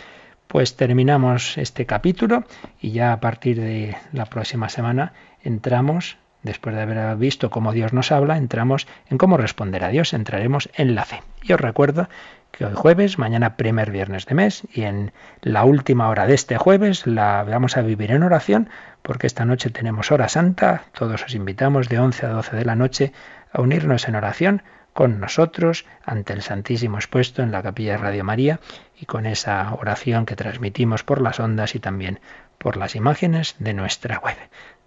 Pues 0.48 0.76
terminamos 0.76 1.58
este 1.58 1.86
capítulo 1.86 2.46
y 2.80 2.92
ya 2.92 3.12
a 3.12 3.20
partir 3.20 3.60
de 3.60 3.98
la 4.14 4.26
próxima 4.26 4.70
semana 4.70 5.12
entramos, 5.44 6.18
después 6.46 6.76
de 6.76 6.84
haber 6.84 7.18
visto 7.18 7.50
cómo 7.50 7.74
Dios 7.74 7.92
nos 7.92 8.12
habla, 8.12 8.38
entramos 8.38 8.88
en 9.10 9.18
cómo 9.18 9.36
responder 9.36 9.84
a 9.84 9.90
Dios, 9.90 10.14
entraremos 10.14 10.70
en 10.76 10.96
la 10.96 11.04
fe. 11.04 11.22
Y 11.42 11.52
os 11.54 11.60
recuerdo 11.60 12.08
que 12.52 12.66
hoy 12.66 12.74
jueves, 12.76 13.18
mañana 13.18 13.58
primer 13.58 13.92
viernes 13.92 14.26
de 14.26 14.36
mes 14.36 14.64
y 14.72 14.84
en 14.84 15.12
la 15.42 15.66
última 15.66 16.08
hora 16.08 16.28
de 16.28 16.36
este 16.36 16.58
jueves 16.58 17.06
la 17.06 17.44
vamos 17.44 17.76
a 17.76 17.82
vivir 17.82 18.12
en 18.12 18.24
oración 18.24 18.70
porque 19.02 19.28
esta 19.28 19.44
noche 19.44 19.70
tenemos 19.72 20.12
hora 20.12 20.30
santa, 20.30 20.84
todos 20.94 21.24
os 21.24 21.36
invitamos 21.36 21.90
de 21.90 22.00
11 22.00 22.26
a 22.28 22.30
12 22.30 22.56
de 22.56 22.66
la 22.66 22.76
noche 22.76 23.12
a 23.52 23.62
unirnos 23.62 24.08
en 24.08 24.16
oración 24.16 24.64
con 24.94 25.20
nosotros 25.20 25.86
ante 26.06 26.32
el 26.32 26.42
Santísimo 26.42 26.98
expuesto 26.98 27.44
en 27.44 27.52
la 27.52 27.62
capilla 27.62 27.94
de 27.94 27.98
Radio 27.98 28.24
María 28.24 28.62
y 28.98 29.06
con 29.06 29.26
esa 29.26 29.74
oración 29.74 30.26
que 30.26 30.38
transmitimos 30.38 31.04
por 31.04 31.22
las 31.22 31.40
ondas 31.42 31.76
y 31.76 31.80
también 31.80 32.22
por 32.58 32.78
las 32.78 32.96
imágenes 32.96 33.56
de 33.60 33.74
nuestra 33.74 34.20
web. 34.20 34.38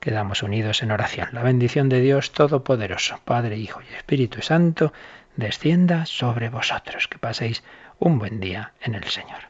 Quedamos 0.00 0.42
unidos 0.42 0.82
en 0.82 0.92
oración. 0.92 1.28
La 1.32 1.42
bendición 1.42 1.88
de 1.88 2.00
Dios 2.00 2.30
Todopoderoso, 2.32 3.18
Padre, 3.24 3.58
Hijo 3.58 3.80
y 3.82 3.94
Espíritu 3.94 4.42
Santo, 4.42 4.92
descienda 5.36 6.06
sobre 6.06 6.50
vosotros. 6.50 7.08
Que 7.08 7.18
paséis 7.18 7.64
un 7.98 8.18
buen 8.18 8.38
día 8.38 8.72
en 8.80 8.94
el 8.94 9.04
Señor. 9.04 9.48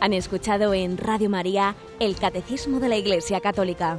Han 0.00 0.14
escuchado 0.14 0.72
en 0.72 0.96
Radio 0.96 1.28
María 1.28 1.76
el 2.00 2.16
Catecismo 2.16 2.80
de 2.80 2.88
la 2.88 2.96
Iglesia 2.96 3.40
Católica, 3.40 3.98